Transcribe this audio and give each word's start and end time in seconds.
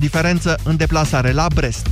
diferență 0.00 0.58
în 0.62 0.76
deplasare 0.76 1.32
la 1.32 1.46
Brest. 1.54 1.86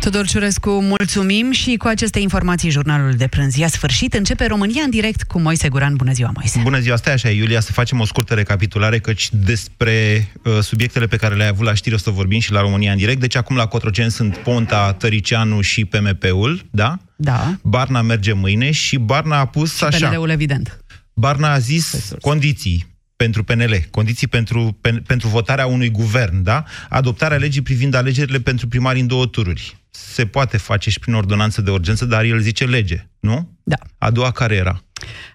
Tudor 0.00 0.26
Ciurescu, 0.26 0.70
mulțumim 0.70 1.50
și 1.50 1.76
cu 1.76 1.86
aceste 1.86 2.18
informații 2.18 2.70
jurnalul 2.70 3.12
de 3.12 3.26
prânz 3.26 3.60
a 3.62 3.66
sfârșit. 3.66 4.14
Începe 4.14 4.46
România 4.46 4.82
în 4.82 4.90
direct 4.90 5.22
cu 5.22 5.40
Moise 5.40 5.68
Guran. 5.68 5.96
Bună 5.96 6.12
ziua, 6.12 6.30
Moise! 6.34 6.60
Bună 6.62 6.78
ziua, 6.78 6.96
stai 6.96 7.12
așa, 7.12 7.28
Iulia, 7.28 7.60
să 7.60 7.72
facem 7.72 8.00
o 8.00 8.04
scurtă 8.04 8.34
recapitulare, 8.34 8.98
căci 8.98 9.28
despre 9.32 10.28
uh, 10.42 10.58
subiectele 10.60 11.06
pe 11.06 11.16
care 11.16 11.34
le-ai 11.34 11.48
avut 11.48 11.64
la 11.64 11.74
știri 11.74 11.94
o 11.94 11.98
să 11.98 12.10
vorbim 12.10 12.40
și 12.40 12.52
la 12.52 12.60
România 12.60 12.92
în 12.92 12.98
direct. 12.98 13.20
Deci 13.20 13.36
acum 13.36 13.56
la 13.56 13.66
Cotroceni 13.66 14.10
sunt 14.10 14.36
Ponta, 14.36 14.92
Tăricianu 14.92 15.60
și 15.60 15.84
PMP-ul, 15.84 16.64
da? 16.70 16.98
Da. 17.16 17.56
Barna 17.62 18.02
merge 18.02 18.32
mâine 18.32 18.70
și 18.70 18.96
Barna 18.98 19.38
a 19.38 19.46
pus 19.46 19.76
și 19.76 19.84
așa... 19.84 20.08
PNL-ul, 20.08 20.30
evident. 20.30 20.84
Barna 21.14 21.52
a 21.52 21.58
zis 21.58 22.12
condiții 22.20 22.95
pentru 23.16 23.44
PNL, 23.44 23.86
condiții 23.90 24.26
pentru, 24.26 24.78
pen, 24.80 25.02
pentru 25.06 25.28
votarea 25.28 25.66
unui 25.66 25.90
guvern, 25.90 26.42
da? 26.42 26.64
Adoptarea 26.88 27.36
legii 27.36 27.62
privind 27.62 27.94
alegerile 27.94 28.38
pentru 28.40 28.68
primari 28.68 29.00
în 29.00 29.06
două 29.06 29.26
tururi. 29.26 29.76
Se 29.90 30.26
poate 30.26 30.56
face 30.56 30.90
și 30.90 30.98
prin 30.98 31.14
ordonanță 31.14 31.60
de 31.60 31.70
urgență, 31.70 32.04
dar 32.04 32.24
el 32.24 32.38
zice 32.38 32.64
lege, 32.64 33.06
nu? 33.20 33.58
Da. 33.62 33.76
A 33.98 34.10
doua 34.10 34.30
care 34.30 34.54
era? 34.54 34.82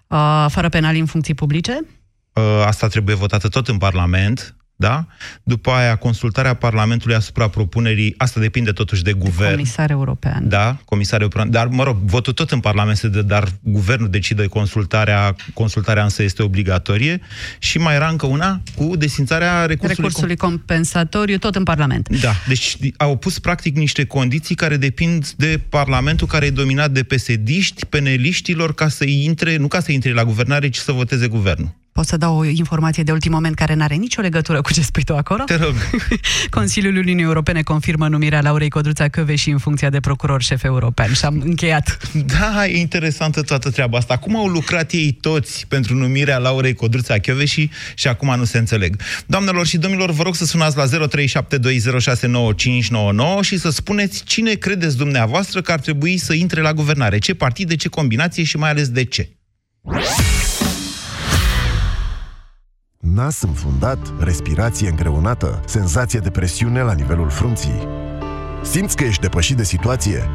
Uh, 0.08 0.46
fără 0.50 0.70
penali 0.70 1.00
în 1.00 1.06
funcții 1.06 1.34
publice? 1.34 1.86
Uh, 2.34 2.44
asta 2.66 2.88
trebuie 2.88 3.16
votată 3.16 3.48
tot 3.48 3.68
în 3.68 3.78
Parlament, 3.78 4.56
da? 4.82 5.06
După 5.44 5.72
aia, 5.72 5.96
consultarea 5.96 6.54
Parlamentului 6.54 7.16
asupra 7.16 7.48
propunerii, 7.48 8.14
asta 8.18 8.40
depinde 8.40 8.72
totuși 8.72 9.04
de 9.04 9.14
guvern. 9.14 9.52
Comisar 9.52 9.90
european. 9.90 10.50
Da, 10.50 10.78
comisar 10.86 11.22
european. 11.22 11.50
Dar, 11.50 11.68
mă 11.68 11.84
rog, 11.84 11.98
votul 12.04 12.34
tot 12.34 12.52
în 12.52 12.60
Parlament 12.60 12.98
se 12.98 13.08
dă, 13.08 13.22
dar 13.22 13.48
guvernul 13.62 14.10
decide 14.10 14.46
consultarea, 14.46 15.36
consultarea 15.54 16.04
însă 16.04 16.24
este 16.24 16.44
obligatorie. 16.44 17.22
Și 17.60 17.78
mai 17.78 17.96
era 17.96 18.08
încă 18.08 18.26
una 18.26 18.62
cu 18.76 18.96
desințarea 18.96 19.66
recursului, 19.66 19.96
recursului 19.96 20.36
compensatoriu, 20.36 21.38
tot 21.38 21.56
în 21.56 21.64
Parlament. 21.64 22.10
Da, 22.22 22.34
deci 22.48 22.78
au 22.98 23.18
pus 23.18 23.40
practic 23.40 23.76
niște 23.76 24.06
condiții 24.06 24.56
care 24.56 24.78
depind 24.78 25.30
de 25.30 25.60
Parlamentul 25.70 26.28
care 26.28 26.46
e 26.46 26.50
dominat 26.52 26.92
de 26.92 27.04
pesediști, 27.04 27.86
peneliștilor, 27.86 28.74
ca 28.74 28.88
să 28.88 29.04
intre, 29.06 29.58
nu 29.58 29.68
ca 29.68 29.80
să 29.80 29.92
intre 29.92 30.14
la 30.14 30.26
guvernare, 30.26 30.70
ci 30.70 30.78
să 30.78 30.92
voteze 30.92 31.28
guvernul. 31.28 31.80
Pot 31.92 32.06
să 32.06 32.18
dau 32.18 32.38
o 32.38 32.46
informație 32.46 33.04
de 33.04 33.12
ultim 33.12 33.32
moment 33.32 33.56
care 33.56 33.74
nu 33.74 33.84
are 33.84 33.96
nicio 33.96 34.22
legătură 34.22 34.62
cu 34.62 34.74
ce 34.74 34.82
spui 34.82 35.04
tu 35.04 35.16
acolo? 35.16 35.44
Te 35.44 35.56
rog. 35.56 35.74
Consiliul 36.50 36.98
Uniunii 36.98 37.24
Europene 37.24 37.62
confirmă 37.62 38.08
numirea 38.08 38.42
Laurei 38.42 38.70
Codruța 38.70 39.06
și 39.36 39.50
în 39.50 39.58
funcția 39.58 39.90
de 39.90 40.00
procuror 40.00 40.42
șef 40.42 40.64
european 40.64 41.14
și 41.14 41.26
am 41.26 41.42
încheiat. 41.46 41.98
Da, 42.26 42.66
e 42.66 42.80
interesantă 42.80 43.42
toată 43.42 43.70
treaba 43.70 43.98
asta. 43.98 44.14
Acum 44.14 44.36
au 44.36 44.48
lucrat 44.48 44.92
ei 44.92 45.12
toți 45.12 45.66
pentru 45.68 45.96
numirea 45.96 46.38
Laurei 46.38 46.74
Codruța 46.74 47.16
și 47.46 47.70
și 47.96 48.08
acum 48.08 48.36
nu 48.38 48.44
se 48.44 48.58
înțeleg. 48.58 49.02
Doamnelor 49.26 49.66
și 49.66 49.78
domnilor, 49.78 50.12
vă 50.12 50.24
rog 50.24 50.36
să 50.36 50.46
sunați 50.46 50.78
la 50.78 50.86
0372069599 50.86 50.90
și 53.42 53.58
să 53.58 53.70
spuneți 53.70 54.24
cine 54.24 54.54
credeți 54.54 54.98
dumneavoastră 54.98 55.62
că 55.62 55.72
ar 55.72 55.80
trebui 55.80 56.18
să 56.18 56.34
intre 56.34 56.62
la 56.62 56.74
guvernare. 56.74 57.18
Ce 57.18 57.34
partid, 57.34 57.68
de 57.68 57.76
ce 57.76 57.90
combinație 57.90 58.44
și 58.44 58.58
mai 58.58 58.70
ales 58.70 58.90
de 58.90 59.04
ce. 59.04 59.30
Nas 63.02 63.42
înfundat, 63.42 64.14
respirație 64.20 64.90
îngreunată, 64.90 65.62
senzație 65.66 66.20
de 66.20 66.30
presiune 66.30 66.82
la 66.82 66.94
nivelul 66.94 67.30
frunții. 67.30 67.88
Simți 68.64 68.96
că 68.96 69.04
ești 69.04 69.22
depășit 69.22 69.58
de 69.58 69.64
situație? 69.64 70.30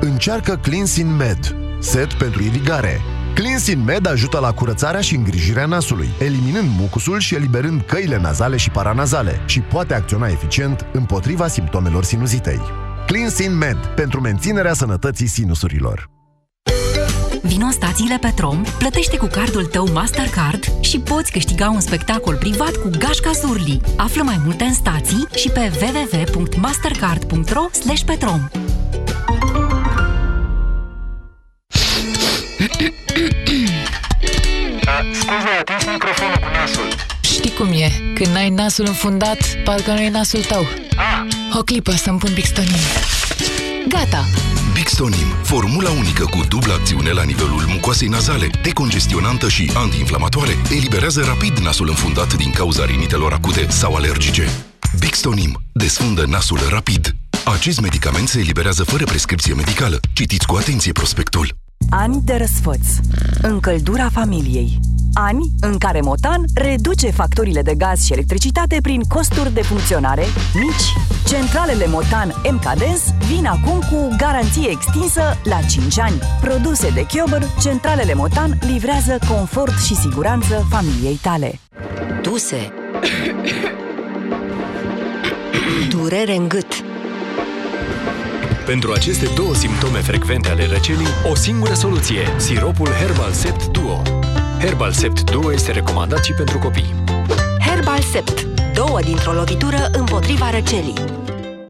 Încearcă 0.00 0.56
Cleansin 0.56 1.16
Med, 1.16 1.56
set 1.80 2.12
pentru 2.12 2.42
irigare. 2.42 3.00
Cleansin 3.34 3.84
Med 3.84 4.06
ajută 4.06 4.38
la 4.38 4.52
curățarea 4.52 5.00
și 5.00 5.14
îngrijirea 5.14 5.66
nasului, 5.66 6.08
eliminând 6.18 6.68
mucusul 6.78 7.18
și 7.18 7.34
eliberând 7.34 7.80
căile 7.80 8.20
nazale 8.20 8.56
și 8.56 8.70
paranazale 8.70 9.40
și 9.46 9.60
poate 9.60 9.94
acționa 9.94 10.28
eficient 10.28 10.86
împotriva 10.92 11.46
simptomelor 11.46 12.04
sinuzitei. 12.04 12.60
Cleansin 13.06 13.56
Med, 13.56 13.76
pentru 13.76 14.20
menținerea 14.20 14.72
sănătății 14.72 15.26
sinusurilor. 15.26 16.19
Vino 17.42 17.64
în 17.64 17.72
stațiile 17.72 18.18
Petrom, 18.18 18.62
plătește 18.78 19.16
cu 19.16 19.26
cardul 19.26 19.64
tău 19.64 19.88
Mastercard 19.92 20.64
și 20.80 20.98
poți 20.98 21.32
câștiga 21.32 21.70
un 21.70 21.80
spectacol 21.80 22.36
privat 22.36 22.76
cu 22.76 22.90
Gașca 22.98 23.30
Zurli. 23.30 23.80
Află 23.96 24.22
mai 24.22 24.40
multe 24.44 24.64
în 24.64 24.74
stații 24.74 25.26
și 25.34 25.48
pe 25.48 25.72
www.mastercard.ro 25.80 27.66
petrom. 28.06 28.48
Scuze, 35.12 35.48
atins 35.60 35.84
microfonul 35.92 36.36
cu 36.36 36.48
nasul. 36.52 36.88
Știi 37.20 37.52
cum 37.52 37.66
e? 37.66 38.12
Când 38.14 38.36
ai 38.36 38.50
nasul 38.50 38.84
înfundat, 38.86 39.38
parcă 39.64 39.92
nu 39.92 40.00
e 40.00 40.10
nasul 40.10 40.40
tău. 40.40 40.66
Ah. 40.96 41.56
O 41.58 41.62
clipă 41.62 41.90
să-mi 41.90 42.18
pun 42.18 42.30
Bixtonin. 42.34 42.80
Gata! 43.88 44.24
Bixtonim, 44.72 45.26
formula 45.42 45.90
unică 45.90 46.24
cu 46.24 46.40
dublă 46.48 46.72
acțiune 46.72 47.10
la 47.10 47.22
nivelul 47.22 47.64
mucoasei 47.68 48.08
nazale, 48.08 48.50
decongestionantă 48.62 49.48
și 49.48 49.70
antiinflamatoare, 49.74 50.52
eliberează 50.70 51.22
rapid 51.22 51.58
nasul 51.58 51.88
înfundat 51.88 52.34
din 52.36 52.50
cauza 52.50 52.84
rinitelor 52.84 53.32
acute 53.32 53.66
sau 53.68 53.94
alergice. 53.94 54.48
Bixtonim 54.98 55.62
desfundă 55.72 56.24
nasul 56.26 56.58
rapid. 56.68 57.14
Acest 57.44 57.80
medicament 57.80 58.28
se 58.28 58.38
eliberează 58.38 58.84
fără 58.84 59.04
prescripție 59.04 59.54
medicală. 59.54 60.00
Citiți 60.12 60.46
cu 60.46 60.56
atenție 60.56 60.92
prospectul. 60.92 61.48
Ani 61.90 62.20
de 62.24 62.34
răsfăț. 62.34 62.86
Încăldura 63.42 64.08
familiei. 64.08 64.78
Ani 65.12 65.50
în 65.60 65.78
care 65.78 66.00
Motan 66.00 66.44
reduce 66.54 67.10
factorile 67.10 67.62
de 67.62 67.74
gaz 67.74 68.04
și 68.04 68.12
electricitate 68.12 68.78
prin 68.82 69.02
costuri 69.02 69.54
de 69.54 69.62
funcționare 69.62 70.24
mici. 70.54 70.92
Centralele 71.28 71.86
Motan 71.86 72.34
MKDens 72.50 73.02
vin 73.28 73.46
acum 73.46 73.78
cu 73.90 74.14
garanție 74.16 74.70
extinsă 74.70 75.22
la 75.44 75.60
5 75.68 75.98
ani. 75.98 76.18
Produse 76.40 76.90
de 76.90 77.06
Chiober, 77.06 77.42
centralele 77.60 78.14
Motan 78.14 78.58
livrează 78.60 79.18
confort 79.28 79.78
și 79.78 79.94
siguranță 79.94 80.66
familiei 80.70 81.18
tale. 81.22 81.60
Duse 82.22 82.72
Durere 85.90 86.36
în 86.36 86.48
gât 86.48 86.84
pentru 88.70 88.92
aceste 88.92 89.28
două 89.34 89.54
simptome 89.54 89.98
frecvente 89.98 90.48
ale 90.48 90.66
răcelii, 90.66 91.06
o 91.30 91.34
singură 91.34 91.74
soluție, 91.74 92.34
siropul 92.36 92.88
Herbal 92.88 93.32
Sept 93.32 93.66
Duo. 93.66 94.19
Herbal 94.60 94.92
Sept 94.92 95.30
Duo 95.30 95.52
este 95.52 95.72
recomandat 95.72 96.24
și 96.24 96.32
pentru 96.32 96.58
copii. 96.58 96.94
Herbal 97.66 98.00
Sept. 98.00 98.46
Două 98.74 99.00
dintr-o 99.00 99.32
lovitură 99.32 99.90
împotriva 99.92 100.50
răcelii. 100.50 100.94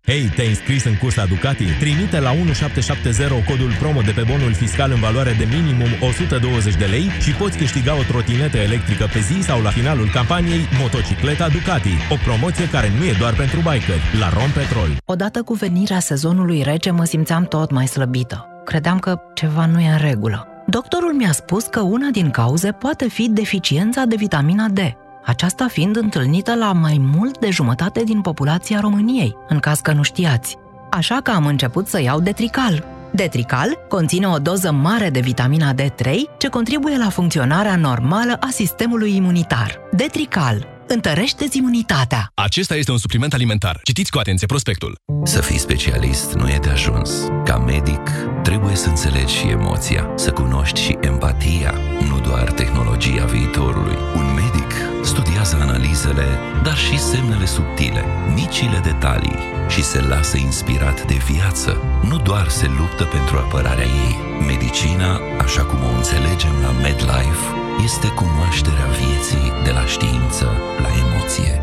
Hei, 0.07 0.33
te-ai 0.35 0.49
înscris 0.49 0.85
în 0.85 0.97
cursa 0.97 1.25
Ducati? 1.25 1.65
Trimite 1.65 2.21
la 2.21 2.31
1770 2.31 3.45
codul 3.49 3.73
promo 3.79 4.01
de 4.01 4.11
pe 4.11 4.25
bonul 4.31 4.53
fiscal 4.53 4.91
în 4.91 5.01
valoare 5.01 5.35
de 5.39 5.47
minimum 5.57 5.89
120 6.01 6.75
de 6.75 6.85
lei 6.85 7.09
și 7.21 7.31
poți 7.31 7.59
câștiga 7.59 7.99
o 7.99 8.03
trotinetă 8.03 8.57
electrică 8.57 9.09
pe 9.13 9.19
zi 9.19 9.43
sau 9.43 9.63
la 9.63 9.71
finalul 9.71 10.09
campaniei 10.13 10.69
Motocicleta 10.81 11.49
Ducati. 11.49 11.95
O 12.11 12.17
promoție 12.25 12.69
care 12.69 12.93
nu 12.99 13.05
e 13.05 13.15
doar 13.19 13.35
pentru 13.35 13.59
bikeri. 13.59 14.19
La 14.19 14.29
Rompetrol. 14.29 14.89
Odată 15.05 15.43
cu 15.43 15.55
venirea 15.55 15.99
sezonului 15.99 16.63
rece 16.63 16.91
mă 16.91 17.05
simțeam 17.05 17.45
tot 17.45 17.71
mai 17.71 17.87
slăbită. 17.87 18.47
Credeam 18.65 18.99
că 18.99 19.21
ceva 19.35 19.67
nu 19.67 19.81
e 19.81 19.89
în 19.89 19.99
regulă. 19.99 20.50
Doctorul 20.71 21.13
mi-a 21.15 21.33
spus 21.33 21.65
că 21.65 21.81
una 21.81 22.09
din 22.11 22.31
cauze 22.31 22.73
poate 22.73 23.09
fi 23.09 23.29
deficiența 23.29 24.05
de 24.05 24.17
vitamina 24.17 24.69
D 24.69 24.79
aceasta 25.25 25.67
fiind 25.69 25.97
întâlnită 25.97 26.55
la 26.55 26.73
mai 26.73 26.97
mult 27.17 27.39
de 27.39 27.51
jumătate 27.51 28.03
din 28.05 28.21
populația 28.21 28.81
României, 28.81 29.37
în 29.49 29.59
caz 29.59 29.81
că 29.81 29.93
nu 29.93 30.03
știați. 30.03 30.57
Așa 30.91 31.21
că 31.23 31.31
am 31.31 31.47
început 31.47 31.87
să 31.87 32.01
iau 32.01 32.21
Detrical. 32.21 32.85
Detrical 33.13 33.79
conține 33.89 34.29
o 34.29 34.39
doză 34.39 34.73
mare 34.73 35.11
de 35.11 35.21
vitamina 35.21 35.75
D3 35.75 36.11
ce 36.39 36.49
contribuie 36.49 36.97
la 36.97 37.09
funcționarea 37.09 37.77
normală 37.77 38.37
a 38.41 38.49
sistemului 38.51 39.17
imunitar. 39.17 39.79
Detrical 39.93 40.67
întărește 40.93 41.47
imunitatea. 41.53 42.31
Acesta 42.35 42.75
este 42.77 42.91
un 42.91 42.99
supliment 42.99 43.33
alimentar. 43.35 43.81
Citiți 43.83 44.11
cu 44.11 44.19
atenție 44.19 44.47
prospectul. 44.47 44.95
Să 45.25 45.41
fii 45.41 45.59
specialist 45.59 46.33
nu 46.33 46.49
e 46.49 46.59
de 46.63 46.69
ajuns. 46.69 47.11
Ca 47.45 47.59
medic, 47.59 48.11
trebuie 48.43 48.75
să 48.75 48.89
înțelegi 48.89 49.35
și 49.35 49.47
emoția, 49.47 50.13
să 50.17 50.31
cunoști 50.31 50.81
și 50.81 50.97
empatia, 51.01 51.75
nu 52.09 52.21
doar 52.21 52.53
tehnologia 52.53 53.25
viitorului. 53.25 53.97
Un 54.17 54.35
medic 54.35 54.73
studiază 55.03 55.57
analizele, 55.61 56.27
dar 56.63 56.77
și 56.77 56.99
semnele 56.99 57.47
subtile, 57.47 58.05
micile 58.35 58.81
detalii 58.85 59.39
și 59.69 59.83
se 59.83 60.01
lasă 60.01 60.37
inspirat 60.37 61.07
de 61.07 61.15
viață, 61.15 61.83
nu 62.09 62.19
doar 62.19 62.49
se 62.49 62.67
luptă 62.79 63.05
pentru 63.05 63.37
apărarea 63.37 63.85
ei. 63.85 64.17
Medicina, 64.47 65.21
așa 65.39 65.65
cum 65.65 65.79
o 65.85 65.97
înțelegem 65.97 66.55
la 66.63 66.71
MedLife, 66.71 67.60
este 67.85 68.09
cunoașterea 68.09 68.87
vieții 68.87 69.53
de 69.65 69.71
la 69.71 69.87
știință 69.87 70.45
la 70.79 70.89
emoție. 70.89 71.63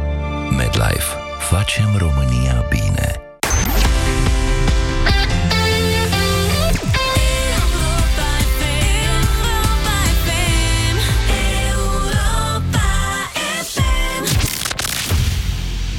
MedLife. 0.49 1.05
Facem 1.49 1.95
România 1.97 2.65
bine. 2.69 3.21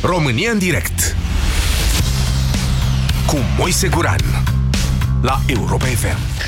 România 0.02 0.50
în 0.50 0.58
direct 0.58 1.16
Cu 3.26 3.36
Moise 3.58 3.88
Guran 3.88 4.20
La 5.22 5.40
Europa 5.46 5.84
FM 5.84 6.38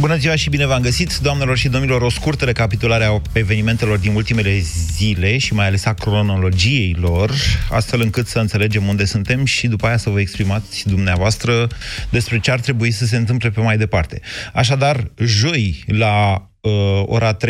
Bună 0.00 0.16
ziua 0.16 0.34
și 0.34 0.50
bine 0.50 0.66
v-am 0.66 0.82
găsit, 0.82 1.18
doamnelor 1.18 1.56
și 1.56 1.68
domnilor, 1.68 2.02
o 2.02 2.10
scurtă 2.10 2.44
recapitulare 2.44 3.04
a 3.04 3.20
evenimentelor 3.32 3.98
din 3.98 4.14
ultimele 4.14 4.58
zile 4.96 5.38
și 5.38 5.54
mai 5.54 5.66
ales 5.66 5.84
a 5.84 5.92
cronologiei 5.92 6.96
lor, 7.00 7.32
astfel 7.70 8.00
încât 8.00 8.26
să 8.26 8.38
înțelegem 8.38 8.86
unde 8.86 9.04
suntem 9.04 9.44
și 9.44 9.66
după 9.66 9.86
aia 9.86 9.96
să 9.96 10.10
vă 10.10 10.20
exprimați 10.20 10.88
dumneavoastră 10.88 11.68
despre 12.10 12.40
ce 12.40 12.50
ar 12.50 12.60
trebui 12.60 12.90
să 12.90 13.06
se 13.06 13.16
întâmple 13.16 13.50
pe 13.50 13.60
mai 13.60 13.78
departe. 13.78 14.20
Așadar, 14.52 15.10
joi, 15.18 15.84
la 15.86 16.48
uh, 16.60 17.02
ora 17.06 17.36
13.30, 17.36 17.40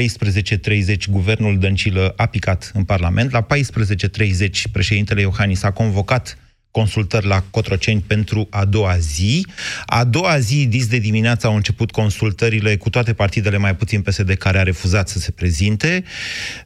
guvernul 1.10 1.58
Dăncilă 1.58 2.12
a 2.16 2.26
picat 2.26 2.70
în 2.74 2.84
Parlament, 2.84 3.32
la 3.32 3.46
14.30 3.46 4.48
președintele 4.72 5.20
Iohannis 5.20 5.62
a 5.62 5.70
convocat 5.70 6.38
consultări 6.74 7.26
la 7.26 7.44
Cotroceni 7.50 8.04
pentru 8.06 8.46
a 8.50 8.64
doua 8.64 8.96
zi. 8.98 9.46
A 9.86 10.04
doua 10.04 10.38
zi, 10.38 10.66
dis 10.66 10.86
de 10.86 10.98
dimineață, 10.98 11.46
au 11.46 11.54
început 11.54 11.90
consultările 11.90 12.76
cu 12.76 12.90
toate 12.90 13.12
partidele, 13.12 13.56
mai 13.56 13.76
puțin 13.76 14.02
PSD, 14.02 14.34
care 14.34 14.58
a 14.58 14.62
refuzat 14.62 15.08
să 15.08 15.18
se 15.18 15.30
prezinte, 15.30 16.04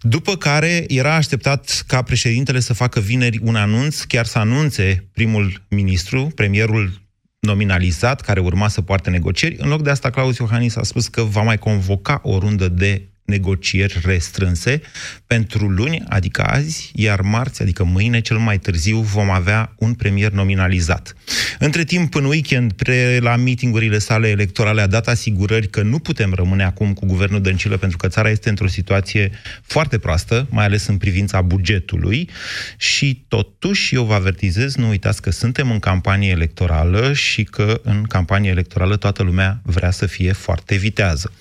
după 0.00 0.36
care 0.36 0.84
era 0.88 1.14
așteptat 1.14 1.84
ca 1.86 2.02
președintele 2.02 2.60
să 2.60 2.72
facă 2.72 3.00
vineri 3.00 3.38
un 3.42 3.56
anunț, 3.56 4.02
chiar 4.02 4.26
să 4.26 4.38
anunțe 4.38 5.08
primul 5.12 5.62
ministru, 5.68 6.32
premierul 6.34 7.06
nominalizat, 7.38 8.20
care 8.20 8.40
urma 8.40 8.68
să 8.68 8.80
poarte 8.82 9.10
negocieri. 9.10 9.56
În 9.58 9.68
loc 9.68 9.82
de 9.82 9.90
asta, 9.90 10.10
Claus 10.10 10.36
Iohannis 10.36 10.76
a 10.76 10.82
spus 10.82 11.08
că 11.08 11.22
va 11.22 11.42
mai 11.42 11.58
convoca 11.58 12.20
o 12.22 12.38
rundă 12.38 12.68
de 12.68 13.08
negocieri 13.28 14.00
restrânse 14.04 14.80
pentru 15.26 15.68
luni, 15.68 16.02
adică 16.08 16.42
azi, 16.42 16.90
iar 16.94 17.20
marți, 17.20 17.62
adică 17.62 17.84
mâine, 17.84 18.20
cel 18.20 18.36
mai 18.36 18.58
târziu, 18.58 18.98
vom 18.98 19.30
avea 19.30 19.74
un 19.78 19.94
premier 19.94 20.30
nominalizat. 20.30 21.14
Între 21.58 21.84
timp, 21.84 22.14
în 22.14 22.24
weekend, 22.24 22.72
pre 22.72 23.18
la 23.18 23.36
mitingurile 23.36 23.98
sale 23.98 24.28
electorale, 24.28 24.80
a 24.80 24.86
dat 24.86 25.08
asigurări 25.08 25.68
că 25.68 25.82
nu 25.82 25.98
putem 25.98 26.32
rămâne 26.34 26.64
acum 26.64 26.92
cu 26.92 27.06
guvernul 27.06 27.40
Dăncilă, 27.40 27.76
pentru 27.76 27.96
că 27.96 28.08
țara 28.08 28.30
este 28.30 28.48
într-o 28.48 28.66
situație 28.66 29.30
foarte 29.62 29.98
proastă, 29.98 30.46
mai 30.50 30.64
ales 30.64 30.86
în 30.86 30.96
privința 30.96 31.42
bugetului, 31.42 32.28
și 32.76 33.24
totuși 33.28 33.94
eu 33.94 34.04
vă 34.04 34.14
avertizez, 34.14 34.74
nu 34.74 34.88
uitați 34.88 35.22
că 35.22 35.30
suntem 35.30 35.70
în 35.70 35.78
campanie 35.78 36.30
electorală 36.30 37.12
și 37.12 37.44
că 37.44 37.80
în 37.84 38.02
campanie 38.02 38.50
electorală 38.50 38.96
toată 38.96 39.22
lumea 39.22 39.60
vrea 39.62 39.90
să 39.90 40.06
fie 40.06 40.32
foarte 40.32 40.76
vitează. 40.76 41.32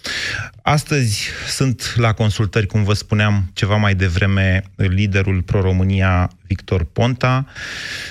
Astăzi 0.68 1.30
sunt 1.48 1.94
la 1.96 2.14
consultări, 2.14 2.66
cum 2.66 2.84
vă 2.84 2.94
spuneam 2.94 3.50
ceva 3.54 3.76
mai 3.76 3.96
devreme, 3.96 4.64
liderul 4.76 5.42
Pro-România 5.42 6.30
Victor 6.48 6.84
Ponta, 6.84 7.46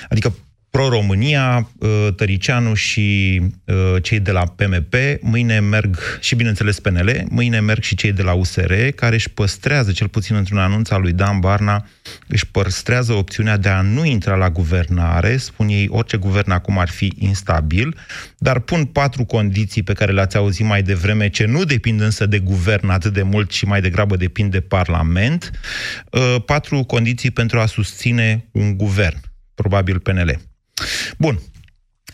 adică 0.09 0.33
Pro-România, 0.69 1.69
uh, 1.77 2.07
Tăricianu 2.15 2.73
și 2.73 3.41
uh, 3.65 4.03
cei 4.03 4.19
de 4.19 4.31
la 4.31 4.45
PMP, 4.45 4.93
mâine 5.21 5.59
merg, 5.59 5.97
și 6.19 6.35
bineînțeles 6.35 6.79
PNL, 6.79 7.25
mâine 7.29 7.59
merg 7.59 7.83
și 7.83 7.95
cei 7.95 8.11
de 8.11 8.21
la 8.21 8.33
USR, 8.33 8.73
care 8.95 9.15
își 9.15 9.29
păstrează, 9.29 9.91
cel 9.91 10.07
puțin 10.07 10.35
într-un 10.35 10.57
anunț 10.57 10.89
al 10.89 11.01
lui 11.01 11.13
Dan 11.13 11.39
Barna, 11.39 11.87
își 12.27 12.47
păstrează 12.47 13.13
opțiunea 13.13 13.57
de 13.57 13.69
a 13.69 13.81
nu 13.81 14.05
intra 14.05 14.35
la 14.35 14.49
guvernare, 14.49 15.37
spun 15.37 15.67
ei, 15.67 15.87
orice 15.89 16.17
guvern 16.17 16.51
acum 16.51 16.79
ar 16.79 16.89
fi 16.89 17.13
instabil, 17.19 17.97
dar 18.37 18.59
pun 18.59 18.85
patru 18.85 19.25
condiții 19.25 19.83
pe 19.83 19.93
care 19.93 20.11
le-ați 20.11 20.37
auzit 20.37 20.65
mai 20.65 20.81
devreme, 20.81 21.29
ce 21.29 21.45
nu 21.45 21.63
depind 21.63 22.01
însă 22.01 22.25
de 22.25 22.39
guvern 22.39 22.89
atât 22.89 23.13
de 23.13 23.21
mult, 23.21 23.51
și 23.51 23.65
mai 23.65 23.81
degrabă 23.81 24.15
depind 24.15 24.51
de 24.51 24.61
Parlament, 24.61 25.51
uh, 26.11 26.35
patru 26.45 26.83
condiții 26.83 27.31
pentru 27.31 27.59
a 27.59 27.65
susține 27.65 28.47
un 28.51 28.77
guvern, 28.77 29.19
probabil 29.53 29.99
PNL. 29.99 30.39
Bun. 31.17 31.39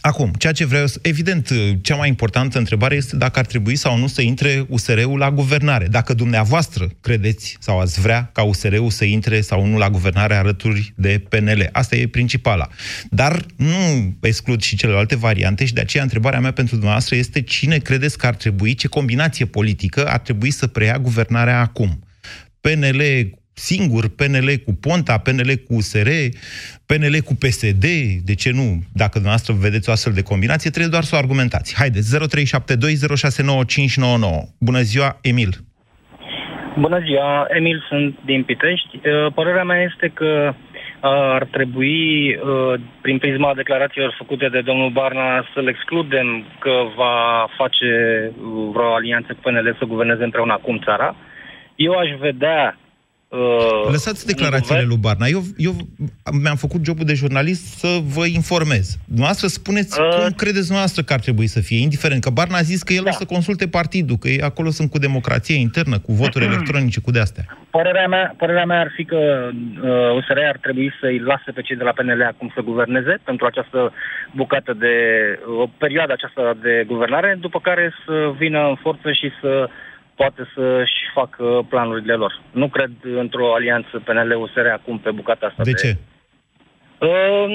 Acum, 0.02 0.32
ceea 0.38 0.54
ce 0.54 0.66
vreau 0.66 0.88
să... 0.88 1.00
Evident, 1.02 1.50
cea 1.82 1.96
mai 1.96 2.08
importantă 2.08 2.58
întrebare 2.58 2.96
este 2.96 3.16
dacă 3.16 3.40
ar 3.40 3.46
trebui 3.46 3.76
sau 3.76 3.98
nu 3.98 4.08
să 4.08 4.22
intre 4.22 4.66
USR-ul 4.70 5.18
la 5.18 5.32
guvernare. 5.32 5.88
Dacă 5.88 6.14
dumneavoastră 6.14 6.90
credeți 7.02 7.58
sau 7.60 7.80
ați 7.80 8.02
vrea 8.02 8.30
ca 8.34 8.44
USR-ul 8.44 8.90
să 8.90 9.06
intre 9.06 9.42
sau 9.42 9.66
nu 9.66 9.78
la 9.78 9.90
guvernare 9.90 10.36
alături 10.36 10.94
de 10.96 11.24
PNL. 11.30 11.70
Asta 11.72 11.96
e 11.96 12.08
principala. 12.08 12.68
Dar 13.10 13.46
nu 13.56 14.16
exclud 14.22 14.62
și 14.62 14.76
celelalte 14.76 15.16
variante 15.16 15.66
și 15.66 15.74
de 15.74 15.82
aceea 15.82 16.04
întrebarea 16.04 16.40
mea 16.40 16.54
pentru 16.54 16.74
dumneavoastră 16.74 17.16
este 17.16 17.42
cine 17.42 17.78
credeți 17.78 18.18
că 18.18 18.28
ar 18.28 18.36
trebui, 18.36 18.74
ce 18.74 18.88
combinație 18.88 19.46
politică 19.46 20.08
ar 20.08 20.20
trebui 20.20 20.52
să 20.52 20.68
preia 20.68 21.00
guvernarea 21.00 21.60
acum? 21.60 22.04
PNL 22.62 23.02
singur, 23.54 24.04
PNL 24.18 24.50
cu 24.66 24.74
Ponta, 24.82 25.18
PNL 25.18 25.52
cu 25.66 25.74
USR, 25.74 26.10
PNL 26.86 27.16
cu 27.26 27.34
PSD, 27.36 27.86
de 28.30 28.36
ce 28.36 28.52
nu? 28.52 28.68
Dacă 28.94 29.12
dumneavoastră 29.12 29.54
vedeți 29.54 29.90
o 29.90 29.92
astfel 29.92 30.14
de 30.14 30.24
combinație, 30.24 30.70
trebuie 30.70 30.92
doar 30.92 31.04
să 31.04 31.16
o 31.16 31.18
argumentați. 31.18 31.76
Haideți, 31.78 32.18
0372069599. 32.18 32.20
Bună 34.60 34.82
ziua, 34.82 35.20
Emil! 35.22 35.52
Bună 36.80 37.00
ziua, 37.00 37.48
Emil, 37.50 37.86
sunt 37.90 38.18
din 38.26 38.44
Pitești. 38.44 38.96
Uh, 38.96 39.34
părerea 39.34 39.64
mea 39.64 39.82
este 39.82 40.12
că 40.14 40.54
uh, 40.54 40.56
ar 41.38 41.48
trebui, 41.52 42.36
uh, 42.36 42.74
prin 43.02 43.18
prisma 43.18 43.54
declarațiilor 43.56 44.16
făcute 44.18 44.48
de 44.50 44.62
domnul 44.62 44.90
Barna, 44.90 45.46
să-l 45.54 45.68
excludem 45.68 46.46
că 46.60 46.72
va 46.96 47.48
face 47.58 47.90
vreo 48.72 48.94
alianță 48.94 49.34
cu 49.34 49.40
PNL 49.42 49.76
să 49.80 49.86
guverneze 49.86 50.24
împreună 50.24 50.54
acum 50.54 50.80
țara. 50.84 51.16
Eu 51.76 51.94
aș 51.94 52.10
vedea 52.20 52.78
Uh, 53.34 53.92
Lăsați 53.92 54.26
declarațiile 54.26 54.86
lui 54.88 54.98
Barna. 54.98 55.26
Eu, 55.26 55.42
eu 55.58 55.74
mi-am 56.44 56.56
făcut 56.56 56.86
jobul 56.86 57.06
de 57.06 57.14
jurnalist 57.14 57.64
să 57.82 57.88
vă 58.16 58.26
informez. 58.26 58.86
Dumneavoastră 59.06 59.48
spuneți 59.48 60.00
uh, 60.00 60.08
cum 60.16 60.32
credeți 60.42 60.68
dumneavoastră 60.70 61.02
că 61.04 61.14
ar 61.14 61.20
trebui 61.20 61.48
să 61.48 61.60
fie, 61.60 61.80
indiferent 61.82 62.22
că 62.24 62.30
Barna 62.30 62.58
a 62.58 62.70
zis 62.72 62.84
că 62.84 62.94
el 62.94 63.04
da. 63.04 63.10
o 63.10 63.14
să 63.14 63.26
consulte 63.26 63.68
partidul, 63.68 64.18
că 64.18 64.28
ei 64.28 64.42
acolo 64.42 64.70
sunt 64.70 64.90
cu 64.90 64.98
democrație 64.98 65.56
internă, 65.56 66.00
cu 66.00 66.12
voturi 66.12 66.46
electronice, 66.50 67.00
cu 67.02 67.12
de-astea. 67.12 67.44
Părerea 67.70 68.08
mea, 68.08 68.34
părerea 68.38 68.66
mea 68.66 68.80
ar 68.80 68.92
fi 68.96 69.04
că 69.06 69.50
uh, 69.52 70.16
USR 70.18 70.38
ar 70.38 70.58
trebui 70.62 70.94
să-i 71.00 71.20
lase 71.20 71.52
pe 71.52 71.62
cei 71.62 71.76
de 71.76 71.84
la 71.84 71.92
PNL 71.92 72.24
acum 72.24 72.52
să 72.56 72.62
guverneze 72.62 73.20
pentru 73.24 73.46
această 73.46 73.94
bucată 74.32 74.74
de, 74.74 74.96
o 75.62 75.68
perioadă 75.78 76.12
aceasta 76.14 76.58
de 76.62 76.84
guvernare, 76.88 77.38
după 77.40 77.60
care 77.60 77.94
să 78.06 78.34
vină 78.38 78.60
în 78.68 78.76
forță 78.76 79.12
și 79.12 79.30
să 79.42 79.70
poate 80.15 80.42
să-și 80.56 81.00
facă 81.13 81.65
planurile 81.69 82.13
lor. 82.13 82.42
Nu 82.51 82.68
cred 82.68 82.92
într-o 83.18 83.54
alianță 83.54 84.01
PNL-USR 84.06 84.68
acum 84.74 85.00
pe 85.00 85.12
bucata 85.12 85.45
asta. 85.45 85.63
De, 85.63 85.71
de... 85.71 85.77
ce? 85.81 85.98
Uh, 86.98 87.45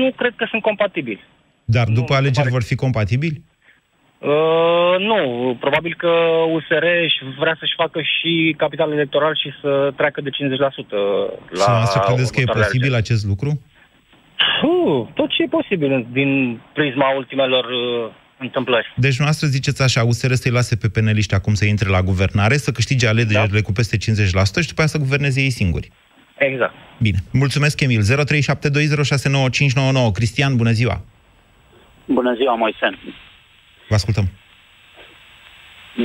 nu 0.00 0.12
cred 0.16 0.32
că 0.36 0.46
sunt 0.50 0.62
compatibili. 0.62 1.24
Dar 1.64 1.86
după 1.86 2.12
nu, 2.12 2.18
alegeri 2.18 2.48
vor 2.48 2.62
fi 2.62 2.74
compatibili? 2.74 3.42
Uh, 4.18 4.94
nu, 4.98 5.56
probabil 5.60 5.94
că 5.98 6.12
USR 6.52 6.84
vrea 7.38 7.56
să-și 7.58 7.74
facă 7.76 8.00
și 8.00 8.54
capital 8.56 8.92
electoral 8.92 9.34
și 9.36 9.50
să 9.60 9.92
treacă 9.96 10.20
de 10.20 10.30
50% 10.30 10.34
la... 11.48 11.84
Să 11.84 11.98
credeți 12.06 12.32
că 12.32 12.40
e 12.40 12.44
posibil 12.44 12.92
alegeri. 12.92 12.94
acest 12.94 13.26
lucru? 13.26 13.60
Uh, 14.62 15.06
tot 15.14 15.28
ce 15.28 15.42
e 15.42 15.56
posibil 15.58 16.06
din 16.12 16.60
prisma 16.72 17.16
ultimelor 17.16 17.64
uh, 17.64 18.10
întâmplări. 18.38 18.94
Deci 18.96 19.18
noastră 19.18 19.46
ziceți 19.46 19.82
așa, 19.82 20.04
USR 20.04 20.32
să-i 20.32 20.50
lase 20.50 20.76
pe 20.76 20.88
peneliști 20.88 21.34
acum 21.34 21.54
să 21.54 21.64
intre 21.64 21.88
la 21.88 22.02
guvernare, 22.02 22.56
să 22.56 22.70
câștige 22.70 23.06
alegerile 23.06 23.60
da. 23.60 23.62
cu 23.62 23.72
peste 23.72 23.96
50% 23.96 24.00
și 24.60 24.68
după 24.68 24.80
aia 24.80 24.86
să 24.86 24.98
guverneze 24.98 25.40
ei 25.40 25.50
singuri. 25.50 25.88
Exact. 26.38 26.74
Bine. 26.98 27.18
Mulțumesc, 27.32 27.80
Emil. 27.80 28.00
0372069599. 28.00 28.04
Cristian, 30.12 30.56
bună 30.56 30.70
ziua! 30.70 31.04
Bună 32.04 32.34
ziua, 32.34 32.54
Moisen. 32.54 32.98
Vă 33.88 33.94
ascultăm. 33.94 34.28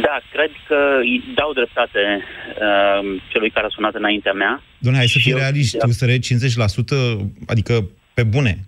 Da, 0.02 0.22
cred 0.32 0.52
că 0.68 0.78
îi 1.02 1.24
dau 1.36 1.54
dreptate 1.54 2.00
uh, 2.20 3.22
celui 3.32 3.50
care 3.50 3.66
a 3.66 3.70
sunat 3.70 3.94
înaintea 3.94 4.34
mea. 4.34 4.64
Doamne, 4.78 5.00
hai 5.00 5.08
să 5.08 5.20
fii 5.20 5.34
realiști. 5.34 5.78
USR 5.88 6.10
50%, 6.10 6.12
adică 7.48 7.90
pe 8.14 8.24
bune 8.24 8.60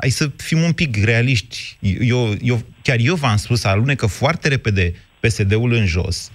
hai 0.00 0.10
să 0.10 0.30
fim 0.36 0.62
un 0.62 0.72
pic 0.72 1.04
realiști. 1.04 1.76
Eu, 2.00 2.34
eu, 2.42 2.60
chiar 2.82 2.96
eu 3.00 3.14
v-am 3.14 3.36
spus, 3.36 3.64
alunecă 3.64 4.06
foarte 4.06 4.48
repede 4.48 4.94
PSD-ul 5.20 5.72
în 5.72 5.86
jos, 5.86 6.32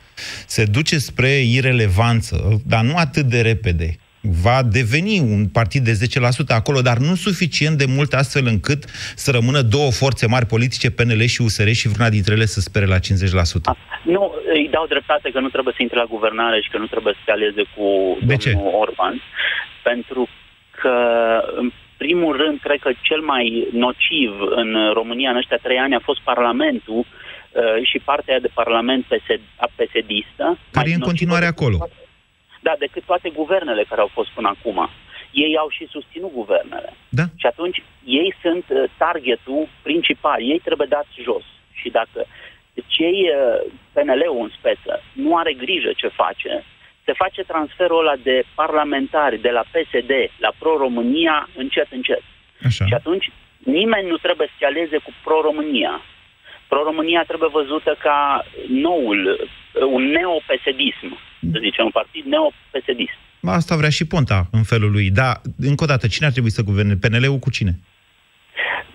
se 0.48 0.66
duce 0.66 0.98
spre 0.98 1.30
irelevanță, 1.30 2.62
dar 2.66 2.84
nu 2.84 2.96
atât 2.96 3.26
de 3.26 3.42
repede. 3.42 3.96
Va 4.22 4.64
deveni 4.64 5.20
un 5.20 5.48
partid 5.48 5.84
de 5.84 5.98
10% 6.44 6.48
acolo, 6.48 6.82
dar 6.82 6.98
nu 6.98 7.16
suficient 7.16 7.78
de 7.78 7.86
mult 7.88 8.14
astfel 8.14 8.46
încât 8.46 8.86
să 9.16 9.32
rămână 9.32 9.62
două 9.62 9.92
forțe 9.92 10.28
mari 10.28 10.46
politice, 10.46 10.92
PNL 10.92 11.22
și 11.26 11.42
USR, 11.42 11.70
și 11.72 11.88
vreuna 11.88 12.10
dintre 12.10 12.34
ele 12.34 12.46
să 12.46 12.60
spere 12.60 12.86
la 12.86 13.00
50%. 13.00 13.00
Nu, 14.04 14.34
îi 14.54 14.68
dau 14.72 14.86
dreptate 14.88 15.30
că 15.32 15.40
nu 15.40 15.50
trebuie 15.50 15.74
să 15.78 15.82
intre 15.82 15.98
la 15.98 16.12
guvernare 16.16 16.62
și 16.62 16.70
că 16.70 16.78
nu 16.78 16.86
trebuie 16.86 17.14
să 17.14 17.22
se 17.26 17.32
alieze 17.32 17.64
cu 17.76 17.86
de 18.20 18.20
domnul 18.20 18.38
ce? 18.38 18.52
Orban, 18.84 19.22
pentru 19.84 20.30
că, 20.80 20.96
în 21.60 21.72
primul 21.98 22.38
rând, 22.38 22.60
cred 22.60 22.80
că 22.80 22.92
cel 23.02 23.22
mai 23.22 23.68
nociv 23.72 24.32
în 24.40 24.94
România 24.94 25.30
în 25.30 25.36
ăștia 25.36 25.60
trei 25.62 25.78
ani 25.78 25.96
a 25.96 26.00
fost 26.00 26.22
Parlamentul 26.22 27.00
uh, 27.00 27.84
și 27.84 28.00
partea 28.00 28.40
de 28.40 28.50
Parlament 28.54 29.04
PSD, 29.04 29.42
PSD-istă. 29.76 30.58
Care 30.72 30.90
e 30.90 30.94
în 30.94 31.10
continuare 31.12 31.46
acolo. 31.46 31.78
Da, 32.62 32.74
decât 32.80 33.04
toate 33.04 33.30
guvernele 33.30 33.84
care 33.90 34.02
au 34.02 34.10
fost 34.14 34.30
până 34.30 34.48
acum. 34.48 34.90
ei 35.32 35.58
au 35.58 35.70
și 35.70 35.88
susținut 35.90 36.34
guvernele. 36.34 36.94
Da. 37.10 37.24
Și 37.36 37.46
atunci 37.46 37.84
ei 38.04 38.36
sunt 38.42 38.66
uh, 38.70 38.84
targetul 38.98 39.70
principal, 39.82 40.40
ei 40.42 40.62
trebuie 40.64 40.88
dați 40.90 41.22
jos. 41.24 41.44
Și 41.72 41.90
dacă 41.90 42.26
cei 42.98 43.20
uh, 43.30 43.72
PNL-ul 43.94 44.42
în 44.42 44.52
speță 44.58 45.04
nu 45.14 45.36
are 45.36 45.54
grijă 45.54 45.92
ce 45.96 46.08
face, 46.08 46.64
se 47.08 47.14
face 47.24 47.42
transferul 47.54 48.00
ăla 48.04 48.16
de 48.30 48.38
parlamentari 48.62 49.38
de 49.46 49.52
la 49.58 49.64
PSD 49.74 50.12
la 50.46 50.52
Pro-România 50.60 51.50
încet, 51.62 51.90
încet. 51.98 52.24
Așa. 52.68 52.86
Și 52.86 52.94
atunci 52.94 53.26
nimeni 53.80 54.08
nu 54.08 54.18
trebuie 54.26 54.48
să 54.48 54.56
se 54.60 54.66
aleze 54.66 54.98
cu 55.06 55.12
Pro-România. 55.24 55.94
Pro-România 56.72 57.24
trebuie 57.28 57.50
văzută 57.60 57.92
ca 58.08 58.20
noul, 58.88 59.20
uh, 59.28 59.88
un 59.96 60.04
neo-pesedism, 60.16 61.08
să 61.52 61.58
zicem, 61.66 61.86
un 61.86 61.96
partid 62.00 62.24
neo-pesedist. 62.34 63.18
Asta 63.60 63.76
vrea 63.76 63.94
și 63.98 64.08
Ponta 64.08 64.40
în 64.52 64.64
felul 64.64 64.92
lui. 64.92 65.08
Da, 65.22 65.32
încă 65.70 65.84
o 65.84 65.92
dată, 65.94 66.08
cine 66.08 66.26
ar 66.26 66.32
trebui 66.32 66.58
să 66.58 66.68
guverneze? 66.70 67.00
PNL-ul 67.04 67.46
cu 67.46 67.52
cine? 67.58 67.74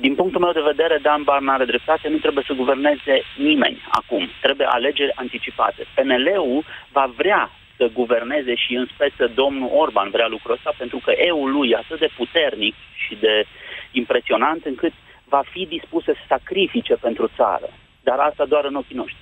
Din 0.05 0.15
punctul 0.15 0.41
meu 0.41 0.53
de 0.53 0.69
vedere, 0.73 0.99
Dan 1.03 1.23
Barna 1.23 1.53
are 1.55 1.65
dreptate, 1.65 2.09
nu 2.09 2.17
trebuie 2.17 2.45
să 2.47 2.53
guverneze 2.53 3.15
nimeni 3.49 3.79
acum. 3.91 4.23
Trebuie 4.41 4.67
alegeri 4.71 5.13
anticipate. 5.15 5.81
PNL-ul 5.95 6.65
va 6.97 7.13
vrea 7.17 7.51
să 7.77 7.91
guverneze 7.93 8.55
și 8.55 8.75
în 8.75 8.87
speță 8.95 9.31
domnul 9.35 9.71
Orban 9.73 10.11
vrea 10.11 10.29
lucrul 10.29 10.55
ăsta 10.55 10.75
pentru 10.79 11.01
că 11.05 11.13
EU 11.31 11.47
lui 11.47 11.71
e 11.71 11.77
atât 11.77 11.99
de 11.99 12.11
puternic 12.17 12.75
și 13.05 13.15
de 13.21 13.45
impresionant 13.91 14.65
încât 14.65 14.93
va 15.25 15.43
fi 15.53 15.67
dispus 15.67 16.05
să 16.05 16.13
se 16.15 16.25
sacrifice 16.29 16.95
pentru 16.95 17.31
țară. 17.37 17.69
Dar 18.03 18.19
asta 18.19 18.45
doar 18.45 18.65
în 18.65 18.75
ochii 18.75 18.97
noștri. 18.97 19.21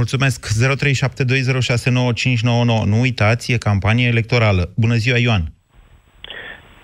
Mulțumesc. 0.00 0.46
0372069599. 0.46 0.50
Nu 2.92 2.98
uitați, 3.00 3.52
e 3.52 3.58
campanie 3.58 4.06
electorală. 4.06 4.72
Bună 4.76 4.94
ziua, 4.94 5.18
Ioan. 5.18 5.42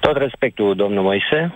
Tot 0.00 0.16
respectul, 0.16 0.76
domnul 0.76 1.02
Moise. 1.02 1.54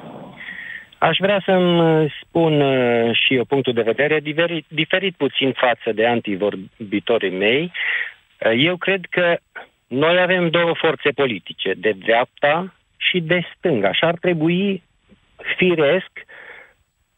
Aș 0.98 1.16
vrea 1.20 1.42
să-mi 1.44 2.14
spun 2.20 2.60
uh, 2.60 3.10
și 3.12 3.34
eu 3.34 3.44
punctul 3.44 3.72
de 3.72 3.82
vedere 3.82 4.20
diferit, 4.20 4.64
diferit 4.68 5.14
puțin 5.16 5.52
față 5.52 5.92
de 5.94 6.06
antivorbitorii 6.06 7.30
mei. 7.30 7.72
Uh, 8.44 8.52
eu 8.56 8.76
cred 8.76 9.06
că 9.10 9.36
noi 9.86 10.20
avem 10.20 10.50
două 10.50 10.74
forțe 10.74 11.10
politice, 11.10 11.72
de 11.76 11.92
dreapta 11.98 12.74
și 12.96 13.20
de 13.20 13.40
stânga. 13.56 13.92
Și 13.92 14.04
ar 14.04 14.14
trebui 14.14 14.82
firesc 15.56 16.10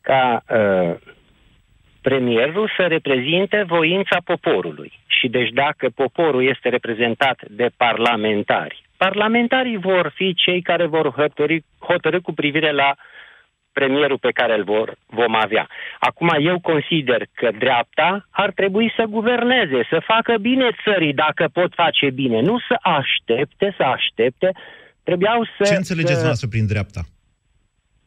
ca 0.00 0.42
uh, 0.49 0.95
premierul 2.02 2.71
să 2.76 2.83
reprezinte 2.87 3.62
voința 3.62 4.16
poporului. 4.25 4.92
Și 5.06 5.28
deci 5.28 5.50
dacă 5.50 5.88
poporul 5.95 6.49
este 6.49 6.68
reprezentat 6.68 7.40
de 7.49 7.71
parlamentari, 7.76 8.83
parlamentarii 8.97 9.76
vor 9.76 10.12
fi 10.14 10.35
cei 10.35 10.62
care 10.62 10.87
vor 10.87 11.11
hotărâ, 11.11 11.56
hotărâ 11.78 12.21
cu 12.21 12.33
privire 12.33 12.73
la 12.73 12.95
premierul 13.78 14.18
pe 14.26 14.37
care 14.38 14.54
îl 14.59 14.64
vor, 14.64 14.88
vom 15.06 15.35
avea. 15.35 15.66
Acum 15.99 16.30
eu 16.50 16.59
consider 16.61 17.21
că 17.35 17.49
dreapta 17.59 18.26
ar 18.30 18.50
trebui 18.61 18.92
să 18.97 19.04
guverneze, 19.16 19.80
să 19.92 19.99
facă 20.12 20.35
bine 20.40 20.68
țării 20.85 21.14
dacă 21.25 21.45
pot 21.52 21.71
face 21.75 22.11
bine, 22.11 22.40
nu 22.40 22.56
să 22.68 22.76
aștepte, 22.80 23.75
să 23.76 23.83
aștepte. 23.83 24.49
Trebuiau 25.04 25.40
să... 25.56 25.64
Ce 25.64 25.83
înțelegeți 25.83 26.21
să... 26.21 26.25
noastră 26.25 26.49
prin 26.49 26.66
dreapta? 26.66 27.00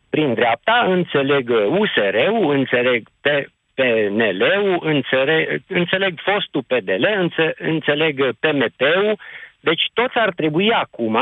Prin 0.10 0.34
dreapta 0.34 0.78
înțeleg 0.88 1.46
USR-ul, 1.82 2.52
înțeleg 2.60 3.02
pe 3.22 3.36
PNL-ul, 3.78 4.80
înțeleg, 4.94 5.62
înțeleg 5.68 6.14
fostul 6.28 6.64
PDL, 6.72 7.06
înțe, 7.24 7.54
înțeleg 7.58 8.14
PMP-ul, 8.40 9.20
deci 9.60 9.84
toți 9.94 10.18
ar 10.18 10.32
trebui 10.40 10.72
acum 10.72 11.18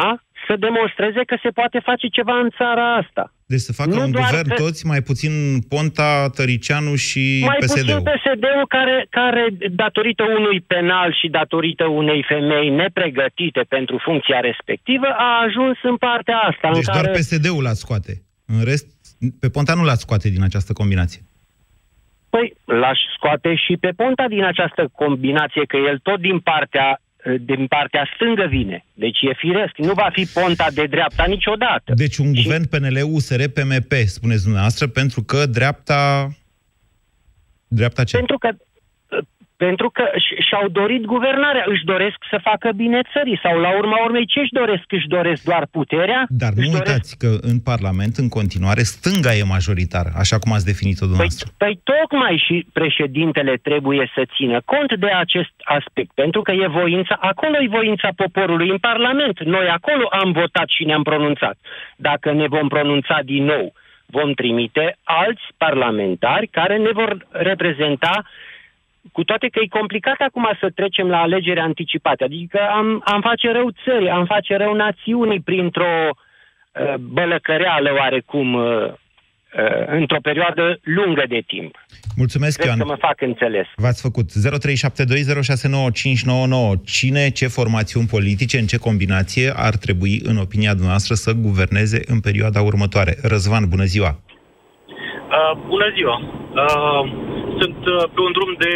să 0.48 0.54
demonstreze 0.56 1.24
că 1.24 1.38
se 1.42 1.50
poate 1.50 1.80
face 1.80 2.08
ceva 2.08 2.36
în 2.40 2.50
țara 2.58 2.96
asta. 2.96 3.32
Deci 3.52 3.60
să 3.60 3.74
facă 3.74 3.90
nu 3.90 4.02
un 4.02 4.12
guvern 4.12 4.48
pe... 4.48 4.54
toți, 4.64 4.86
mai 4.86 5.02
puțin 5.02 5.34
Ponta, 5.70 6.30
Tăricianu 6.36 6.96
și 6.96 7.24
mai 7.46 7.58
PSD-ul. 7.60 7.84
Mai 7.86 8.02
puțin 8.02 8.14
PSD-ul 8.14 8.66
care, 8.68 9.08
care, 9.10 9.44
datorită 9.84 10.24
unui 10.40 10.62
penal 10.62 11.10
și 11.20 11.28
datorită 11.28 11.86
unei 11.86 12.24
femei 12.28 12.70
nepregătite 12.70 13.62
pentru 13.76 13.98
funcția 14.04 14.40
respectivă, 14.40 15.08
a 15.28 15.44
ajuns 15.48 15.78
în 15.84 15.98
partea 15.98 16.38
asta. 16.38 16.68
Deci 16.74 16.88
în 16.88 16.94
doar 16.94 17.06
care... 17.06 17.18
PSD-ul 17.18 17.64
l-ați 17.64 17.80
scoate. 17.80 18.14
În 18.46 18.64
rest, 18.64 18.88
pe 19.40 19.50
Ponta 19.50 19.74
nu 19.74 19.84
l-ați 19.84 20.02
scoate 20.02 20.30
din 20.30 20.44
această 20.44 20.74
combinație. 20.74 21.22
Păi, 22.30 22.54
l-aș 22.66 23.00
scoate 23.16 23.56
și 23.56 23.74
pe 23.80 23.92
Ponta 23.96 24.26
din 24.28 24.44
această 24.44 24.90
combinație, 24.92 25.64
că 25.66 25.78
el 25.90 25.98
tot 26.04 26.20
din 26.20 26.40
partea 26.40 27.02
din 27.36 27.68
partea 27.68 28.12
stângă 28.16 28.46
vine. 28.50 28.86
Deci 28.94 29.20
e 29.22 29.34
firesc. 29.38 29.78
Nu 29.78 29.94
va 29.94 30.10
fi 30.12 30.26
Ponta 30.34 30.68
de 30.74 30.86
dreapta 30.86 31.26
niciodată. 31.28 31.94
Deci 31.96 32.18
un 32.18 32.34
și... 32.34 32.44
guvern 32.44 32.66
PNL-USR 32.70 33.44
PMP, 33.44 33.94
spuneți 34.06 34.44
dumneavoastră, 34.44 34.88
pentru 34.88 35.22
că 35.24 35.46
dreapta... 35.46 36.30
Dreapta 37.68 38.04
ce? 38.04 38.18
Pentru 38.18 38.38
că 38.38 38.50
pentru 39.58 39.90
că 39.90 40.04
și-au 40.48 40.68
dorit 40.68 41.04
guvernarea, 41.06 41.64
își 41.66 41.84
doresc 41.84 42.18
să 42.30 42.38
facă 42.50 42.70
bine 42.76 43.00
țării 43.14 43.40
sau 43.44 43.60
la 43.60 43.78
urma 43.78 44.04
urmei 44.04 44.26
ce 44.26 44.40
își 44.40 44.58
doresc? 44.62 44.86
Își 44.88 45.08
doresc 45.08 45.44
doar 45.44 45.68
puterea? 45.72 46.26
Dar 46.30 46.52
nu 46.54 46.62
uitați 46.62 47.18
doresc... 47.18 47.18
că 47.24 47.48
în 47.52 47.60
Parlament 47.60 48.16
în 48.16 48.30
continuare 48.30 48.84
stânga 48.96 49.36
e 49.36 49.44
majoritară, 49.44 50.10
așa 50.24 50.38
cum 50.40 50.52
ați 50.52 50.66
definit-o 50.72 51.06
păi, 51.06 51.08
dumneavoastră. 51.08 51.48
Păi, 51.58 51.80
păi 51.84 51.96
tocmai 51.96 52.44
și 52.46 52.56
președintele 52.74 53.54
trebuie 53.68 54.12
să 54.16 54.22
țină 54.36 54.58
cont 54.66 54.92
de 55.04 55.12
acest 55.24 55.54
aspect, 55.64 56.12
pentru 56.14 56.42
că 56.42 56.52
e 56.52 56.68
voința, 56.68 57.16
acolo 57.20 57.56
e 57.62 57.68
voința 57.80 58.10
poporului 58.16 58.70
în 58.70 58.78
Parlament. 58.78 59.44
Noi 59.44 59.68
acolo 59.68 60.08
am 60.22 60.32
votat 60.32 60.68
și 60.76 60.84
ne-am 60.84 61.04
pronunțat. 61.04 61.58
Dacă 61.96 62.32
ne 62.32 62.48
vom 62.48 62.68
pronunța 62.68 63.20
din 63.26 63.44
nou, 63.44 63.74
vom 64.06 64.32
trimite 64.34 64.98
alți 65.04 65.46
parlamentari 65.58 66.48
care 66.48 66.78
ne 66.78 66.90
vor 66.94 67.28
reprezenta 67.30 68.24
cu 69.12 69.24
toate 69.24 69.48
că 69.48 69.60
e 69.62 69.68
complicat 69.80 70.16
acum 70.20 70.50
să 70.60 70.70
trecem 70.76 71.08
la 71.08 71.18
alegeri 71.18 71.60
anticipate. 71.60 72.24
Adică 72.24 72.60
am, 72.72 73.02
am 73.06 73.22
face 73.22 73.52
rău 73.52 73.70
țării, 73.84 74.10
am 74.10 74.26
face 74.26 74.56
rău 74.56 74.74
națiunii 74.74 75.42
printr-o 75.42 76.10
uh, 76.10 76.94
bălăcăreală 76.96 77.94
oarecum 78.00 78.54
uh, 78.54 78.64
uh, 78.64 78.94
într-o 79.86 80.20
perioadă 80.22 80.80
lungă 80.84 81.24
de 81.28 81.42
timp. 81.48 81.76
Mulțumesc, 82.16 82.56
Cred 82.58 82.68
Ioan. 82.68 82.80
că 82.80 82.86
mă 82.86 82.96
fac 83.00 83.22
înțeles. 83.22 83.66
V-ați 83.76 84.02
făcut. 84.02 84.30
0372069599. 84.32 84.36
Cine, 86.86 87.30
ce 87.30 87.48
formațiuni 87.48 88.08
politice, 88.08 88.58
în 88.58 88.66
ce 88.66 88.78
combinație 88.78 89.52
ar 89.56 89.76
trebui, 89.76 90.20
în 90.24 90.38
opinia 90.38 90.72
dumneavoastră, 90.72 91.14
să 91.14 91.32
guverneze 91.34 92.02
în 92.06 92.20
perioada 92.20 92.62
următoare? 92.62 93.18
Răzvan, 93.22 93.70
bună 93.70 93.84
ziua! 93.84 94.20
Uh, 95.38 95.58
bună 95.68 95.90
ziua! 95.96 96.18
Uh, 96.64 97.04
sunt 97.60 97.82
uh, 97.86 98.04
pe 98.14 98.20
un 98.28 98.32
drum 98.32 98.54
de 98.66 98.74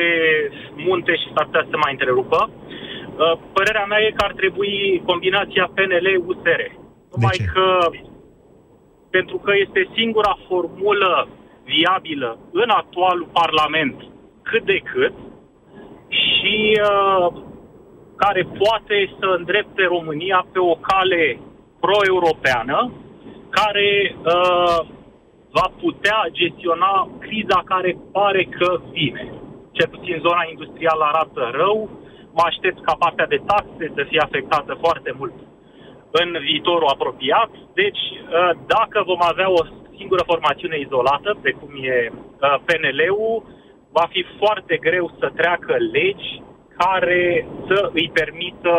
munte 0.76 1.16
și 1.16 1.32
s-ar 1.34 1.46
putea 1.46 1.66
să 1.70 1.78
mai 1.78 1.92
întrerupă. 1.92 2.50
Uh, 2.50 3.34
părerea 3.54 3.86
mea 3.86 4.02
e 4.02 4.18
că 4.18 4.24
ar 4.26 4.34
trebui 4.42 5.02
combinația 5.06 5.72
PNL-USR. 5.76 6.62
Numai 7.14 7.38
că 7.54 7.66
pentru 9.10 9.38
că 9.38 9.52
este 9.66 9.90
singura 9.94 10.38
formulă 10.48 11.28
viabilă 11.64 12.40
în 12.52 12.70
actualul 12.70 13.28
Parlament 13.34 13.96
cât 14.42 14.64
de 14.64 14.80
cât 14.94 15.14
și 16.10 16.80
uh, 16.90 17.28
care 18.16 18.48
poate 18.64 18.98
să 19.20 19.36
îndrepte 19.38 19.84
România 19.84 20.46
pe 20.52 20.60
o 20.60 20.76
cale 20.76 21.40
pro-europeană, 21.80 22.92
care 23.50 24.16
uh, 24.26 24.86
va 25.58 25.72
putea 25.84 26.20
gestiona 26.32 27.10
criza 27.20 27.62
care 27.66 27.98
pare 28.12 28.44
că 28.44 28.80
vine. 28.92 29.34
Cel 29.72 29.88
puțin 29.88 30.18
zona 30.28 30.44
industrială 30.50 31.04
arată 31.04 31.42
rău, 31.54 31.90
mă 32.38 32.44
aștept 32.46 32.84
ca 32.84 32.96
partea 33.00 33.28
de 33.28 33.42
taxe 33.46 33.86
să 33.96 34.04
fie 34.10 34.22
afectată 34.24 34.78
foarte 34.80 35.14
mult 35.18 35.34
în 36.12 36.38
viitorul 36.48 36.88
apropiat. 36.88 37.52
Deci, 37.74 38.04
uh, 38.12 38.52
dacă 38.66 39.04
vom 39.06 39.22
avea 39.32 39.50
o 39.50 39.62
singură 39.98 40.24
formațiune 40.26 40.78
izolată, 40.80 41.38
precum 41.42 41.70
e 41.82 42.12
uh, 42.12 42.56
PNL-ul, 42.66 43.44
va 43.92 44.06
fi 44.10 44.26
foarte 44.38 44.78
greu 44.78 45.16
să 45.20 45.32
treacă 45.36 45.76
legi 45.92 46.42
care 46.78 47.48
să 47.68 47.90
îi 47.94 48.10
permită 48.14 48.74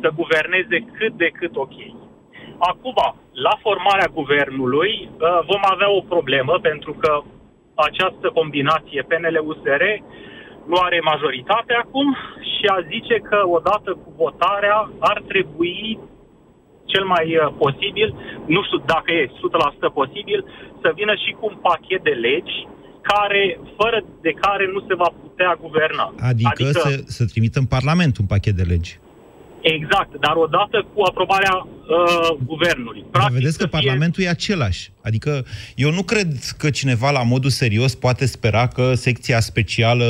să 0.00 0.08
guverneze 0.14 0.78
cât 0.98 1.12
de 1.12 1.28
cât 1.38 1.56
ok. 1.56 1.76
Acum, 2.58 2.98
la 3.34 3.54
formarea 3.64 4.14
guvernului 4.18 4.92
uh, 5.08 5.38
vom 5.50 5.62
avea 5.74 5.90
o 5.98 6.00
problemă 6.12 6.54
pentru 6.62 6.92
că 6.92 7.12
această 7.88 8.26
combinație 8.38 9.06
PNL-USR 9.08 9.82
nu 10.70 10.76
are 10.86 11.08
majoritate 11.12 11.72
acum 11.84 12.16
și 12.52 12.64
a 12.76 12.78
zice 12.92 13.16
că 13.28 13.38
odată 13.56 13.90
cu 14.02 14.10
votarea 14.16 14.90
ar 14.98 15.18
trebui 15.30 15.98
cel 16.92 17.04
mai 17.14 17.26
uh, 17.36 17.54
posibil, 17.62 18.08
nu 18.54 18.60
știu 18.66 18.80
dacă 18.92 19.08
e 19.12 19.30
100% 19.88 19.92
posibil, 20.00 20.40
să 20.82 20.88
vină 20.98 21.14
și 21.24 21.30
cu 21.38 21.44
un 21.50 21.56
pachet 21.68 22.02
de 22.02 22.14
legi 22.26 22.58
care, 23.10 23.60
fără 23.78 23.98
de 24.20 24.32
care 24.44 24.64
nu 24.74 24.80
se 24.88 24.94
va 25.02 25.10
putea 25.22 25.58
guverna. 25.64 26.14
Adică, 26.30 26.50
adică 26.52 26.70
să, 26.70 27.02
să 27.06 27.24
trimită 27.24 27.58
în 27.58 27.66
Parlament 27.66 28.18
un 28.18 28.26
pachet 28.26 28.54
de 28.54 28.62
legi. 28.62 28.98
Exact, 29.64 30.20
dar 30.20 30.34
odată 30.36 30.86
cu 30.94 31.02
aprobarea 31.08 31.54
uh, 31.54 32.36
guvernului. 32.44 33.04
Practic, 33.10 33.32
dar 33.32 33.40
vedeți 33.40 33.58
că 33.58 33.66
fie... 33.66 33.78
Parlamentul 33.78 34.22
e 34.22 34.28
același. 34.28 34.92
Adică 35.02 35.44
eu 35.74 35.90
nu 35.90 36.02
cred 36.02 36.28
că 36.58 36.70
cineva 36.70 37.10
la 37.10 37.22
modul 37.22 37.50
serios 37.50 37.94
poate 37.94 38.26
spera 38.26 38.66
că 38.66 38.94
secția 38.94 39.40
specială 39.40 40.04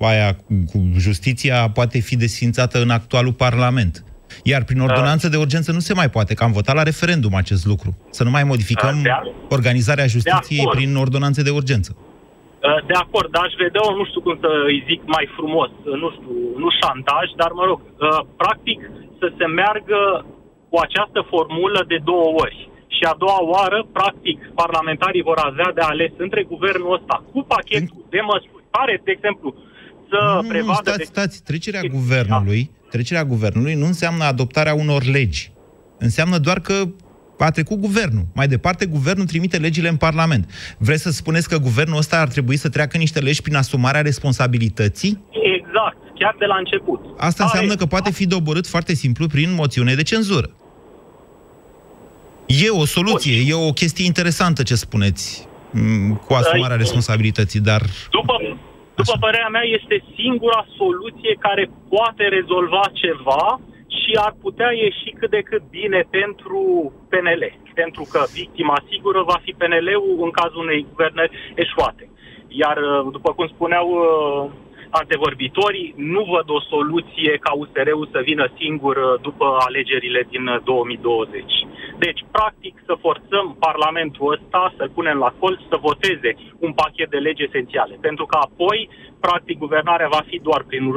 aia 0.00 0.36
cu 0.72 0.90
justiția 0.96 1.70
poate 1.70 1.98
fi 1.98 2.16
desfințată 2.16 2.82
în 2.82 2.90
actualul 2.90 3.32
Parlament. 3.32 4.04
Iar 4.42 4.64
prin 4.64 4.80
ordonanță 4.80 5.28
de 5.28 5.36
urgență 5.36 5.72
nu 5.72 5.78
se 5.78 5.94
mai 5.94 6.10
poate, 6.10 6.34
că 6.34 6.44
am 6.44 6.52
votat 6.52 6.74
la 6.74 6.82
referendum 6.82 7.34
acest 7.34 7.64
lucru. 7.66 7.96
Să 8.10 8.24
nu 8.24 8.30
mai 8.30 8.44
modificăm 8.44 9.06
organizarea 9.48 10.06
justiției 10.06 10.68
prin 10.70 10.96
ordonanțe 10.96 11.42
de 11.42 11.50
urgență. 11.50 11.96
Uh, 12.62 12.80
de 12.90 12.96
acord, 13.04 13.28
dar 13.34 13.44
aș 13.46 13.54
vedea, 13.64 13.82
nu 13.98 14.04
știu 14.10 14.22
cum 14.26 14.36
să 14.44 14.50
îi 14.70 14.80
zic 14.88 15.00
mai 15.14 15.26
frumos, 15.36 15.70
uh, 15.76 15.94
nu 16.02 16.08
știu, 16.14 16.32
nu 16.62 16.68
șantaj, 16.80 17.26
dar 17.40 17.50
mă 17.60 17.64
rog, 17.70 17.80
uh, 17.82 18.20
practic 18.42 18.78
să 19.20 19.26
se 19.38 19.46
meargă 19.60 20.00
cu 20.70 20.76
această 20.86 21.20
formulă 21.32 21.80
de 21.92 21.98
două 22.10 22.28
ori. 22.44 22.58
Și 22.96 23.02
a 23.10 23.14
doua 23.22 23.40
oară, 23.54 23.78
practic, 23.98 24.38
parlamentarii 24.62 25.28
vor 25.30 25.38
avea 25.48 25.70
de 25.78 25.84
ales 25.92 26.12
între 26.16 26.42
guvernul 26.52 26.94
ăsta 26.98 27.16
cu 27.32 27.40
pachetul 27.54 28.04
de 28.14 28.20
măsuri, 28.30 28.64
care, 28.76 28.94
de 29.04 29.10
exemplu, 29.16 29.48
să 30.10 30.18
nu, 30.42 30.48
prevadă... 30.48 30.80
Nu, 30.80 30.84
stați, 30.86 30.98
de... 30.98 31.12
stați, 31.14 31.36
trecerea 31.48 31.84
guvernului, 31.98 32.62
trecerea 32.94 33.24
guvernului 33.24 33.74
nu 33.82 33.86
înseamnă 33.92 34.24
adoptarea 34.24 34.74
unor 34.74 35.02
legi. 35.16 35.42
Înseamnă 35.98 36.38
doar 36.38 36.58
că 36.60 36.74
a 37.44 37.50
trecut 37.50 37.78
guvernul. 37.78 38.24
Mai 38.34 38.48
departe, 38.48 38.86
guvernul 38.86 39.26
trimite 39.26 39.56
legile 39.56 39.88
în 39.88 39.96
Parlament. 39.96 40.74
Vreți 40.78 41.02
să 41.02 41.10
spuneți 41.10 41.48
că 41.48 41.58
guvernul 41.58 41.98
ăsta 41.98 42.20
ar 42.20 42.28
trebui 42.28 42.56
să 42.56 42.68
treacă 42.68 42.96
niște 42.96 43.20
legi 43.20 43.42
prin 43.42 43.56
asumarea 43.56 44.00
responsabilității? 44.00 45.24
Exact, 45.30 45.96
chiar 46.18 46.34
de 46.38 46.44
la 46.44 46.56
început. 46.56 47.00
Asta 47.18 47.42
înseamnă 47.42 47.74
că 47.74 47.86
poate 47.86 48.10
fi 48.10 48.26
doborât 48.26 48.66
foarte 48.66 48.94
simplu 48.94 49.26
prin 49.26 49.54
moțiune 49.54 49.94
de 49.94 50.02
cenzură. 50.02 50.50
E 52.46 52.68
o 52.68 52.84
soluție, 52.84 53.36
e 53.46 53.54
o 53.54 53.72
chestie 53.72 54.04
interesantă 54.04 54.62
ce 54.62 54.74
spuneți 54.74 55.48
mm, 55.70 56.14
cu 56.26 56.32
asumarea 56.34 56.76
responsabilității, 56.76 57.60
dar... 57.60 57.82
După, 58.10 58.34
după 58.94 59.14
părerea 59.20 59.48
mea, 59.48 59.66
este 59.78 60.04
singura 60.16 60.66
soluție 60.76 61.32
care 61.38 61.70
poate 61.88 62.24
rezolva 62.38 62.84
ceva 63.02 63.60
și 64.00 64.12
ar 64.26 64.34
putea 64.40 64.70
ieși 64.72 65.10
cât 65.18 65.30
de 65.30 65.42
cât 65.50 65.62
bine 65.70 66.00
pentru 66.10 66.60
PNL, 67.10 67.42
pentru 67.74 68.04
că 68.12 68.20
victima 68.32 68.82
sigură 68.90 69.22
va 69.22 69.38
fi 69.44 69.52
PNL-ul 69.58 70.18
în 70.26 70.30
cazul 70.30 70.64
unei 70.66 70.86
guvernări 70.90 71.36
eșuate. 71.54 72.04
Iar, 72.48 72.76
uh, 72.76 73.12
după 73.12 73.32
cum 73.32 73.46
spuneau 73.46 73.88
uh, 73.88 74.50
antevorbitorii, 75.00 75.94
nu 75.96 76.22
văd 76.34 76.46
o 76.56 76.60
soluție 76.72 77.32
ca 77.44 77.52
USR-ul 77.60 78.08
să 78.14 78.20
vină 78.30 78.46
singur 78.60 78.96
uh, 78.96 79.20
după 79.26 79.46
alegerile 79.68 80.20
din 80.32 80.44
2020. 80.64 81.52
Deci, 82.04 82.20
practic, 82.30 82.74
să 82.88 82.94
forțăm 83.04 83.46
Parlamentul 83.58 84.32
ăsta, 84.36 84.74
să-l 84.76 84.90
punem 84.98 85.18
la 85.18 85.34
colț, 85.38 85.60
să 85.70 85.76
voteze 85.88 86.30
un 86.58 86.72
pachet 86.72 87.10
de 87.10 87.24
legi 87.26 87.42
esențiale. 87.48 87.94
Pentru 88.00 88.24
că 88.26 88.36
apoi 88.46 88.78
practic, 89.26 89.58
guvernarea 89.58 90.08
va 90.16 90.22
fi 90.30 90.36
doar 90.48 90.62
prin 90.70 90.84
uh, 90.86 90.94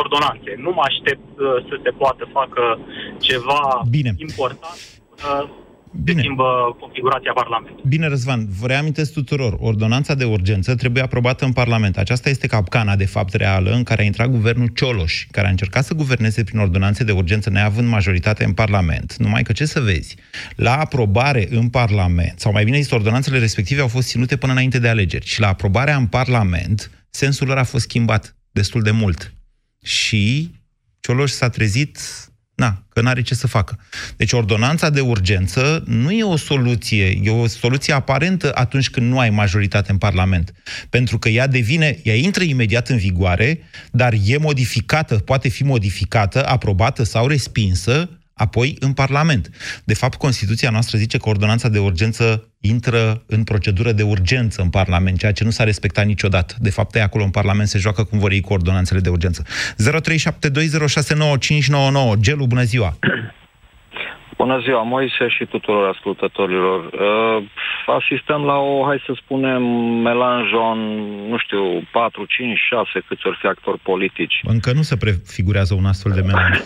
ordonanțe. 0.00 0.50
Nu 0.64 0.70
mă 0.76 0.82
aștept 0.90 1.26
uh, 1.38 1.46
să 1.68 1.74
se 1.84 1.90
poată 1.90 2.24
facă 2.38 2.78
ceva 3.28 3.62
Bine. 3.90 4.10
important. 4.26 4.78
Uh, 5.26 5.48
Bine. 6.04 6.20
schimbă 6.20 6.76
configurația 6.80 7.32
Parlamentului. 7.32 7.82
Bine, 7.88 8.08
Răzvan, 8.08 8.46
vă 8.60 8.66
reamintesc 8.66 9.12
tuturor, 9.12 9.56
ordonanța 9.58 10.14
de 10.14 10.24
urgență 10.24 10.74
trebuie 10.74 11.02
aprobată 11.02 11.44
în 11.44 11.52
Parlament. 11.52 11.96
Aceasta 11.96 12.28
este 12.28 12.46
capcana, 12.46 12.96
de 12.96 13.04
fapt, 13.04 13.32
reală 13.34 13.70
în 13.70 13.82
care 13.82 14.02
a 14.02 14.04
intrat 14.04 14.28
guvernul 14.28 14.68
Cioloș, 14.74 15.26
care 15.30 15.46
a 15.46 15.50
încercat 15.50 15.84
să 15.84 15.94
guverneze 15.94 16.44
prin 16.44 16.58
ordonanțe 16.58 17.04
de 17.04 17.12
urgență 17.12 17.50
neavând 17.50 17.88
majoritate 17.88 18.44
în 18.44 18.52
Parlament. 18.52 19.16
Numai 19.16 19.42
că, 19.42 19.52
ce 19.52 19.64
să 19.64 19.80
vezi, 19.80 20.16
la 20.56 20.78
aprobare 20.78 21.46
în 21.50 21.68
Parlament, 21.68 22.40
sau 22.40 22.52
mai 22.52 22.64
bine 22.64 22.76
zis, 22.76 22.90
ordonanțele 22.90 23.38
respective 23.38 23.80
au 23.80 23.88
fost 23.88 24.08
ținute 24.08 24.36
până 24.36 24.52
înainte 24.52 24.78
de 24.78 24.88
alegeri, 24.88 25.26
și 25.26 25.40
la 25.40 25.48
aprobarea 25.48 25.96
în 25.96 26.06
Parlament, 26.06 26.90
sensul 27.10 27.46
lor 27.46 27.58
a 27.58 27.64
fost 27.64 27.84
schimbat 27.84 28.36
destul 28.50 28.82
de 28.82 28.90
mult. 28.90 29.32
Și 29.84 30.50
Cioloș 31.00 31.30
s-a 31.30 31.48
trezit, 31.48 31.98
na, 32.56 32.82
că 32.88 33.00
n-are 33.00 33.22
ce 33.22 33.34
să 33.34 33.46
facă. 33.46 33.78
Deci 34.16 34.32
ordonanța 34.32 34.90
de 34.90 35.00
urgență 35.00 35.82
nu 35.86 36.10
e 36.10 36.22
o 36.22 36.36
soluție, 36.36 37.20
e 37.22 37.30
o 37.30 37.46
soluție 37.46 37.92
aparentă 37.92 38.50
atunci 38.54 38.90
când 38.90 39.10
nu 39.10 39.18
ai 39.18 39.30
majoritate 39.30 39.90
în 39.90 39.98
Parlament. 39.98 40.52
Pentru 40.90 41.18
că 41.18 41.28
ea 41.28 41.46
devine, 41.46 41.98
ea 42.02 42.14
intră 42.14 42.42
imediat 42.42 42.88
în 42.88 42.96
vigoare, 42.96 43.60
dar 43.90 44.14
e 44.24 44.36
modificată, 44.36 45.14
poate 45.14 45.48
fi 45.48 45.64
modificată, 45.64 46.46
aprobată 46.48 47.02
sau 47.02 47.26
respinsă 47.26 48.10
apoi 48.36 48.76
în 48.80 48.92
Parlament. 48.92 49.50
De 49.84 49.94
fapt, 49.94 50.18
Constituția 50.18 50.70
noastră 50.70 50.98
zice 50.98 51.18
că 51.18 51.28
ordonanța 51.28 51.68
de 51.68 51.78
urgență 51.78 52.50
intră 52.60 53.22
în 53.26 53.44
procedură 53.44 53.92
de 53.92 54.02
urgență 54.02 54.62
în 54.62 54.70
Parlament, 54.70 55.18
ceea 55.18 55.32
ce 55.32 55.44
nu 55.44 55.50
s-a 55.50 55.64
respectat 55.64 56.06
niciodată. 56.06 56.54
De 56.58 56.70
fapt, 56.70 56.94
ei 56.94 57.02
acolo 57.02 57.24
în 57.24 57.30
Parlament 57.30 57.68
se 57.68 57.78
joacă 57.78 58.04
cum 58.04 58.18
vor 58.18 58.30
ei 58.30 58.40
cu 58.40 58.52
ordonanțele 58.52 59.00
de 59.00 59.08
urgență. 59.08 59.42
0372069599. 59.42 59.46
Gelu, 62.18 62.46
bună 62.46 62.62
ziua! 62.62 62.98
Bună 64.36 64.58
ziua, 64.58 64.82
Moise 64.82 65.28
și 65.28 65.44
tuturor 65.44 65.88
ascultătorilor. 65.88 66.84
Uh, 66.84 67.44
asistăm 67.86 68.44
la 68.44 68.56
o, 68.56 68.84
hai 68.84 69.02
să 69.06 69.12
spunem, 69.16 69.62
melanjon, 70.08 70.78
nu 71.28 71.38
știu, 71.38 71.88
4, 71.92 72.24
5, 72.24 72.58
6, 72.58 73.04
câți 73.08 73.26
ori 73.26 73.38
fi 73.40 73.46
actori 73.46 73.78
politici. 73.78 74.40
Încă 74.42 74.72
nu 74.72 74.82
se 74.82 74.96
prefigurează 74.96 75.74
un 75.74 75.84
astfel 75.84 76.12
de 76.12 76.20
melanj. 76.20 76.58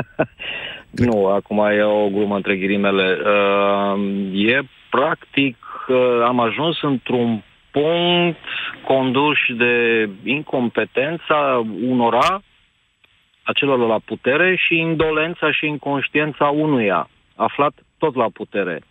nu, 1.06 1.26
acum 1.26 1.58
e 1.58 1.82
o 1.82 2.08
glumă 2.08 2.36
între 2.36 2.56
ghilimele. 2.56 3.18
Uh, 3.24 4.00
e 4.32 4.60
practic, 4.90 5.56
uh, 5.88 5.96
am 6.24 6.40
ajuns 6.40 6.82
într-un 6.82 7.42
punct 7.70 8.38
conduși 8.84 9.52
de 9.52 10.08
incompetența 10.24 11.66
unora 11.88 12.42
a 13.42 13.52
celor 13.52 13.78
la 13.78 13.98
putere 14.04 14.56
și 14.56 14.78
indolența 14.78 15.52
și 15.52 15.66
inconștiența 15.66 16.44
unuia, 16.44 17.08
aflat 17.36 17.72
tot 17.98 18.14
la 18.14 18.28
putere. 18.32 18.82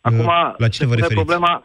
Acum, 0.00 0.26
la 0.56 0.68
cine 0.68 0.88
vă 0.88 0.94
referiți? 0.94 1.24
problema, 1.24 1.62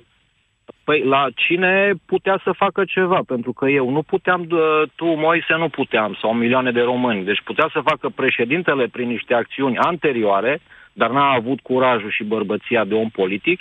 Păi 0.84 1.04
la 1.04 1.28
cine 1.36 1.94
putea 2.06 2.42
să 2.44 2.52
facă 2.52 2.86
ceva, 2.86 3.20
pentru 3.28 3.54
că 3.54 3.70
eu 3.70 3.90
nu 3.90 4.02
puteam, 4.02 4.48
tu, 4.96 5.06
Moise, 5.06 5.56
nu 5.58 5.70
puteam, 5.70 6.18
sau 6.22 6.34
milioane 6.34 6.72
de 6.72 6.82
români. 6.82 7.24
Deci 7.24 7.42
putea 7.44 7.70
să 7.74 7.82
facă 7.84 8.10
președintele 8.10 8.88
prin 8.88 9.08
niște 9.08 9.34
acțiuni 9.34 9.78
anterioare, 9.78 10.62
dar 10.94 11.10
n-a 11.10 11.32
avut 11.32 11.60
curajul 11.60 12.12
și 12.12 12.24
bărbăția 12.24 12.84
de 12.84 12.94
om 12.94 13.10
politic, 13.10 13.60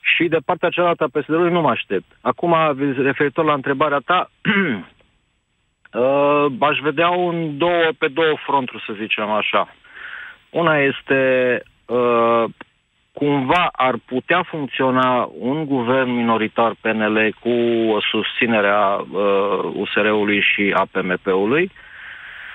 și 0.00 0.28
de 0.28 0.38
partea 0.44 0.68
cealaltă 0.68 1.04
a 1.04 1.18
PSD-ului 1.18 1.52
nu 1.52 1.60
mă 1.60 1.70
aștept. 1.70 2.04
Acum, 2.20 2.54
referitor 2.96 3.44
la 3.44 3.52
întrebarea 3.52 3.98
ta, 4.04 4.30
Uh, 5.92 6.46
aș 6.58 6.78
vedea 6.78 7.08
un 7.08 7.58
două, 7.58 7.88
pe 7.98 8.08
două 8.08 8.36
fronturi, 8.46 8.84
să 8.86 8.92
zicem 9.00 9.30
așa. 9.30 9.74
Una 10.50 10.78
este 10.78 11.62
uh, 11.86 12.44
cumva 13.12 13.68
ar 13.72 13.94
putea 14.06 14.42
funcționa 14.42 15.30
un 15.38 15.64
guvern 15.64 16.10
minoritar 16.10 16.74
PNL 16.80 17.34
cu 17.40 17.52
susținerea 18.10 19.04
uh, 19.12 19.72
USR-ului 19.74 20.40
și 20.40 20.74
a 20.74 20.86
PMP-ului, 20.90 21.70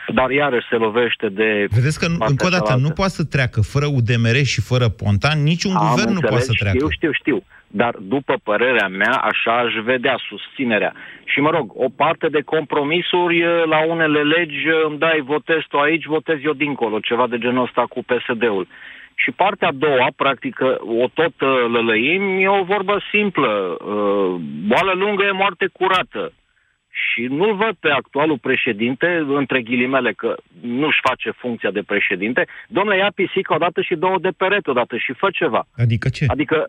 dar 0.08 0.30
iarăși 0.30 0.68
se 0.70 0.76
lovește 0.76 1.30
de... 1.30 1.68
Vedeți 1.70 2.00
că, 2.00 2.06
încă 2.06 2.46
o 2.46 2.50
dată, 2.50 2.64
cealaltă. 2.64 2.88
nu 2.88 2.90
poate 2.90 3.12
să 3.12 3.24
treacă 3.24 3.62
fără 3.62 3.86
UDMR 3.86 4.38
și 4.44 4.62
fără 4.62 4.90
Pontan, 4.90 5.44
niciun 5.44 5.76
Am 5.76 5.88
guvern 5.88 6.10
înțeles, 6.10 6.22
nu 6.22 6.30
poate 6.30 6.44
să 6.44 6.54
treacă. 6.60 6.78
Știu, 6.78 6.90
știu, 6.90 7.12
știu 7.12 7.44
dar 7.76 7.96
după 8.02 8.36
părerea 8.44 8.88
mea, 8.88 9.16
așa 9.32 9.58
aș 9.58 9.74
vedea 9.84 10.16
susținerea. 10.30 10.94
Și 11.26 11.40
mă 11.40 11.50
rog, 11.50 11.72
o 11.76 11.90
parte 11.96 12.28
de 12.28 12.42
compromisuri 12.42 13.40
la 13.66 13.86
unele 13.86 14.22
legi, 14.22 14.64
îmi 14.88 14.98
dai, 14.98 15.24
votez 15.26 15.62
tu 15.70 15.78
aici, 15.78 16.06
votez 16.06 16.38
eu 16.44 16.54
dincolo, 16.54 17.00
ceva 17.00 17.28
de 17.28 17.38
genul 17.38 17.64
ăsta 17.64 17.86
cu 17.90 18.04
PSD-ul. 18.04 18.68
Și 19.16 19.32
partea 19.32 19.68
a 19.68 19.80
doua, 19.86 20.08
practic, 20.16 20.56
o 21.04 21.08
tot 21.14 21.34
lălăim, 21.76 22.24
e 22.40 22.48
o 22.48 22.64
vorbă 22.64 23.02
simplă. 23.12 23.78
Boală 24.68 24.94
lungă 24.96 25.24
e 25.24 25.32
moarte 25.32 25.70
curată. 25.72 26.34
Și 26.94 27.22
nu-l 27.22 27.56
văd 27.56 27.76
pe 27.80 27.90
actualul 27.90 28.38
președinte, 28.38 29.26
între 29.28 29.62
ghilimele, 29.62 30.12
că 30.12 30.36
nu-și 30.62 31.00
face 31.04 31.30
funcția 31.32 31.72
de 31.72 31.82
președinte. 31.82 32.48
Domnule, 32.68 32.98
ia 32.98 33.12
pisica 33.16 33.56
odată 33.56 33.82
și 33.82 33.96
două 33.96 34.18
de 34.22 34.30
perete 34.38 34.70
odată 34.70 34.98
și 34.98 35.14
fă 35.14 35.28
ceva. 35.32 35.68
Adică 35.78 36.10
ce? 36.10 36.26
Adică 36.28 36.68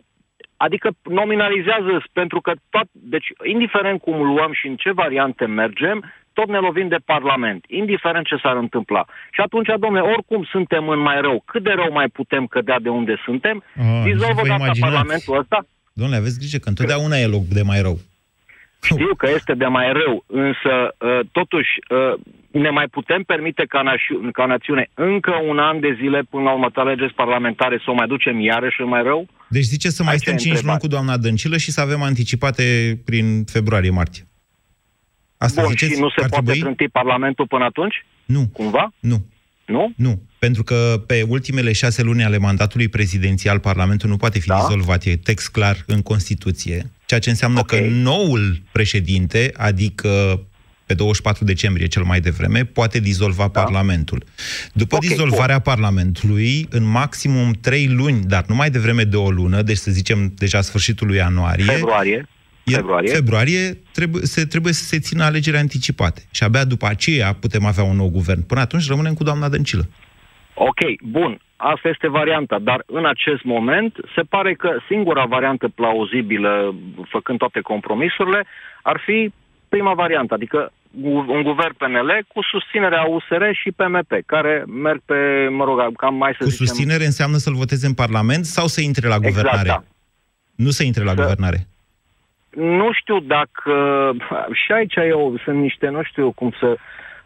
Adică 0.57 0.89
nominalizează, 1.03 2.03
pentru 2.13 2.41
că 2.41 2.51
tot, 2.69 2.87
deci 2.91 3.27
indiferent 3.43 4.01
cum 4.01 4.17
luăm 4.21 4.51
și 4.53 4.67
în 4.67 4.75
ce 4.75 4.91
variante 4.91 5.45
mergem, 5.45 6.13
tot 6.33 6.47
ne 6.47 6.57
lovim 6.57 6.87
de 6.87 7.01
Parlament, 7.05 7.65
indiferent 7.67 8.25
ce 8.25 8.37
s-ar 8.43 8.55
întâmpla. 8.55 9.05
Și 9.31 9.41
atunci, 9.41 9.69
domnule, 9.79 10.11
oricum 10.15 10.43
suntem 10.43 10.87
în 10.87 10.99
mai 10.99 11.21
rău, 11.21 11.43
cât 11.45 11.63
de 11.63 11.71
rău 11.71 11.91
mai 11.91 12.07
putem 12.07 12.45
cădea 12.45 12.79
de 12.79 12.89
unde 12.89 13.15
suntem, 13.25 13.63
oh, 13.79 14.01
dizolvă 14.03 14.41
data 14.47 14.71
Parlamentul 14.79 15.37
ăsta. 15.37 15.65
Domnule, 15.93 16.19
aveți 16.19 16.39
grijă 16.39 16.57
că 16.57 16.69
întotdeauna 16.69 17.15
e 17.17 17.27
loc 17.27 17.43
de 17.43 17.61
mai 17.61 17.81
rău. 17.81 17.97
Știu 18.93 19.15
că 19.17 19.27
este 19.35 19.53
de 19.53 19.65
mai 19.65 19.87
rău, 19.93 20.23
însă 20.27 20.73
uh, 20.97 21.19
totuși 21.31 21.69
uh, 21.89 22.13
ne 22.51 22.69
mai 22.69 22.87
putem 22.87 23.21
permite 23.23 23.63
ca, 23.67 23.81
naș- 23.89 24.31
ca 24.31 24.45
națiune 24.45 24.89
încă 24.93 25.31
un 25.49 25.57
an 25.59 25.79
de 25.79 25.95
zile 25.99 26.19
până 26.29 26.43
la 26.43 26.51
următoarele 26.53 26.95
legezi 26.95 27.13
parlamentare 27.15 27.81
să 27.83 27.91
o 27.91 27.93
mai 27.93 28.07
ducem 28.07 28.39
iarăși 28.39 28.81
în 28.81 28.87
mai 28.87 29.03
rău? 29.03 29.27
Deci 29.49 29.63
zice 29.63 29.89
să 29.89 30.03
mai 30.03 30.11
Aici 30.11 30.21
stăm 30.21 30.33
e 30.33 30.37
5 30.37 30.45
luni 30.45 30.55
întrebarea. 30.57 30.81
cu 30.83 30.93
doamna 30.93 31.17
Dăncilă 31.17 31.57
și 31.57 31.71
să 31.71 31.81
avem 31.81 32.01
anticipate 32.01 32.63
prin 33.05 33.43
februarie-martie. 33.43 34.27
Asta 35.37 35.61
Bun, 35.61 35.69
ziceți 35.69 35.93
și 35.93 35.99
nu 35.99 36.07
că 36.07 36.13
se 36.17 36.23
ar 36.23 36.29
poate 36.29 36.45
trebui? 36.45 36.61
trânti 36.61 36.87
Parlamentul 36.91 37.47
până 37.47 37.63
atunci? 37.63 38.05
Nu. 38.25 38.47
Cumva? 38.53 38.93
Nu. 38.99 39.25
Nu? 39.65 39.91
Nu, 39.95 40.21
pentru 40.39 40.63
că 40.63 41.03
pe 41.07 41.25
ultimele 41.27 41.71
șase 41.71 42.03
luni 42.03 42.23
ale 42.23 42.37
mandatului 42.37 42.87
prezidențial, 42.87 43.59
Parlamentul 43.59 44.09
nu 44.09 44.17
poate 44.17 44.39
fi 44.39 44.47
da? 44.47 44.55
dizolvat, 44.55 45.03
e 45.03 45.15
text 45.17 45.51
clar 45.51 45.77
în 45.87 46.01
Constituție, 46.01 46.91
ceea 47.05 47.19
ce 47.19 47.29
înseamnă 47.29 47.59
okay. 47.59 47.79
că 47.79 47.85
noul 47.85 48.61
președinte, 48.71 49.51
adică 49.57 50.41
pe 50.85 50.93
24 50.93 51.43
decembrie 51.43 51.87
cel 51.87 52.03
mai 52.03 52.19
devreme, 52.19 52.63
poate 52.63 52.99
dizolva 52.99 53.49
da? 53.51 53.61
Parlamentul. 53.61 54.23
După 54.73 54.95
okay, 54.95 55.09
dizolvarea 55.09 55.59
bun. 55.59 55.73
Parlamentului, 55.73 56.67
în 56.69 56.83
maximum 56.83 57.51
trei 57.51 57.87
luni, 57.87 58.23
dar 58.23 58.45
nu 58.47 58.55
mai 58.55 58.69
devreme 58.69 59.03
de 59.03 59.15
o 59.15 59.29
lună, 59.29 59.61
deci 59.61 59.77
să 59.77 59.91
zicem 59.91 60.33
deja 60.37 60.61
sfârșitul 60.61 61.07
lui 61.07 61.15
ianuarie, 61.15 61.65
Februarie. 61.65 62.27
Februarie, 62.63 63.13
februarie 63.13 63.77
trebuie, 63.91 64.25
se, 64.25 64.45
trebuie 64.45 64.73
să 64.73 64.83
se 64.83 64.99
țină 64.99 65.23
alegeri 65.23 65.57
anticipate. 65.57 66.23
Și 66.31 66.43
abia 66.43 66.63
după 66.63 66.87
aceea 66.87 67.33
putem 67.33 67.65
avea 67.65 67.83
un 67.83 67.95
nou 67.95 68.09
guvern. 68.09 68.41
Până 68.41 68.59
atunci 68.59 68.87
rămânem 68.87 69.13
cu 69.13 69.23
doamna 69.23 69.49
Dăncilă. 69.49 69.89
Ok, 70.53 70.79
bun. 71.03 71.39
Asta 71.73 71.87
este 71.89 72.07
varianta, 72.07 72.59
dar 72.59 72.83
în 72.85 73.05
acest 73.05 73.43
moment 73.43 73.93
se 74.15 74.21
pare 74.21 74.53
că 74.53 74.69
singura 74.87 75.25
variantă 75.25 75.67
plauzibilă, 75.67 76.75
făcând 77.09 77.37
toate 77.37 77.59
compromisurile, 77.59 78.45
ar 78.81 79.01
fi 79.05 79.33
prima 79.69 79.93
variantă, 79.93 80.33
adică 80.33 80.71
un 81.27 81.41
guvern 81.43 81.73
PNL 81.77 82.25
cu 82.27 82.43
susținerea 82.51 83.03
USR 83.03 83.43
și 83.51 83.71
PMP, 83.71 84.11
care 84.25 84.63
merg 84.67 85.01
pe, 85.05 85.47
mă 85.51 85.63
rog, 85.63 85.95
cam 85.95 86.15
mai 86.15 86.31
să 86.37 86.43
Cu 86.43 86.49
zicem... 86.49 86.65
susținere 86.65 87.05
înseamnă 87.05 87.37
să-l 87.37 87.53
voteze 87.53 87.87
în 87.87 87.93
Parlament 87.93 88.45
sau 88.45 88.67
să 88.67 88.81
intre 88.81 89.07
la 89.07 89.15
Exact, 89.15 89.33
guvernare? 89.35 89.67
da. 89.67 89.83
Nu 90.55 90.69
să 90.69 90.83
intre 90.83 91.03
la 91.03 91.09
Să- 91.13 91.21
guvernare. 91.21 91.67
Nu 92.55 92.89
știu 92.93 93.19
dacă... 93.19 93.73
Și 94.65 94.71
aici 94.71 94.95
eu 94.95 95.39
sunt 95.43 95.57
niște, 95.61 95.87
nu 95.87 96.03
știu 96.03 96.31
cum 96.31 96.53
să... 96.59 96.75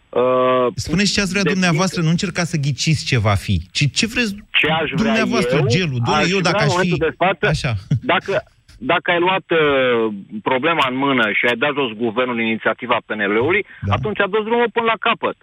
Uh, 0.09 0.67
Spuneți 0.75 1.13
ce 1.13 1.21
ați 1.21 1.31
vrea 1.31 1.43
dumneavoastră, 1.43 2.01
nu 2.01 2.09
încercați 2.09 2.49
să 2.49 2.57
ghiciți 2.57 3.05
ce 3.05 3.17
va 3.19 3.35
fi, 3.45 3.61
ci 3.71 3.91
ce 3.91 4.07
vreți 4.07 4.35
ce 4.51 4.67
aș 4.69 4.89
vrea 4.89 5.03
dumneavoastră, 5.03 5.57
eu, 5.57 5.67
gelul. 5.67 5.99
Doamne, 6.05 6.23
aș 6.23 6.31
eu 6.31 6.39
dacă 6.39 6.57
vrea 6.57 6.67
aș 6.67 6.73
în 6.73 6.81
fi... 6.81 6.89
momentul 6.89 7.07
De 7.09 7.15
față, 7.23 7.45
Așa. 7.53 7.73
Dacă, 8.13 8.43
dacă 8.77 9.11
ai 9.11 9.19
luat 9.19 9.47
uh, 9.51 10.13
problema 10.41 10.85
în 10.89 10.95
mână 10.95 11.31
și 11.31 11.45
ai 11.45 11.57
dat 11.63 11.73
jos 11.73 11.91
guvernul 12.05 12.39
inițiativa 12.39 12.97
PNL-ului, 13.05 13.65
da. 13.81 13.93
atunci 13.93 14.19
a 14.21 14.27
dus 14.27 14.43
drumul 14.43 14.69
până 14.73 14.85
la 14.85 14.97
capăt. 14.99 15.37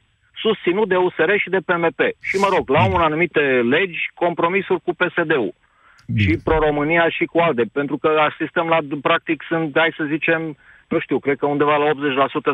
Susținut 0.45 0.89
de 0.89 0.97
USR 0.97 1.31
și 1.37 1.49
de 1.49 1.65
PMP. 1.69 2.01
Și, 2.29 2.37
mă 2.37 2.49
rog, 2.55 2.69
la 2.69 2.85
un 2.85 3.01
anumite 3.01 3.41
legi, 3.75 4.11
compromisuri 4.15 4.81
cu 4.85 4.93
PSD-ul. 4.95 5.55
Și 6.17 6.39
Pro-România 6.45 7.09
și 7.09 7.25
cu 7.25 7.39
ALDE. 7.39 7.65
Pentru 7.73 7.97
că 7.97 8.09
asistăm 8.31 8.67
la, 8.69 8.79
practic, 9.03 9.43
sunt, 9.49 9.79
hai 9.79 9.95
să 9.97 10.05
zicem, 10.09 10.57
nu 10.89 10.99
știu, 11.01 11.19
cred 11.19 11.37
că 11.39 11.47
undeva 11.47 11.77
la 11.77 11.91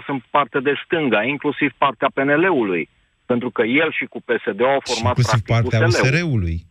80% 0.01 0.05
sunt 0.05 0.23
parte 0.31 0.61
de 0.61 0.73
stânga, 0.85 1.23
inclusiv 1.23 1.73
partea 1.79 2.09
PNL-ului. 2.15 2.89
Pentru 3.27 3.51
că 3.51 3.63
el 3.63 3.93
și 3.93 4.05
cu 4.05 4.21
PSD-ul 4.21 4.67
au 4.67 4.81
format, 4.85 5.17
Inclusiv 5.17 5.41
practic, 5.41 5.71
partea 5.71 5.87
USL-ul. 5.87 6.13
USR-ului. 6.13 6.67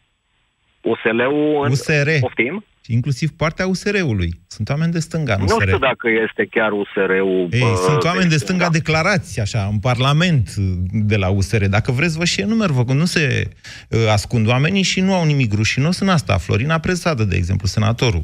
USL-ul... 0.82 1.64
în- 1.66 1.72
USR. 1.72 2.10
Poftim? 2.20 2.66
Inclusiv 2.92 3.30
partea 3.30 3.68
USR-ului. 3.68 4.42
Sunt 4.48 4.70
oameni 4.70 4.92
de 4.92 5.00
stânga 5.00 5.34
în 5.34 5.40
Nu 5.40 5.46
USR. 5.46 5.62
știu 5.62 5.78
dacă 5.78 6.08
este 6.28 6.48
chiar 6.52 6.72
USR-ul... 6.72 7.48
Ei, 7.52 7.60
bă, 7.60 7.76
sunt 7.88 8.04
oameni 8.04 8.24
de 8.24 8.36
deci, 8.36 8.40
stânga 8.40 8.70
declarați, 8.70 9.40
așa, 9.40 9.68
în 9.72 9.80
Parlament 9.80 10.56
de 10.92 11.16
la 11.16 11.30
USR. 11.30 11.66
Dacă 11.66 11.92
vreți, 11.92 12.18
vă 12.18 12.26
și 12.26 12.42
enumer, 12.42 12.70
vă, 12.70 12.86
că 12.86 12.94
nu 12.94 13.06
se 13.06 13.50
uh, 13.90 14.00
ascund 14.12 14.48
oamenii 14.48 14.84
și 14.84 15.00
nu 15.00 15.14
au 15.14 15.26
nimic 15.26 15.54
rușinos 15.54 16.00
în 16.00 16.10
asta. 16.10 16.38
Florina 16.38 16.80
Presadă, 16.80 17.24
de 17.24 17.36
exemplu, 17.36 17.68
senatorul. 17.68 18.24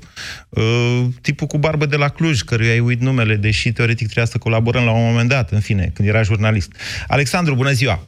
Uh, 0.50 1.04
tipul 1.22 1.48
cu 1.48 1.58
barbă 1.58 1.86
de 1.86 1.96
la 1.96 2.10
Cluj, 2.10 2.42
căruia 2.42 2.74
îi 2.74 2.80
uit 2.80 3.02
numele, 3.02 3.36
deși 3.36 3.72
teoretic 3.72 4.06
trebuia 4.06 4.26
să 4.26 4.38
colaborăm 4.38 4.84
la 4.84 4.92
un 4.92 5.06
moment 5.06 5.30
dat, 5.30 5.52
în 5.52 5.60
fine, 5.60 5.92
când 5.94 6.08
era 6.08 6.22
jurnalist. 6.22 6.72
Alexandru, 7.08 7.56
bună 7.56 7.72
ziua! 7.72 8.00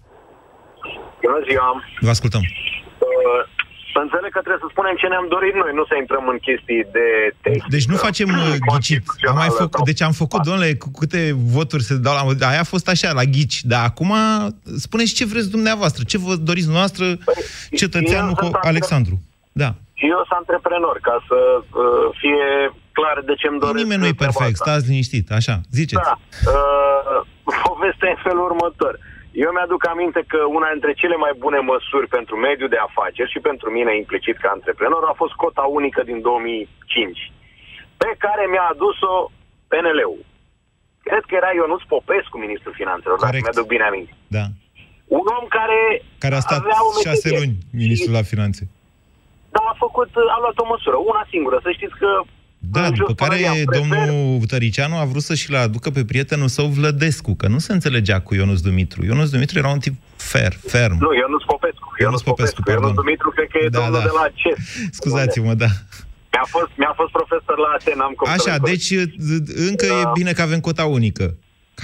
Bună 1.22 1.39
ziua! 1.50 1.84
Vă 2.00 2.10
ascultăm. 2.10 2.41
Uh, 2.41 3.58
Să 3.93 3.99
înțeleg 4.06 4.32
că 4.32 4.41
trebuie 4.45 4.65
să 4.65 4.69
spunem 4.71 4.95
ce 5.02 5.08
ne-am 5.08 5.28
dorit 5.36 5.56
noi, 5.62 5.71
nu 5.80 5.86
să 5.91 5.95
intrăm 6.04 6.25
în 6.34 6.39
chestii 6.47 6.82
de 6.97 7.08
text. 7.41 7.67
Deci 7.75 7.88
nu 7.91 7.95
facem 8.08 8.30
uh, 8.30 8.56
ghicit. 8.69 9.04
Am 9.32 9.36
mai 9.43 9.52
făcut, 9.62 9.84
deci 9.91 10.02
am 10.02 10.12
făcut, 10.23 10.41
domnule, 10.47 10.69
cu 10.84 10.89
câte 10.99 11.21
voturi 11.56 11.84
se 11.89 11.95
dau 12.06 12.13
la... 12.17 12.47
Aia 12.49 12.60
a 12.65 12.73
fost 12.75 12.88
așa, 12.93 13.10
la 13.19 13.25
ghici. 13.36 13.58
Dar 13.71 13.84
acum 13.89 14.12
spuneți 14.86 15.13
ce 15.13 15.25
vreți 15.25 15.49
dumneavoastră, 15.56 16.02
ce 16.12 16.17
vă 16.17 16.34
doriți 16.36 16.69
noastră, 16.78 17.06
cetățeanul 17.82 18.34
eu 18.34 18.38
sunt 18.41 18.56
cu 18.56 18.67
Alexandru. 18.73 19.15
Da. 19.52 19.69
Și 19.99 20.06
eu 20.15 20.21
sunt 20.28 20.38
antreprenor, 20.41 20.95
ca 21.02 21.15
să 21.28 21.38
uh, 21.60 22.15
fie 22.21 22.47
clar 22.97 23.17
de 23.30 23.34
ce 23.39 23.47
îmi 23.47 23.60
doresc. 23.60 23.84
Nimeni 23.84 24.02
nu 24.02 24.08
e 24.08 24.23
perfect, 24.25 24.56
stați 24.56 24.88
liniștit, 24.89 25.32
așa, 25.39 25.56
ziceți. 25.80 26.02
Da. 26.10 26.15
Uh, 26.54 27.19
povestea 27.69 28.10
e 28.10 28.15
în 28.17 28.21
felul 28.28 28.43
următor. 28.52 28.93
Eu 29.43 29.49
mi-aduc 29.56 29.84
aminte 29.93 30.21
că 30.32 30.39
una 30.58 30.69
dintre 30.75 30.93
cele 31.02 31.17
mai 31.23 31.34
bune 31.43 31.60
măsuri 31.71 32.08
pentru 32.17 32.36
mediul 32.47 32.73
de 32.75 32.80
afaceri 32.88 33.34
și 33.34 33.39
pentru 33.49 33.67
mine 33.78 33.91
implicit 34.04 34.38
ca 34.43 34.49
antreprenor 34.58 35.04
a 35.12 35.19
fost 35.21 35.34
cota 35.43 35.65
unică 35.80 36.02
din 36.10 36.19
2005, 36.21 37.32
pe 38.02 38.10
care 38.23 38.43
mi-a 38.52 38.67
adus-o 38.73 39.13
PNL-ul. 39.71 40.21
Cred 41.08 41.23
că 41.28 41.34
era 41.41 41.49
Ionuț 41.60 41.82
Popescu, 41.93 42.36
ministrul 42.45 42.73
finanțelor, 42.82 43.17
dacă 43.25 43.38
mi-aduc 43.41 43.67
bine 43.73 43.86
aminte. 43.89 44.13
Da. 44.38 44.45
Un 45.19 45.25
om 45.38 45.45
care, 45.58 45.80
Care 46.23 46.36
a 46.36 46.43
stat 46.47 46.60
avea 46.63 46.80
o 46.88 46.91
șase 47.08 47.10
meserie. 47.10 47.38
luni 47.39 47.56
ministrul 47.84 48.13
la 48.19 48.25
finanțe. 48.34 48.63
Da, 49.56 49.62
a 49.71 49.75
făcut, 49.86 50.10
a 50.36 50.38
luat 50.43 50.58
o 50.63 50.65
măsură, 50.73 50.97
una 51.12 51.23
singură. 51.34 51.58
Să 51.65 51.69
știți 51.78 51.95
că 52.02 52.10
Da, 52.60 52.86
în 52.86 52.93
după 52.93 53.06
jos 53.08 53.15
care 53.17 53.30
părerea, 53.30 53.52
prefer- 53.52 53.80
domnul 53.80 54.45
Tăricianu 54.48 54.98
a 54.98 55.04
vrut 55.06 55.22
să-și-l 55.22 55.56
aducă 55.56 55.89
pe 55.89 56.06
prietenul 56.06 56.48
său 56.48 56.65
Vlădescu, 56.65 57.36
că 57.36 57.48
nu 57.48 57.58
se 57.58 57.74
înțelegea 57.74 58.19
cu 58.22 58.36
Ionuț 58.36 58.60
Dumitru. 58.60 59.06
Ionuț 59.06 59.30
Dumitru 59.30 59.58
era 59.58 59.69
un 59.69 59.80
tip 59.80 59.93
fer, 60.15 60.54
ferm. 60.67 60.98
Nu, 61.00 61.13
Ionuț 61.22 61.43
Popescu. 61.43 61.88
Ionuț 62.00 62.22
Popescu, 62.22 62.60
Ionuț 62.65 62.82
pardon. 62.82 62.95
Dumitru, 63.04 63.30
cred 63.36 63.48
că 63.54 63.58
e 63.58 63.67
Da, 63.69 63.80
domnul 63.80 64.00
da. 64.00 64.06
de 64.10 64.12
la 64.22 64.28
CES. 64.39 64.58
Scuzați-mă, 65.00 65.54
da. 65.63 65.69
Mi-a 66.34 66.45
fost, 66.56 66.72
mi-a 66.82 66.93
fost 67.00 67.12
profesor 67.19 67.58
la 67.65 67.69
Aten, 67.78 68.00
am 68.08 68.13
cum 68.17 68.26
să 68.28 68.34
Așa, 68.38 68.54
le 68.56 68.62
deci 68.72 68.89
încă 69.69 69.86
e 70.00 70.04
Da. 70.04 70.12
bine 70.19 70.32
că 70.38 70.41
avem 70.48 70.60
cota 70.69 70.86
unică. 71.00 71.26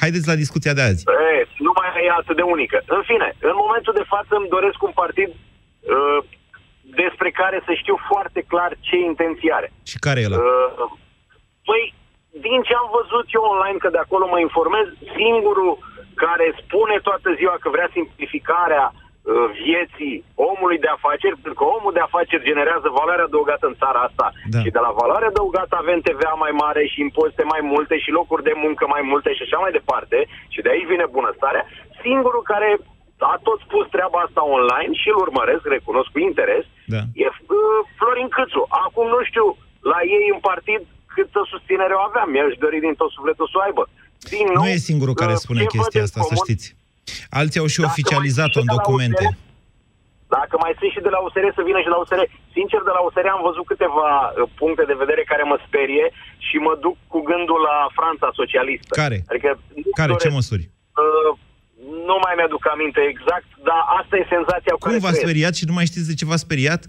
Haideți 0.01 0.27
la 0.31 0.35
discuția 0.43 0.73
de 0.77 0.81
azi. 0.89 1.01
E, 1.37 1.47
nu 1.67 1.71
mai 1.77 1.87
e 2.07 2.19
atât 2.21 2.35
de 2.41 2.45
unică. 2.55 2.77
În 2.97 3.01
fine, 3.09 3.27
în 3.51 3.55
momentul 3.63 3.93
de 3.99 4.05
față 4.13 4.31
îmi 4.39 4.51
doresc 4.55 4.77
un 4.89 4.93
partid 5.01 5.29
uh, 5.33 6.19
despre 7.03 7.29
care 7.41 7.57
să 7.67 7.73
știu 7.81 7.97
foarte 8.11 8.41
clar 8.51 8.71
ce 8.87 8.95
intenții 8.97 9.51
are. 9.51 9.69
Și 9.91 9.97
care 10.05 10.19
e 10.19 10.25
ăla? 10.29 10.37
Uh, 10.37 10.91
păi, 11.67 11.83
din 12.47 12.59
ce 12.67 12.73
am 12.81 12.89
văzut 12.99 13.25
eu 13.37 13.43
online, 13.53 13.79
că 13.83 13.89
de 13.95 14.01
acolo 14.05 14.25
mă 14.33 14.39
informez, 14.39 14.87
singurul 15.17 15.71
care 16.23 16.45
spune 16.61 16.95
toată 17.07 17.27
ziua 17.39 17.55
că 17.59 17.67
vrea 17.75 17.89
simplificarea 17.97 18.85
uh, 18.91 19.47
vieții 19.63 20.15
omului 20.49 20.79
de 20.85 20.89
afaceri, 20.97 21.35
pentru 21.43 21.53
că 21.59 21.63
omul 21.77 21.93
de 21.97 22.03
afaceri 22.07 22.47
generează 22.49 22.87
valoare 22.99 23.21
adăugată 23.25 23.65
în 23.67 23.79
țara 23.81 23.99
asta 24.07 24.27
Da. 24.53 24.59
și 24.63 24.69
de 24.75 24.81
la 24.85 24.91
valoare 25.01 25.25
adăugată 25.25 25.73
avem 25.77 25.99
TVA 26.07 26.33
mai 26.43 26.53
mare 26.63 26.81
și 26.91 26.99
impozite 27.07 27.43
mai 27.53 27.61
multe 27.73 27.95
și 28.03 28.09
locuri 28.19 28.47
de 28.49 28.55
muncă 28.65 28.83
mai 28.95 29.03
multe 29.11 29.29
și 29.33 29.43
așa 29.45 29.57
mai 29.63 29.71
departe 29.79 30.17
și 30.53 30.59
de 30.61 30.69
aici 30.69 30.91
vine 30.93 31.05
bunăstarea, 31.17 31.63
singurul 32.03 32.43
care 32.53 32.69
a 33.33 33.35
tot 33.47 33.59
spus 33.67 33.85
treaba 33.95 34.17
asta 34.25 34.41
online 34.57 34.93
și 35.01 35.07
îl 35.13 35.19
urmăresc, 35.25 35.63
recunosc 35.75 36.09
cu 36.15 36.19
interes, 36.29 36.63
Da. 36.93 37.01
e 37.23 37.27
uh, 37.27 37.79
Florin 37.97 38.29
Câțu. 38.35 38.61
Acum 38.85 39.05
nu 39.15 39.19
știu 39.29 39.45
la 39.93 39.99
ei 40.17 40.25
în 40.35 40.39
partid 40.49 40.81
câtă 41.15 41.39
susținere 41.53 41.93
o 41.99 42.01
aveam. 42.09 42.29
Mi-aș 42.35 42.53
dori 42.65 42.77
din 42.85 42.93
tot 43.01 43.11
sufletul 43.17 43.47
să 43.51 43.55
o 43.59 43.63
aibă. 43.67 43.83
Din 44.33 44.45
nou, 44.53 44.63
Nu 44.63 44.69
e 44.75 44.87
singurul 44.91 45.15
care 45.23 45.33
uh, 45.37 45.41
spune 45.45 45.59
ce 45.61 45.65
văd 45.67 45.73
chestia 45.75 46.01
în 46.01 46.07
asta, 46.07 46.19
să 46.21 46.27
comun- 46.35 46.43
știți. 46.45 46.65
Alții 47.39 47.59
au 47.63 47.69
și 47.73 47.79
Dacă 47.81 47.89
oficializat-o 47.91 48.59
în 48.61 48.67
mai 48.67 48.69
sunt 48.69 48.69
și 48.69 48.71
de 48.71 48.75
la 48.75 48.83
documente. 48.83 49.25
USR, 49.27 49.43
Dacă 50.37 50.53
mai 50.63 50.73
sunt 50.79 50.91
și 50.95 51.01
de 51.07 51.11
la 51.15 51.19
USR, 51.25 51.45
să 51.57 51.61
vină 51.69 51.79
și 51.81 51.87
de 51.89 51.93
la 51.95 52.01
USR. 52.03 52.21
Sincer, 52.57 52.79
de 52.89 52.93
la 52.97 53.01
USR 53.07 53.27
am 53.35 53.43
văzut 53.49 53.65
câteva 53.71 54.09
uh, 54.27 54.47
puncte 54.61 54.83
de 54.91 54.95
vedere 55.03 55.21
care 55.31 55.43
mă 55.51 55.57
sperie 55.67 56.05
și 56.47 56.55
mă 56.67 56.73
duc 56.85 56.95
cu 57.13 57.19
gândul 57.29 57.59
la 57.69 57.77
Franța 57.99 58.27
socialistă. 58.39 58.91
Care? 59.01 59.17
Adică 59.31 59.49
nu 59.83 59.91
Care? 60.01 60.11
Ce 60.13 60.17
doresc, 60.27 60.37
măsuri? 60.39 60.63
uh, 61.03 61.31
nu 62.09 62.15
mai 62.23 62.33
mi-aduc 62.37 62.63
aminte 62.73 63.01
exact, 63.13 63.49
dar 63.69 63.81
asta 63.99 64.13
e 64.17 64.33
senzația 64.35 64.73
cu 64.73 64.81
Cum 64.83 64.89
care 64.89 65.03
v-a 65.05 65.11
trăiesc. 65.13 65.27
speriat 65.27 65.53
și 65.59 65.65
nu 65.69 65.75
mai 65.77 65.89
știți 65.91 66.09
de 66.11 66.17
ce 66.19 66.25
v-a 66.29 66.39
speriat? 66.45 66.81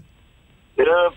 Uh, 0.75 1.07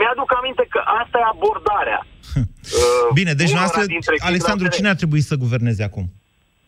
mi-aduc 0.00 0.30
aminte 0.40 0.64
că 0.74 0.80
asta 1.02 1.16
e 1.22 1.30
abordarea. 1.34 2.00
Uh, 2.80 3.08
Bine, 3.20 3.32
deci 3.40 3.52
unora 3.52 3.62
noastră, 3.62 3.82
dintre 3.96 4.14
cei 4.16 4.28
Alexandru, 4.30 4.64
de 4.66 4.70
la 4.72 4.76
cine 4.76 4.90
ar 4.92 4.98
trebui 5.02 5.22
să 5.30 5.34
guverneze 5.44 5.82
acum? 5.88 6.04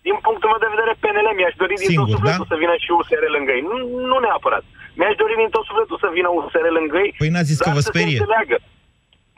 Din 0.08 0.16
punctul 0.26 0.48
meu 0.52 0.60
de 0.64 0.70
vedere, 0.74 0.92
PNL 1.04 1.28
mi-aș 1.38 1.54
dori 1.62 1.74
din 1.82 1.88
Singur, 1.90 2.04
tot 2.06 2.14
sufletul 2.14 2.46
da? 2.48 2.52
să 2.52 2.56
vină 2.62 2.74
și 2.84 2.90
USR 2.98 3.22
lângă 3.36 3.50
ei. 3.56 3.64
Nu, 3.70 3.76
nu 4.10 4.16
neapărat. 4.26 4.64
Mi-aș 4.98 5.14
dori 5.22 5.34
din 5.42 5.50
tot 5.54 5.64
sufletul 5.68 5.98
să 6.04 6.08
vină 6.18 6.28
USR 6.38 6.66
lângă 6.78 6.96
ei. 7.04 7.12
Păi 7.20 7.30
n-ați 7.34 7.50
zis 7.52 7.58
că 7.64 7.68
dar 7.70 7.76
vă 7.76 7.82
să 7.82 7.88
se 7.88 7.92
sperie. 7.92 8.18
înțeleagă. 8.18 8.56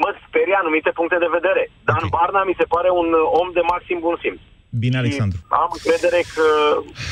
mă 0.02 0.10
sperie 0.26 0.56
anumite 0.62 0.90
puncte 0.98 1.16
de 1.24 1.30
vedere. 1.38 1.62
Dan 1.88 2.02
okay. 2.04 2.12
Barna 2.16 2.40
mi 2.50 2.58
se 2.60 2.66
pare 2.74 2.90
un 3.00 3.08
om 3.40 3.48
de 3.58 3.62
maxim 3.72 3.98
bun 4.06 4.16
simț. 4.22 4.40
Bine, 4.70 4.96
Alexandru. 4.96 5.38
Și 5.38 5.44
am 5.48 5.70
încredere 5.72 6.22
că 6.34 6.42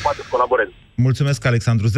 poate 0.03 0.17
să 0.21 0.27
colaborez. 0.29 0.67
Mulțumesc, 0.95 1.45
Alexandru. 1.45 1.87
0372069599. 1.87 1.91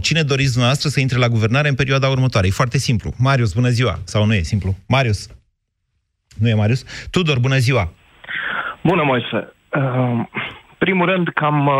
Cine 0.00 0.22
doriți 0.22 0.52
dumneavoastră 0.52 0.88
să 0.88 1.00
intre 1.00 1.18
la 1.18 1.28
guvernare 1.28 1.68
în 1.68 1.74
perioada 1.74 2.08
următoare? 2.08 2.46
E 2.46 2.50
foarte 2.50 2.78
simplu. 2.78 3.10
Marius, 3.18 3.52
bună 3.52 3.68
ziua. 3.68 3.98
Sau 4.04 4.24
nu 4.24 4.34
e 4.34 4.42
simplu? 4.42 4.74
Marius. 4.88 5.28
Nu 6.40 6.48
e 6.48 6.54
Marius? 6.54 7.08
Tudor, 7.10 7.38
bună 7.38 7.56
ziua. 7.56 7.92
Bună, 8.82 9.02
Moise. 9.02 9.52
Uh, 9.76 10.26
primul 10.78 11.06
rând, 11.06 11.28
cam 11.28 11.66
uh, 11.66 11.74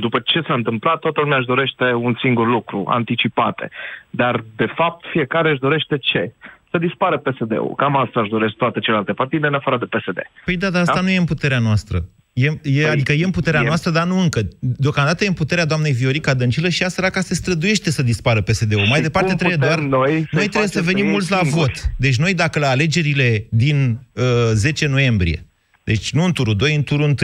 după 0.00 0.18
ce 0.24 0.40
s-a 0.46 0.54
întâmplat, 0.54 0.98
toată 0.98 1.20
lumea 1.20 1.38
își 1.38 1.46
dorește 1.46 1.84
un 1.84 2.14
singur 2.20 2.46
lucru, 2.46 2.84
anticipate. 2.88 3.70
Dar, 4.10 4.44
de 4.56 4.66
fapt, 4.74 5.04
fiecare 5.12 5.50
își 5.50 5.60
dorește 5.60 5.98
ce? 5.98 6.32
Să 6.70 6.78
dispară 6.78 7.18
PSD-ul. 7.18 7.74
Cam 7.76 7.96
asta 7.96 8.20
își 8.20 8.30
doresc 8.30 8.54
toate 8.54 8.78
celelalte 8.80 9.12
partide, 9.12 9.46
în 9.46 9.54
afară 9.54 9.78
de 9.78 9.84
PSD. 9.84 10.18
Păi 10.44 10.56
da, 10.56 10.70
dar 10.70 10.80
asta 10.80 10.94
da? 10.94 11.00
nu 11.00 11.10
e 11.10 11.16
în 11.16 11.24
puterea 11.24 11.58
noastră. 11.58 12.04
E, 12.32 12.46
e, 12.46 12.50
păi, 12.62 12.84
adică 12.84 13.12
e 13.12 13.24
în 13.24 13.30
puterea 13.30 13.60
e... 13.60 13.66
noastră, 13.66 13.90
dar 13.90 14.06
nu 14.06 14.18
încă. 14.20 14.40
Deocamdată 14.58 15.24
e 15.24 15.26
în 15.26 15.32
puterea 15.32 15.64
doamnei 15.64 15.92
Viorica 15.92 16.34
Dăncilă 16.34 16.68
și 16.68 16.82
ea 16.82 16.88
săraca 16.88 17.20
se 17.20 17.34
străduiește 17.34 17.90
să 17.90 18.02
dispară 18.02 18.40
PSD-ul. 18.40 18.86
Mai 18.88 19.00
departe 19.00 19.34
trebuie 19.34 19.56
doar... 19.56 19.78
Noi, 19.78 20.26
noi 20.30 20.48
trebuie 20.48 20.70
să 20.70 20.82
venim 20.82 21.06
mulți 21.06 21.30
la 21.30 21.40
vot. 21.42 21.70
Deci 21.96 22.16
noi, 22.16 22.34
dacă 22.34 22.58
la 22.58 22.68
alegerile 22.68 23.46
din 23.50 23.98
uh, 24.12 24.22
10 24.52 24.86
noiembrie 24.86 25.46
deci 25.86 26.12
nu 26.12 26.24
în 26.24 26.32
turul 26.32 26.56
2, 26.56 26.74
în 26.74 26.82
turul 26.82 27.04
1. 27.04 27.14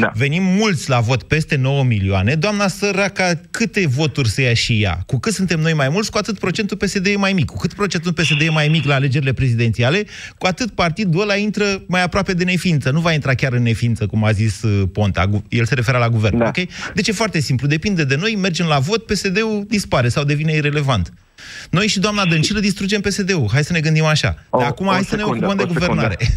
Da. 0.00 0.10
Venim 0.14 0.42
mulți 0.42 0.88
la 0.88 1.00
vot, 1.00 1.22
peste 1.22 1.56
9 1.56 1.84
milioane. 1.84 2.34
Doamna 2.34 2.68
săraca, 2.68 3.40
câte 3.50 3.86
voturi 3.86 4.28
să 4.28 4.40
ia 4.40 4.54
și 4.54 4.82
ea? 4.82 5.02
Cu 5.06 5.18
cât 5.18 5.32
suntem 5.32 5.60
noi 5.60 5.72
mai 5.72 5.88
mulți, 5.88 6.10
cu 6.10 6.18
atât 6.18 6.38
procentul 6.38 6.76
PSD 6.76 7.06
e 7.06 7.16
mai 7.16 7.32
mic. 7.32 7.44
Cu 7.44 7.56
cât 7.56 7.72
procentul 7.72 8.12
PSD 8.12 8.40
e 8.40 8.48
mai 8.48 8.68
mic 8.68 8.84
la 8.84 8.94
alegerile 8.94 9.32
prezidențiale, 9.32 10.06
cu 10.38 10.46
atât 10.46 10.70
partidul 10.70 11.20
ăla 11.20 11.36
intră 11.36 11.82
mai 11.86 12.02
aproape 12.02 12.32
de 12.32 12.44
neființă. 12.44 12.90
Nu 12.90 13.00
va 13.00 13.12
intra 13.12 13.34
chiar 13.34 13.52
în 13.52 13.62
neființă, 13.62 14.06
cum 14.06 14.24
a 14.24 14.32
zis 14.32 14.62
uh, 14.62 14.88
Ponta. 14.92 15.42
El 15.48 15.64
se 15.64 15.74
referă 15.74 15.98
la 15.98 16.08
guvern. 16.08 16.38
Da. 16.38 16.46
Okay? 16.46 16.68
Deci 16.94 17.08
e 17.08 17.12
foarte 17.12 17.40
simplu. 17.40 17.66
Depinde 17.66 18.04
de 18.04 18.16
noi, 18.16 18.36
mergem 18.36 18.66
la 18.66 18.78
vot, 18.78 19.06
PSD-ul 19.06 19.64
dispare 19.68 20.08
sau 20.08 20.24
devine 20.24 20.52
irelevant. 20.52 21.12
Noi 21.70 21.86
și 21.86 21.98
doamna 21.98 22.26
Dăncilă 22.26 22.60
distrugem 22.60 23.00
PSD-ul. 23.00 23.48
Hai 23.52 23.64
să 23.64 23.72
ne 23.72 23.80
gândim 23.80 24.04
așa. 24.04 24.44
O, 24.50 24.58
Dar 24.58 24.66
acum 24.66 24.86
hai 24.86 25.04
secundă, 25.04 25.08
să 25.08 25.16
ne 25.16 25.44
ocupăm 25.44 25.56
de 25.56 25.72
guvernare. 25.72 26.16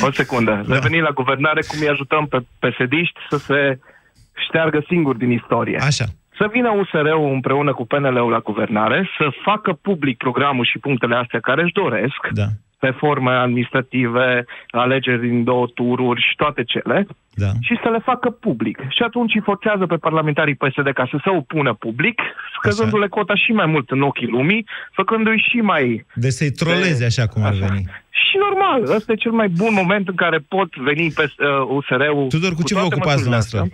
O 0.00 0.12
secundă. 0.12 0.62
Da. 0.66 0.74
Revenim 0.74 1.02
la 1.02 1.10
guvernare, 1.10 1.62
cum 1.68 1.78
îi 1.80 1.88
ajutăm 1.88 2.26
pe 2.26 2.38
psd 2.58 2.92
să 3.30 3.36
se 3.36 3.78
șteargă 4.48 4.84
singur 4.88 5.16
din 5.16 5.30
istorie. 5.30 5.78
Așa. 5.80 6.04
Să 6.38 6.48
vină 6.52 6.70
USR-ul 6.70 7.32
împreună 7.32 7.72
cu 7.72 7.86
PNL-ul 7.86 8.30
la 8.30 8.38
guvernare, 8.38 9.08
să 9.18 9.28
facă 9.42 9.72
public 9.72 10.16
programul 10.16 10.64
și 10.64 10.78
punctele 10.78 11.14
astea 11.14 11.40
care 11.40 11.62
își 11.62 11.72
doresc, 11.72 12.28
da 12.30 12.46
reforme 12.88 13.30
administrative, 13.30 14.44
alegeri 14.70 15.20
din 15.28 15.44
două 15.44 15.66
tururi 15.74 16.20
și 16.28 16.34
toate 16.36 16.62
cele, 16.64 17.06
da. 17.34 17.50
și 17.60 17.74
să 17.82 17.88
le 17.88 18.00
facă 18.04 18.28
public. 18.30 18.76
Și 18.96 19.02
atunci 19.02 19.34
îi 19.34 19.48
forțează 19.50 19.86
pe 19.86 19.96
parlamentarii 19.96 20.60
PSD 20.62 20.88
ca 20.94 21.06
să 21.10 21.16
se 21.24 21.30
opună 21.30 21.72
public, 21.74 22.20
scăzându-le 22.56 23.08
cota 23.08 23.34
și 23.34 23.50
mai 23.52 23.66
mult 23.66 23.90
în 23.90 24.02
ochii 24.02 24.26
lumii, 24.36 24.66
făcându-i 24.92 25.44
și 25.50 25.56
mai... 25.56 26.06
De 26.14 26.30
să-i 26.30 26.50
troleze 26.50 27.04
așa 27.04 27.26
cum 27.26 27.42
ar 27.42 27.52
veni. 27.52 27.84
Și 28.10 28.36
normal, 28.46 28.96
ăsta 28.96 29.12
e 29.12 29.24
cel 29.26 29.32
mai 29.32 29.48
bun 29.48 29.72
moment 29.74 30.08
în 30.08 30.14
care 30.14 30.38
pot 30.48 30.76
veni 30.76 31.10
pe 31.10 31.24
uh, 31.24 31.76
USR-ul... 31.76 32.26
Tudor, 32.28 32.50
cu, 32.50 32.54
cu 32.54 32.62
ce 32.62 32.74
vă 32.74 32.84
ocupați 32.84 33.28
noastră? 33.28 33.66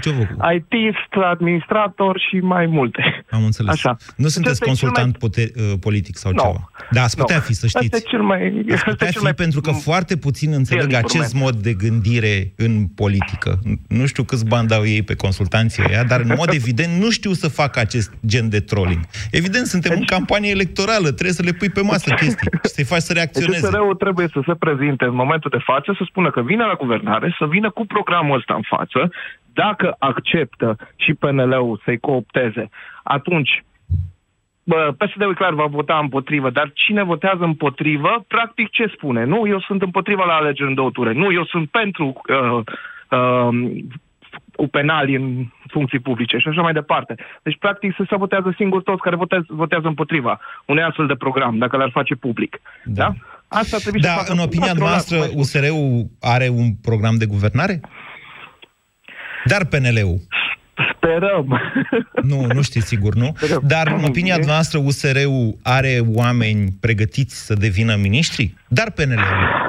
Ce 0.00 0.10
vă 0.10 0.52
IT, 0.52 0.72
administrator 1.14 2.22
și 2.28 2.36
mai 2.36 2.66
multe. 2.66 3.24
Am 3.30 3.44
înțeles. 3.44 3.72
Așa. 3.72 3.96
Nu 4.16 4.28
sunteți 4.28 4.60
consultant 4.60 5.10
mai... 5.10 5.16
pute- 5.18 5.52
uh, 5.56 5.72
politic 5.80 6.16
sau 6.16 6.32
no. 6.32 6.42
ceva? 6.42 6.70
Da, 6.90 7.02
ați 7.02 7.16
putea 7.16 7.36
no. 7.36 7.42
fi, 7.42 7.52
să 7.52 7.66
știți. 7.66 7.94
Asta 7.94 7.96
e 7.96 8.10
cel 8.10 8.22
mai... 8.22 8.64
Ați 8.72 8.84
putea 8.84 9.06
fi 9.06 9.18
cel 9.18 9.34
pentru 9.34 9.60
că 9.60 9.70
foarte 9.70 10.16
puțin 10.16 10.52
înțeleg 10.52 10.92
acest 10.92 11.34
mod 11.34 11.54
de 11.54 11.72
gândire 11.72 12.52
în 12.56 12.86
politică. 12.94 13.58
Nu 13.88 14.06
știu 14.06 14.22
câți 14.22 14.46
bani 14.46 14.68
dau 14.68 14.86
ei 14.86 15.02
pe 15.02 15.14
consultanții 15.14 15.84
ăia, 15.88 16.04
dar 16.04 16.20
în 16.20 16.34
mod 16.36 16.48
evident 16.60 17.02
nu 17.02 17.10
știu 17.10 17.32
să 17.32 17.48
facă 17.48 17.80
acest 17.80 18.12
gen 18.26 18.48
de 18.48 18.60
trolling. 18.60 19.00
Evident, 19.30 19.66
suntem 19.66 19.90
deci... 19.90 20.00
în 20.00 20.06
campanie 20.06 20.50
electorală, 20.50 21.08
trebuie 21.18 21.32
să 21.40 21.42
le 21.42 21.52
pui 21.52 21.70
pe 21.70 21.82
masă 21.82 22.14
chestii 22.14 22.48
și 22.64 22.70
să-i 22.70 22.84
faci 22.84 23.00
să 23.00 23.12
deci 23.12 23.22
reacționeze. 23.22 23.70
Deci 23.70 23.96
trebuie 23.98 24.28
să 24.32 24.40
se 24.46 24.54
prezinte 24.54 25.04
în 25.04 25.14
momentul 25.14 25.50
de 25.50 25.62
față, 25.64 25.94
să 25.98 26.04
spună 26.06 26.30
că 26.30 26.40
vine 26.42 26.64
la 26.64 26.74
guvernare, 26.74 27.34
să 27.38 27.46
vină 27.46 27.70
cu 27.70 27.86
programul 27.86 28.36
ăsta 28.38 28.54
în 28.54 28.62
față, 28.74 29.10
dacă 29.54 29.96
acceptă 29.98 30.76
și 30.96 31.14
PNL-ul 31.14 31.80
să-i 31.84 31.98
coopteze, 31.98 32.68
atunci 33.02 33.64
PSD-ul 34.96 35.34
clar 35.34 35.54
va 35.54 35.66
vota 35.66 35.98
împotrivă, 35.98 36.50
dar 36.50 36.70
cine 36.74 37.02
votează 37.02 37.44
împotrivă, 37.44 38.24
practic 38.28 38.70
ce 38.70 38.92
spune? 38.96 39.24
Nu, 39.24 39.48
eu 39.48 39.60
sunt 39.60 39.82
împotriva 39.82 40.24
la 40.24 40.34
alegeri 40.34 40.68
în 40.68 40.74
două 40.74 40.90
ture. 40.90 41.12
Nu, 41.12 41.32
eu 41.32 41.44
sunt 41.44 41.70
pentru 41.70 42.22
uh, 42.28 42.60
uh, 43.18 43.82
cu 44.56 44.68
penali 44.68 45.14
în 45.14 45.46
funcții 45.66 45.98
publice 45.98 46.36
și 46.38 46.48
așa 46.48 46.62
mai 46.62 46.72
departe. 46.72 47.14
Deci, 47.42 47.56
practic, 47.58 47.94
se 47.96 48.04
sabotează 48.08 48.54
singur 48.56 48.82
toți 48.82 49.02
care 49.02 49.16
votează, 49.16 49.46
votează 49.48 49.86
împotriva 49.86 50.40
unui 50.66 50.82
astfel 50.82 51.06
de 51.06 51.14
program, 51.14 51.58
dacă 51.58 51.76
l-ar 51.76 51.90
face 51.90 52.14
public. 52.14 52.60
Da? 52.84 53.02
da? 53.02 53.12
Asta 53.48 53.76
trebuie 53.76 54.02
da, 54.04 54.08
să 54.08 54.32
în 54.32 54.38
opinia 54.38 54.72
noastră, 54.78 55.16
USR-ul 55.34 56.06
are 56.20 56.48
un 56.48 56.68
program 56.82 57.14
de 57.18 57.26
guvernare? 57.26 57.80
Dar 59.44 59.64
PNL-ul. 59.64 60.18
Sperăm. 60.92 61.60
Nu, 62.22 62.46
nu 62.54 62.62
știți 62.62 62.86
sigur, 62.86 63.14
nu? 63.14 63.32
Sperăm. 63.36 63.62
Dar 63.66 63.86
în 63.86 64.04
opinia 64.04 64.36
noastră 64.46 64.78
USR-ul 64.78 65.56
are 65.62 66.00
oameni 66.14 66.68
pregătiți 66.80 67.46
să 67.46 67.54
devină 67.54 67.94
miniștri? 67.96 68.54
Dar 68.68 68.90
PNL-ul. 68.90 69.62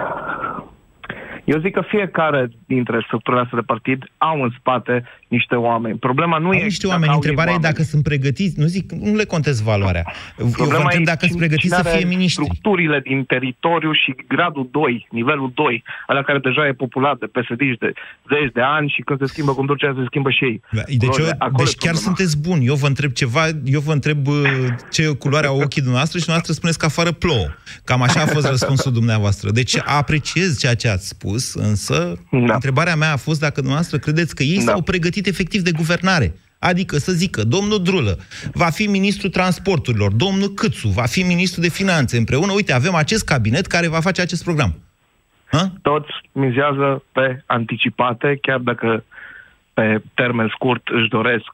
Eu 1.44 1.60
zic 1.60 1.74
că 1.74 1.82
fiecare 1.88 2.50
dintre 2.68 3.04
structurile 3.06 3.42
astea 3.42 3.60
de 3.60 3.66
partid 3.66 4.04
au 4.18 4.42
în 4.42 4.52
spate 4.60 5.04
niște 5.38 5.56
oameni. 5.56 5.98
Problema 5.98 6.38
nu 6.38 6.48
au 6.48 6.54
e... 6.54 6.64
niște 6.64 6.88
oameni. 6.88 7.14
Întrebarea 7.14 7.54
e 7.54 7.68
dacă 7.72 7.82
sunt 7.92 8.04
pregătiți. 8.04 8.60
Nu 8.60 8.66
zic, 8.66 8.92
nu 8.92 9.16
le 9.16 9.26
contez 9.26 9.62
valoarea. 9.62 10.04
Problema 10.36 10.74
Eu 10.74 10.82
vă 10.82 10.84
întreb 10.84 11.06
dacă 11.06 11.26
sunt 11.26 11.38
pregătiți 11.38 11.76
să 11.76 11.84
fie 11.84 12.06
miniștri. 12.06 12.44
structurile 12.44 13.00
din 13.00 13.24
teritoriu 13.24 13.92
și 13.94 14.16
gradul 14.28 14.68
2, 14.72 15.08
nivelul 15.12 15.52
2, 15.54 15.84
ala 16.08 16.22
care 16.24 16.40
deja 16.40 16.68
e 16.68 16.74
populat 16.74 17.18
de 17.18 17.26
psd 17.26 17.62
de 17.80 17.94
zeci 18.34 18.52
de 18.54 18.62
ani 18.62 18.88
și 18.96 19.02
când 19.02 19.20
se 19.20 19.26
schimbă 19.26 19.52
conducerea, 19.54 19.96
se 19.98 20.04
schimbă 20.06 20.30
și 20.30 20.44
ei. 20.44 20.62
Da, 20.72 20.82
deci, 20.88 21.18
eu, 21.18 21.26
deci 21.58 21.76
chiar 21.76 21.96
sunteți 21.96 22.42
buni. 22.42 22.66
Eu 22.66 22.76
vă 22.76 22.88
întreb 22.88 23.12
ceva, 23.12 23.44
eu 23.64 23.80
vă 23.80 23.92
întreb 23.92 24.28
uh, 24.28 24.36
ce 24.92 25.16
culoare 25.16 25.48
au 25.48 25.56
ochii 25.56 25.82
dumneavoastră 25.82 26.18
și 26.20 26.26
dumneavoastră 26.26 26.54
spuneți 26.54 26.80
că 26.80 26.86
afară 26.86 27.12
plouă. 27.12 27.48
Cam 27.84 28.02
așa 28.02 28.22
a 28.22 28.26
fost 28.26 28.48
răspunsul 28.48 28.92
dumneavoastră. 29.00 29.52
Deci 29.52 29.78
apreciez 29.86 30.60
ceea 30.60 30.76
ce 30.76 30.88
ați 30.88 31.08
spus, 31.08 31.54
însă 31.54 32.20
da. 32.32 32.54
întrebarea 32.54 32.96
mea 32.96 33.12
a 33.12 33.18
fost 33.18 33.40
dacă 33.40 33.56
dumneavoastră 33.56 33.98
credeți 33.98 34.36
că 34.36 34.44
ei 34.44 34.56
da. 34.56 34.62
s-au 34.62 34.82
pregătit 34.82 35.25
pregătit 35.26 35.28
efectiv 35.28 35.62
de 35.62 35.72
guvernare. 35.72 36.34
Adică 36.60 36.98
să 36.98 37.12
zică, 37.12 37.44
domnul 37.44 37.84
Drulă 37.84 38.18
va 38.54 38.70
fi 38.70 38.88
ministrul 38.88 39.30
transporturilor, 39.30 40.12
domnul 40.12 40.54
Câțu 40.54 40.88
va 40.88 41.06
fi 41.06 41.24
ministrul 41.24 41.64
de 41.64 41.70
finanțe. 41.70 42.18
Împreună, 42.18 42.52
uite, 42.52 42.74
avem 42.74 42.96
acest 42.96 43.26
cabinet 43.26 43.66
care 43.66 43.88
va 43.88 44.00
face 44.00 44.22
acest 44.22 44.44
program. 44.44 44.74
Ha? 45.46 45.72
Toți 45.82 46.12
mizează 46.32 47.04
pe 47.12 47.44
anticipate, 47.46 48.38
chiar 48.42 48.60
dacă 48.60 49.04
pe 49.78 50.02
termen 50.14 50.48
scurt 50.56 50.88
își 50.88 51.08
doresc 51.08 51.52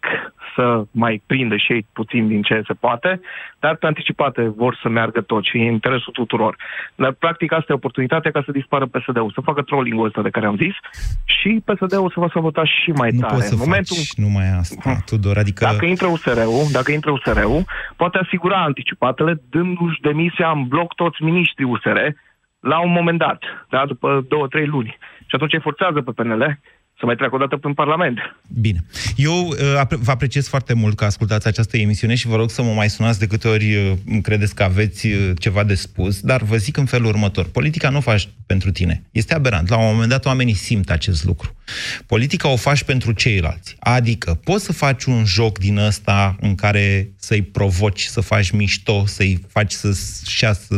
să 0.55 0.83
mai 0.91 1.21
prindă 1.25 1.55
și 1.57 1.71
ei 1.71 1.85
puțin 1.93 2.27
din 2.27 2.41
ce 2.41 2.61
se 2.67 2.73
poate, 2.73 3.21
dar 3.59 3.75
pe 3.75 3.85
anticipate 3.85 4.41
vor 4.55 4.77
să 4.81 4.89
meargă 4.89 5.21
tot 5.21 5.43
și 5.43 5.55
în 5.57 5.71
interesul 5.71 6.13
tuturor. 6.13 6.55
Dar, 6.95 7.11
practic, 7.11 7.51
asta 7.51 7.71
e 7.71 7.81
oportunitatea 7.81 8.31
ca 8.31 8.41
să 8.45 8.51
dispară 8.51 8.85
PSD-ul, 8.85 9.31
să 9.33 9.41
facă 9.41 9.61
trolling-ul 9.61 10.05
ăsta 10.05 10.21
de 10.21 10.29
care 10.29 10.45
am 10.45 10.55
zis 10.55 10.75
și 11.25 11.61
PSD-ul 11.65 12.11
să 12.13 12.19
va 12.19 12.29
sabota 12.33 12.65
și 12.65 12.91
mai 12.91 13.09
nu 13.11 13.19
tare. 13.19 13.33
Poți 13.33 13.47
să 13.47 13.53
în 13.53 13.59
momentul... 13.59 13.95
faci 13.95 14.13
numai 14.25 14.47
asta, 14.59 14.95
uh-huh. 14.95 15.05
Tudor, 15.05 15.37
adică... 15.37 15.65
Dacă 15.65 15.85
intră 15.85 16.07
USR-ul, 16.07 16.65
dacă 16.71 16.91
intră 16.91 17.11
USR-ul, 17.11 17.63
poate 17.95 18.17
asigura 18.17 18.63
anticipatele, 18.63 19.41
dându-și 19.49 20.01
demisia 20.01 20.49
în 20.49 20.67
bloc 20.67 20.93
toți 20.93 21.23
miniștrii 21.23 21.65
USR, 21.65 21.97
la 22.59 22.79
un 22.79 22.91
moment 22.91 23.17
dat, 23.17 23.43
da, 23.69 23.85
după 23.85 24.25
două, 24.27 24.47
trei 24.47 24.65
luni. 24.65 24.97
Și 25.19 25.35
atunci 25.35 25.53
îi 25.53 25.59
forțează 25.59 26.01
pe 26.01 26.11
PNL 26.11 26.59
să 27.01 27.07
mai 27.07 27.15
treacă 27.15 27.35
o 27.35 27.37
dată 27.37 27.57
prin 27.57 27.73
Parlament. 27.73 28.17
Bine. 28.47 28.83
Eu 29.15 29.47
uh, 29.47 29.55
vă 29.89 30.11
apreciez 30.11 30.47
foarte 30.47 30.73
mult 30.73 30.95
că 30.95 31.05
ascultați 31.05 31.47
această 31.47 31.77
emisiune 31.77 32.15
și 32.15 32.27
vă 32.27 32.35
rog 32.35 32.49
să 32.49 32.61
mă 32.63 32.73
mai 32.73 32.89
sunați 32.89 33.19
de 33.19 33.27
câte 33.27 33.47
ori 33.47 33.75
uh, 33.75 33.91
credeți 34.21 34.55
că 34.55 34.63
aveți 34.63 35.07
uh, 35.07 35.31
ceva 35.39 35.63
de 35.63 35.75
spus, 35.75 36.19
dar 36.19 36.41
vă 36.41 36.55
zic 36.55 36.77
în 36.77 36.85
felul 36.85 37.07
următor. 37.07 37.45
Politica 37.45 37.89
nu 37.89 37.97
o 37.97 38.01
faci 38.01 38.29
pentru 38.45 38.71
tine. 38.71 39.03
Este 39.11 39.33
aberant. 39.33 39.69
La 39.69 39.77
un 39.77 39.91
moment 39.91 40.09
dat 40.09 40.25
oamenii 40.25 40.53
simt 40.53 40.89
acest 40.89 41.23
lucru. 41.23 41.55
Politica 42.05 42.47
o 42.49 42.55
faci 42.55 42.83
pentru 42.83 43.11
ceilalți. 43.11 43.75
Adică 43.79 44.39
poți 44.43 44.65
să 44.65 44.73
faci 44.73 45.03
un 45.03 45.25
joc 45.25 45.57
din 45.57 45.77
ăsta 45.77 46.35
în 46.39 46.55
care 46.55 47.11
să-i 47.17 47.41
provoci, 47.41 48.01
să 48.01 48.21
faci 48.21 48.51
mișto, 48.51 49.05
să-i 49.05 49.45
faci 49.47 49.71
să-și 49.71 50.45
să 50.53 50.77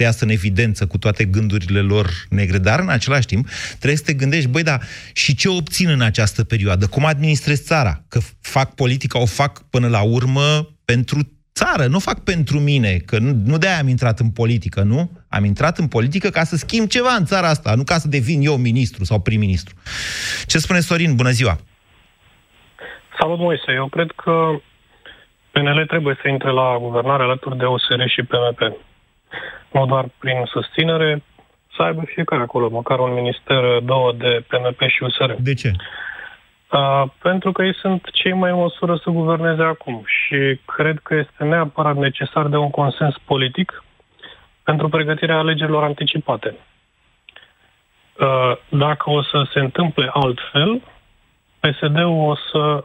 să 0.00 0.06
iasă 0.06 0.24
în 0.24 0.30
evidență 0.30 0.86
cu 0.86 0.98
toate 0.98 1.24
gândurile 1.24 1.80
lor 1.80 2.06
negre, 2.28 2.58
dar 2.58 2.80
în 2.80 2.88
același 2.88 3.26
timp 3.26 3.48
trebuie 3.68 3.96
să 3.96 4.04
te 4.04 4.12
gândești, 4.12 4.48
băi, 4.48 4.62
da, 4.62 4.78
și 5.12 5.34
ce 5.34 5.48
obțin 5.48 5.88
în 5.88 6.00
această 6.00 6.44
perioadă? 6.44 6.86
Cum 6.86 7.04
administrez 7.04 7.62
țara? 7.62 8.02
Că 8.08 8.20
fac 8.40 8.74
politica, 8.74 9.18
o 9.20 9.26
fac 9.26 9.62
până 9.70 9.88
la 9.88 10.02
urmă 10.02 10.68
pentru 10.84 11.18
țară, 11.54 11.86
nu 11.86 11.98
fac 11.98 12.18
pentru 12.24 12.58
mine, 12.58 12.96
că 13.06 13.18
nu, 13.18 13.32
nu 13.44 13.58
de-aia 13.58 13.78
am 13.78 13.88
intrat 13.88 14.18
în 14.18 14.30
politică, 14.30 14.82
nu? 14.82 15.10
Am 15.28 15.44
intrat 15.44 15.78
în 15.78 15.88
politică 15.88 16.28
ca 16.28 16.44
să 16.44 16.56
schimb 16.56 16.88
ceva 16.88 17.14
în 17.18 17.24
țara 17.24 17.48
asta, 17.48 17.74
nu 17.74 17.84
ca 17.84 17.98
să 17.98 18.08
devin 18.08 18.40
eu 18.42 18.56
ministru 18.56 19.04
sau 19.04 19.20
prim-ministru. 19.20 19.74
Ce 20.46 20.58
spune 20.58 20.80
Sorin? 20.80 21.14
Bună 21.14 21.30
ziua! 21.30 21.58
Salut, 23.18 23.38
Moise. 23.38 23.72
Eu 23.72 23.88
cred 23.88 24.10
că 24.16 24.32
PNL 25.52 25.84
trebuie 25.86 26.18
să 26.22 26.28
intre 26.28 26.50
la 26.50 26.76
guvernare 26.78 27.22
alături 27.22 27.56
de 27.56 27.64
OSR 27.64 28.02
și 28.06 28.22
PMP. 28.22 28.60
Nu 29.70 29.86
doar 29.86 30.04
prin 30.18 30.44
susținere, 30.44 31.22
să 31.76 31.82
aibă 31.82 32.02
fiecare 32.04 32.42
acolo, 32.42 32.68
măcar 32.68 32.98
un 32.98 33.12
minister, 33.12 33.78
două 33.82 34.12
de 34.12 34.44
PMP 34.48 34.80
și 34.86 35.02
USR. 35.02 35.32
De 35.38 35.54
ce? 35.54 35.72
Uh, 36.72 37.04
pentru 37.22 37.52
că 37.52 37.62
ei 37.62 37.74
sunt 37.74 38.10
cei 38.12 38.32
mai 38.32 38.50
în 38.50 38.56
măsură 38.56 38.96
să 38.96 39.10
guverneze 39.10 39.62
acum 39.62 40.02
și 40.06 40.60
cred 40.64 40.98
că 41.02 41.14
este 41.14 41.44
neapărat 41.44 41.96
necesar 41.96 42.46
de 42.46 42.56
un 42.56 42.70
consens 42.70 43.16
politic 43.24 43.84
pentru 44.62 44.88
pregătirea 44.88 45.38
alegerilor 45.38 45.84
anticipate. 45.84 46.56
Uh, 48.20 48.56
dacă 48.68 49.10
o 49.10 49.22
să 49.22 49.46
se 49.52 49.58
întâmple 49.58 50.10
altfel, 50.12 50.82
PSD-ul 51.60 52.28
o 52.28 52.34
să 52.34 52.84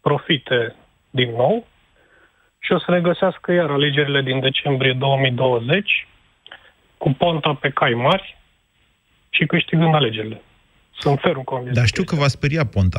profite 0.00 0.74
din 1.10 1.30
nou 1.30 1.66
și 2.58 2.72
o 2.72 2.78
să 2.78 2.90
ne 2.90 3.00
găsească 3.00 3.52
iar 3.52 3.70
alegerile 3.70 4.22
din 4.22 4.40
decembrie 4.40 4.92
2020 4.92 6.06
cu 7.04 7.10
ponta 7.18 7.54
pe 7.54 7.70
cai 7.70 7.94
mari 7.94 8.36
și 9.30 9.46
câștigând 9.46 9.94
alegerile. 9.94 10.42
Sunt 10.98 11.18
ferm 11.22 11.44
convins. 11.44 11.76
Dar 11.76 11.86
știu 11.86 12.04
că 12.04 12.14
va 12.14 12.28
speria 12.28 12.64
ponta. 12.66 12.98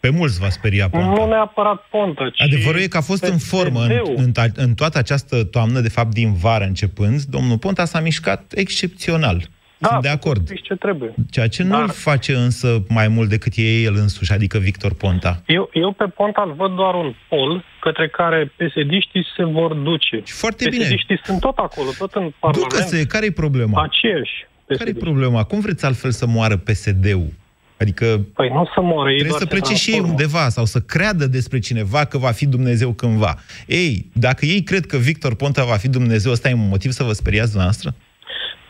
Pe 0.00 0.10
mulți 0.10 0.40
va 0.40 0.48
speria 0.48 0.88
Ponta. 0.88 1.06
Nu 1.06 1.26
neapărat 1.26 1.86
Ponta, 1.90 2.30
ci 2.30 2.40
Adevărul 2.40 2.80
e 2.80 2.86
că 2.86 2.96
a 2.96 3.00
fost 3.00 3.24
în 3.24 3.38
formă 3.38 3.80
în, 3.80 4.02
în, 4.16 4.32
în 4.54 4.74
toată 4.74 4.98
această 4.98 5.44
toamnă, 5.44 5.80
de 5.80 5.88
fapt 5.88 6.12
din 6.12 6.34
vară 6.34 6.64
începând, 6.64 7.22
domnul 7.22 7.58
Ponta 7.58 7.84
s-a 7.84 8.00
mișcat 8.00 8.52
excepțional. 8.54 9.48
Da, 9.82 9.88
Sunt 9.88 10.02
de 10.02 10.08
acord. 10.08 10.42
ce 10.62 10.74
trebuie. 10.74 11.14
Ceea 11.30 11.48
ce 11.48 11.62
Dar... 11.62 11.80
nu 11.80 11.86
face 11.86 12.34
însă 12.34 12.82
mai 12.88 13.08
mult 13.08 13.28
decât 13.28 13.52
e 13.56 13.80
el 13.82 13.94
însuși, 13.94 14.32
adică 14.32 14.58
Victor 14.58 14.94
Ponta. 14.94 15.42
Eu, 15.46 15.70
eu 15.72 15.92
pe 15.92 16.04
Ponta 16.04 16.42
îl 16.46 16.52
văd 16.52 16.74
doar 16.74 16.94
un 16.94 17.14
pol 17.28 17.64
către 17.80 18.08
care 18.08 18.52
psd 18.56 18.92
se 19.36 19.44
vor 19.44 19.74
duce. 19.74 20.20
Și 20.24 20.32
foarte 20.32 20.68
bine. 20.68 20.84
psd 20.84 21.24
sunt 21.24 21.40
tot 21.40 21.56
acolo, 21.56 21.88
tot 21.98 22.14
în 22.14 22.32
Parlament. 22.38 22.70
Ducă-se, 22.70 23.06
care-i 23.06 23.30
problema? 23.30 23.82
Aceiași. 23.82 24.46
Care-i 24.66 24.94
problema? 24.94 25.44
Cum 25.44 25.60
vreți 25.60 25.84
altfel 25.84 26.10
să 26.10 26.26
moară 26.26 26.56
PSD-ul? 26.56 27.32
Adică 27.78 28.26
păi 28.34 28.48
nu 28.48 28.64
să 28.74 28.80
moară, 28.80 29.10
trebuie 29.14 29.38
să 29.38 29.46
plece 29.46 29.74
și 29.74 29.90
ei 29.90 30.00
undeva 30.00 30.48
sau 30.48 30.64
să 30.64 30.80
creadă 30.80 31.26
despre 31.26 31.58
cineva 31.58 32.04
că 32.04 32.18
va 32.18 32.30
fi 32.30 32.46
Dumnezeu 32.46 32.92
cândva. 32.92 33.34
Ei, 33.66 34.10
dacă 34.12 34.44
ei 34.44 34.62
cred 34.62 34.86
că 34.86 34.96
Victor 34.96 35.34
Ponta 35.34 35.64
va 35.64 35.76
fi 35.76 35.88
Dumnezeu, 35.88 36.32
ăsta 36.32 36.48
e 36.48 36.52
un 36.52 36.68
motiv 36.68 36.90
să 36.90 37.02
vă 37.02 37.12
speriați 37.12 37.56
noastră? 37.56 37.94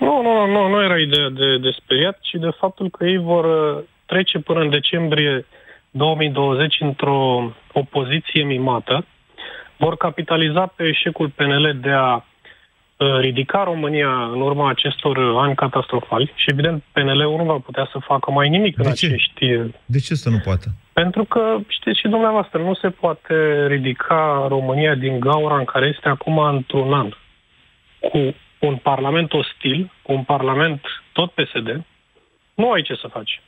Nu, 0.07 0.23
nu, 0.23 0.47
nu, 0.47 0.69
nu 0.69 0.83
era 0.83 0.99
ideea 0.99 1.29
de, 1.29 1.59
de 1.59 1.71
speriat, 1.71 2.19
ci 2.21 2.35
de 2.35 2.51
faptul 2.59 2.91
că 2.91 3.05
ei 3.05 3.19
vor 3.19 3.45
uh, 3.45 3.83
trece 4.07 4.38
până 4.38 4.61
în 4.61 4.71
decembrie 4.71 5.47
2020 5.91 6.77
într-o 6.81 7.53
opoziție 7.73 8.43
mimată, 8.43 9.07
vor 9.77 9.97
capitaliza 9.97 10.67
pe 10.67 10.85
eșecul 10.85 11.29
PNL 11.29 11.79
de 11.81 11.91
a 11.91 12.25
Uh, 13.03 13.21
ridica 13.21 13.62
România 13.65 14.23
în 14.33 14.41
urma 14.41 14.69
acestor 14.69 15.19
ani 15.37 15.55
catastrofali 15.55 16.33
și, 16.35 16.51
evident, 16.51 16.83
PNL-ul 16.93 17.37
nu 17.37 17.45
va 17.45 17.59
putea 17.59 17.88
să 17.93 17.99
facă 17.99 18.31
mai 18.31 18.49
nimic 18.49 18.77
de 18.77 18.88
în 18.88 18.95
ce? 18.95 19.07
acești... 19.07 19.47
De 19.87 19.99
ce 19.99 20.15
să 20.15 20.29
nu 20.31 20.38
poată? 20.45 20.67
Pentru 20.93 21.25
că, 21.25 21.59
știți 21.67 21.99
și 21.99 22.09
dumneavoastră, 22.09 22.59
nu 22.59 22.75
se 22.75 22.88
poate 22.91 23.67
ridica 23.67 24.47
România 24.49 24.95
din 24.95 25.21
gaura 25.21 25.59
în 25.59 25.65
care 25.65 25.87
este 25.95 26.09
acum 26.09 26.38
într-un 26.38 26.93
an 26.93 27.09
cu 28.01 28.35
un 28.66 28.77
parlament 28.77 29.33
ostil, 29.33 29.92
cu 30.03 30.12
un 30.12 30.22
parlament 30.22 30.81
tot 31.12 31.31
PSD, 31.31 31.85
nu 32.55 32.70
ai 32.70 32.83
ce 32.83 32.94
să 32.94 33.07
faci 33.09 33.40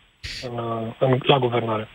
în, 0.48 0.58
în, 0.98 1.18
la 1.22 1.38
guvernare. 1.38 1.88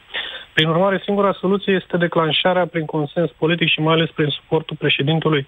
Prin 0.53 0.67
urmare, 0.67 1.01
singura 1.03 1.33
soluție 1.33 1.73
este 1.73 1.97
declanșarea 1.97 2.67
prin 2.67 2.85
consens 2.85 3.31
politic 3.31 3.69
și 3.69 3.79
mai 3.79 3.93
ales 3.93 4.09
prin 4.09 4.29
suportul 4.29 4.75
președintelui 4.79 5.47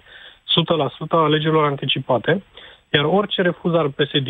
a 1.08 1.16
alegerilor 1.16 1.64
anticipate, 1.64 2.42
iar 2.90 3.04
orice 3.04 3.42
refuz 3.42 3.74
al 3.74 3.90
psd 3.90 4.28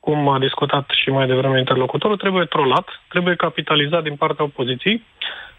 cum 0.00 0.28
a 0.28 0.38
discutat 0.38 0.90
și 0.90 1.10
mai 1.10 1.26
devreme 1.26 1.58
interlocutorul, 1.58 2.16
trebuie 2.16 2.44
trolat, 2.44 2.88
trebuie 3.08 3.34
capitalizat 3.34 4.02
din 4.02 4.16
partea 4.16 4.44
opoziției 4.44 5.04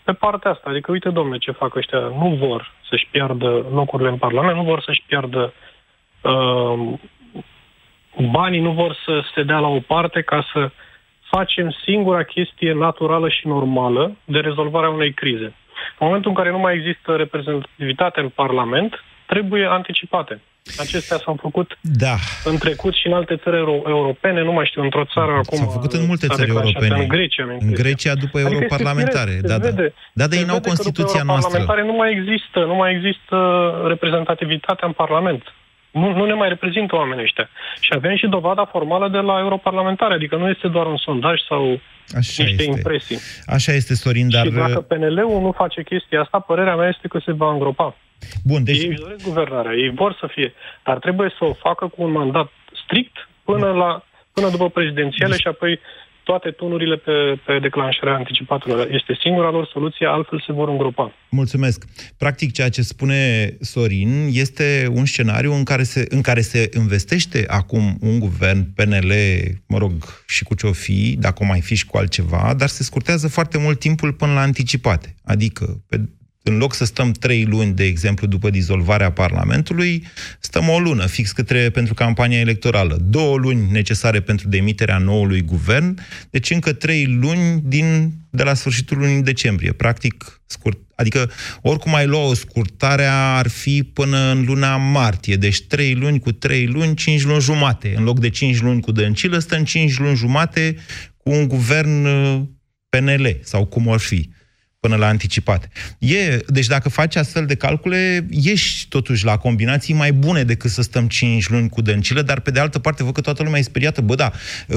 pe 0.03 0.11
partea 0.13 0.51
asta. 0.51 0.69
Adică, 0.69 0.91
uite, 0.91 1.09
domnule, 1.09 1.37
ce 1.37 1.51
fac 1.51 1.75
ăștia. 1.75 1.99
Nu 1.99 2.37
vor 2.39 2.71
să-și 2.89 3.07
piardă 3.11 3.65
locurile 3.73 4.09
în 4.09 4.17
Parlament, 4.17 4.55
nu 4.55 4.63
vor 4.63 4.81
să-și 4.81 5.03
piardă 5.07 5.39
uh, 5.39 5.69
banii, 8.31 8.59
nu 8.59 8.71
vor 8.71 8.97
să 9.05 9.21
se 9.35 9.43
dea 9.43 9.59
la 9.59 9.67
o 9.67 9.79
parte 9.79 10.21
ca 10.21 10.47
să 10.53 10.71
facem 11.29 11.75
singura 11.85 12.23
chestie 12.23 12.73
naturală 12.73 13.29
și 13.29 13.47
normală 13.47 14.15
de 14.25 14.39
rezolvarea 14.39 14.89
unei 14.89 15.13
crize. 15.13 15.53
În 15.99 16.07
momentul 16.07 16.29
în 16.29 16.35
care 16.35 16.51
nu 16.51 16.59
mai 16.59 16.75
există 16.75 17.15
reprezentativitate 17.15 18.19
în 18.19 18.29
Parlament, 18.29 19.03
trebuie 19.25 19.65
anticipate. 19.65 20.41
Acestea 20.77 21.17
s-au 21.17 21.37
făcut 21.41 21.77
da. 21.81 22.15
în 22.43 22.57
trecut 22.57 22.93
și 22.93 23.07
în 23.07 23.13
alte 23.13 23.35
țări 23.35 23.57
euro- 23.57 23.83
europene, 23.87 24.43
nu 24.43 24.51
mai 24.51 24.65
știu, 24.65 24.81
într-o 24.81 25.05
țară 25.13 25.31
acum... 25.31 25.57
S-au 25.57 25.69
făcut 25.69 25.93
în 25.93 26.05
multe 26.05 26.27
țări 26.27 26.49
europene. 26.49 26.95
În 26.99 27.07
Grecia, 27.07 27.43
În 27.59 27.73
Grecia 27.73 28.13
după 28.15 28.37
adică 28.37 28.53
europarlamentare. 28.53 29.39
Da, 29.41 29.57
da. 29.57 29.57
Vede, 29.57 29.93
da, 30.13 30.27
dar 30.27 30.37
ei 30.39 30.45
n-au 30.45 30.59
Constituția 30.59 31.23
noastră. 31.23 31.83
nu 31.85 31.93
mai 31.93 32.11
există, 32.11 32.59
nu 32.59 32.75
mai 32.75 32.91
există 32.95 33.37
reprezentativitatea 33.87 34.87
în 34.87 34.93
Parlament. 34.93 35.43
Nu, 35.91 36.11
nu 36.13 36.25
ne 36.25 36.33
mai 36.33 36.47
reprezintă 36.49 36.95
oamenii 36.95 37.23
ăștia. 37.23 37.49
Și 37.79 37.89
avem 37.95 38.15
și 38.15 38.27
dovada 38.27 38.65
formală 38.65 39.09
de 39.09 39.17
la 39.17 39.39
europarlamentare, 39.39 40.13
adică 40.13 40.35
nu 40.35 40.49
este 40.49 40.67
doar 40.67 40.85
un 40.85 40.97
sondaj 40.97 41.39
sau 41.47 41.79
Așa 42.17 42.43
niște 42.43 42.61
este. 42.61 42.63
impresii. 42.63 43.17
Așa 43.45 43.71
este, 43.71 43.93
Sorin, 43.95 44.29
dar... 44.29 44.45
Și 44.45 44.51
dacă 44.51 44.81
PNL-ul 44.81 45.41
nu 45.41 45.51
face 45.51 45.83
chestia 45.83 46.21
asta, 46.21 46.39
părerea 46.39 46.75
mea 46.75 46.87
este 46.87 47.07
că 47.07 47.19
se 47.25 47.31
va 47.31 47.51
îngropa. 47.51 47.95
Bun, 48.43 48.63
deci... 48.63 48.77
Ei 48.77 48.87
își 48.87 48.99
doresc 48.99 49.23
guvernarea, 49.23 49.73
ei 49.73 49.89
vor 49.89 50.17
să 50.19 50.27
fie, 50.31 50.53
dar 50.83 50.99
trebuie 50.99 51.33
să 51.37 51.45
o 51.45 51.53
facă 51.53 51.87
cu 51.87 52.03
un 52.03 52.11
mandat 52.11 52.51
strict 52.83 53.29
până, 53.43 53.71
la, 53.71 54.03
până 54.33 54.49
după 54.49 54.69
prezidențiale 54.69 55.31
deci... 55.31 55.41
și 55.41 55.47
apoi 55.47 55.79
toate 56.23 56.49
tunurile 56.51 56.95
pe, 56.95 57.11
pe 57.45 57.59
declanșarea 57.59 58.13
anticipată. 58.13 58.87
Este 58.91 59.17
singura 59.21 59.49
lor 59.49 59.69
soluție, 59.71 60.07
altfel 60.07 60.43
se 60.45 60.51
vor 60.51 60.69
îngropa. 60.69 61.13
Mulțumesc. 61.29 61.85
Practic, 62.17 62.51
ceea 62.51 62.69
ce 62.69 62.81
spune 62.81 63.49
Sorin 63.59 64.29
este 64.31 64.87
un 64.93 65.05
scenariu 65.05 65.53
în 65.53 65.63
care 65.63 65.83
se, 65.83 66.05
în 66.09 66.21
care 66.21 66.41
se 66.41 66.69
investește 66.75 67.45
acum 67.47 67.97
un 68.01 68.19
guvern 68.19 68.73
PNL, 68.75 69.11
mă 69.67 69.77
rog, 69.77 69.91
și 70.27 70.43
cu 70.43 70.55
ce-o 70.55 70.71
fi, 70.71 71.15
dacă 71.19 71.43
o 71.43 71.45
mai 71.45 71.61
fi 71.61 71.75
și 71.75 71.85
cu 71.85 71.97
altceva, 71.97 72.53
dar 72.57 72.67
se 72.67 72.83
scurtează 72.83 73.27
foarte 73.27 73.57
mult 73.57 73.79
timpul 73.79 74.13
până 74.13 74.33
la 74.33 74.41
anticipate. 74.41 75.15
Adică, 75.23 75.83
pe 75.89 75.99
în 76.43 76.57
loc 76.57 76.73
să 76.73 76.85
stăm 76.85 77.11
trei 77.11 77.45
luni, 77.45 77.73
de 77.73 77.83
exemplu, 77.83 78.27
după 78.27 78.49
dizolvarea 78.49 79.11
Parlamentului, 79.11 80.05
stăm 80.39 80.69
o 80.69 80.79
lună, 80.79 81.05
fix 81.05 81.31
către 81.31 81.69
pentru 81.69 81.93
campania 81.93 82.39
electorală. 82.39 82.97
Două 83.01 83.37
luni 83.37 83.71
necesare 83.71 84.21
pentru 84.21 84.47
demiterea 84.47 84.97
noului 84.97 85.41
guvern, 85.41 85.99
deci 86.29 86.49
încă 86.49 86.73
trei 86.73 87.05
luni 87.05 87.61
din, 87.63 88.13
de 88.29 88.43
la 88.43 88.53
sfârșitul 88.53 88.97
lunii 88.97 89.21
decembrie. 89.21 89.71
Practic, 89.71 90.41
scurt, 90.45 90.79
adică 90.95 91.31
oricum 91.61 91.95
ai 91.95 92.07
lua 92.07 92.25
o 92.25 92.33
scurtare 92.33 93.05
ar 93.09 93.47
fi 93.47 93.83
până 93.83 94.31
în 94.31 94.45
luna 94.45 94.77
martie. 94.77 95.35
Deci 95.35 95.61
trei 95.61 95.95
luni 95.95 96.19
cu 96.19 96.31
trei 96.31 96.65
luni, 96.65 96.95
cinci 96.95 97.23
luni 97.23 97.41
jumate. 97.41 97.93
În 97.97 98.03
loc 98.03 98.19
de 98.19 98.29
cinci 98.29 98.61
luni 98.61 98.81
cu 98.81 98.91
dăncilă, 98.91 99.39
stăm 99.39 99.63
cinci 99.63 99.97
luni 99.97 100.15
jumate 100.15 100.75
cu 101.17 101.29
un 101.29 101.47
guvern 101.47 102.05
uh, 102.05 102.41
PNL 102.89 103.39
sau 103.43 103.65
cum 103.65 103.89
ar 103.89 103.99
fi 103.99 104.29
până 104.79 104.95
la 104.95 105.07
anticipate. 105.07 105.69
E, 105.97 106.39
deci 106.47 106.67
dacă 106.67 106.89
faci 106.89 107.15
astfel 107.15 107.45
de 107.45 107.55
calcule, 107.55 108.27
ieși 108.29 108.87
totuși 108.87 109.25
la 109.25 109.37
combinații 109.37 109.93
mai 109.93 110.11
bune 110.11 110.43
decât 110.43 110.71
să 110.71 110.81
stăm 110.81 111.07
5 111.07 111.49
luni 111.49 111.69
cu 111.69 111.81
dăncilă, 111.81 112.21
dar 112.21 112.39
pe 112.39 112.51
de 112.51 112.59
altă 112.59 112.79
parte 112.79 113.03
văd 113.03 113.13
că 113.13 113.21
toată 113.21 113.43
lumea 113.43 113.59
e 113.59 113.63
speriată. 113.63 114.01
Bă, 114.01 114.15
da, 114.15 114.31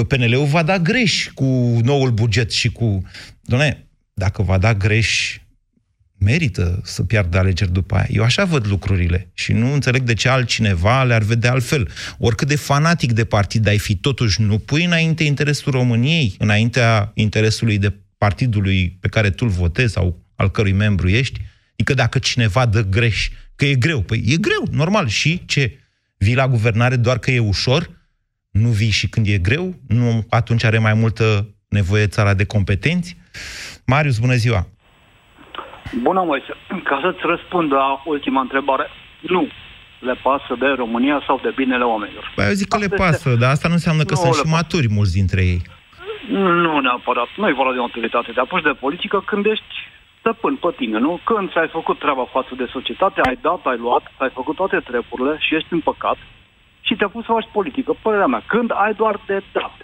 PNL-ul 0.09 0.47
va 0.47 0.63
da 0.63 0.79
greș 0.79 1.29
cu 1.35 1.79
noul 1.85 2.11
buget 2.11 2.51
și 2.51 2.69
cu... 2.69 3.03
Doamne, 3.41 3.87
dacă 4.15 4.43
va 4.43 4.59
da 4.59 4.75
greș, 4.75 5.37
merită 6.19 6.81
să 6.85 7.03
piardă 7.03 7.39
alegeri 7.39 7.73
după 7.73 7.95
aia. 7.95 8.07
Eu 8.11 8.23
așa 8.23 8.45
văd 8.45 8.67
lucrurile 8.67 9.31
și 9.35 9.53
nu 9.53 9.73
înțeleg 9.73 10.03
de 10.03 10.15
ce 10.15 10.29
altcineva 10.29 11.03
le-ar 11.03 11.23
vedea 11.23 11.51
altfel. 11.51 11.89
Oricât 12.19 12.49
de 12.49 12.57
fanatic 12.57 13.13
de 13.13 13.25
partid 13.25 13.67
ai 13.67 13.79
fi, 13.79 13.97
totuși 13.97 14.41
nu 14.41 14.59
pui 14.59 14.85
înainte 14.85 15.25
interesul 15.25 15.73
României, 15.73 16.35
înaintea 16.39 17.11
interesului 17.15 17.79
de 17.79 17.93
partidului 18.25 18.97
pe 19.01 19.09
care 19.09 19.31
tu-l 19.31 19.49
votezi 19.49 19.93
sau 19.93 20.07
al 20.37 20.49
cărui 20.51 20.73
membru 20.73 21.09
ești, 21.09 21.41
adică 21.73 21.95
dacă 21.95 22.19
cineva 22.19 22.67
dă 22.67 22.83
greș, 22.97 23.29
că 23.57 23.65
e 23.65 23.75
greu, 23.75 24.01
păi 24.01 24.23
e 24.27 24.37
greu, 24.37 24.63
normal. 24.71 25.07
Și 25.09 25.43
ce? 25.47 25.79
Vii 26.19 26.35
la 26.35 26.49
guvernare 26.49 26.97
doar 26.97 27.19
că 27.19 27.31
e 27.31 27.39
ușor? 27.39 27.83
Nu 28.51 28.69
vii 28.69 28.91
și 28.91 29.09
când 29.09 29.27
e 29.27 29.39
greu? 29.39 29.75
Nu 29.89 30.27
atunci 30.31 30.65
are 30.65 30.79
mai 30.79 30.95
multă 30.95 31.25
nevoie 31.69 32.07
țara 32.07 32.35
de 32.35 32.45
competenți? 32.45 33.17
Marius, 33.87 34.19
bună 34.19 34.35
ziua! 34.35 34.67
Bună, 36.03 36.23
Moise. 36.31 36.53
Ca 36.85 36.97
să-ți 37.05 37.23
răspund 37.33 37.73
la 37.73 38.03
ultima 38.07 38.41
întrebare, 38.41 38.87
nu 39.21 39.43
le 40.01 40.15
pasă 40.23 40.53
de 40.59 40.67
România 40.77 41.23
sau 41.27 41.41
de 41.43 41.53
binele 41.57 41.85
oamenilor. 41.85 42.33
Păi 42.37 42.45
eu 42.47 42.53
zic 42.53 42.69
că 42.69 42.79
le 42.79 42.85
Asta 42.91 42.97
pasă, 42.97 43.29
este- 43.29 43.41
dar 43.41 43.51
asta 43.51 43.69
nu 43.69 43.75
înseamnă 43.75 44.03
că 44.03 44.15
Nu 44.15 44.21
sunt 44.23 44.31
le 44.33 44.37
și 44.37 44.43
pasă. 44.43 44.55
maturi 44.57 44.89
mulți 44.89 45.13
dintre 45.21 45.43
ei. 45.53 45.61
Nu 46.29 46.79
neapărat. 46.79 47.29
Nu 47.37 47.49
e 47.49 47.53
vorba 47.53 47.73
de 47.73 47.79
autoritate. 47.79 48.33
Te 48.33 48.41
apuci 48.41 48.63
de 48.63 48.73
politică 48.73 49.23
când 49.27 49.47
ești 49.47 49.75
stăpân 50.19 50.57
pe 50.57 50.73
tine, 50.77 50.99
nu? 50.99 51.21
Când 51.25 51.51
ți-ai 51.51 51.69
făcut 51.69 51.99
treaba 51.99 52.25
față 52.25 52.55
de 52.55 52.67
societate, 52.73 53.21
ai 53.21 53.39
dat, 53.41 53.67
ai 53.67 53.77
luat, 53.77 54.13
ai 54.19 54.31
făcut 54.31 54.57
toate 54.57 54.81
treburile 54.81 55.37
și 55.39 55.55
ești 55.55 55.73
împăcat 55.73 56.17
și 56.81 56.95
te-a 56.95 57.09
pus 57.09 57.25
să 57.25 57.33
faci 57.33 57.49
politică. 57.53 57.95
Părerea 58.03 58.27
mea, 58.27 58.43
când 58.47 58.71
ai 58.75 58.95
doar 58.95 59.21
de 59.27 59.43
dat. 59.53 59.77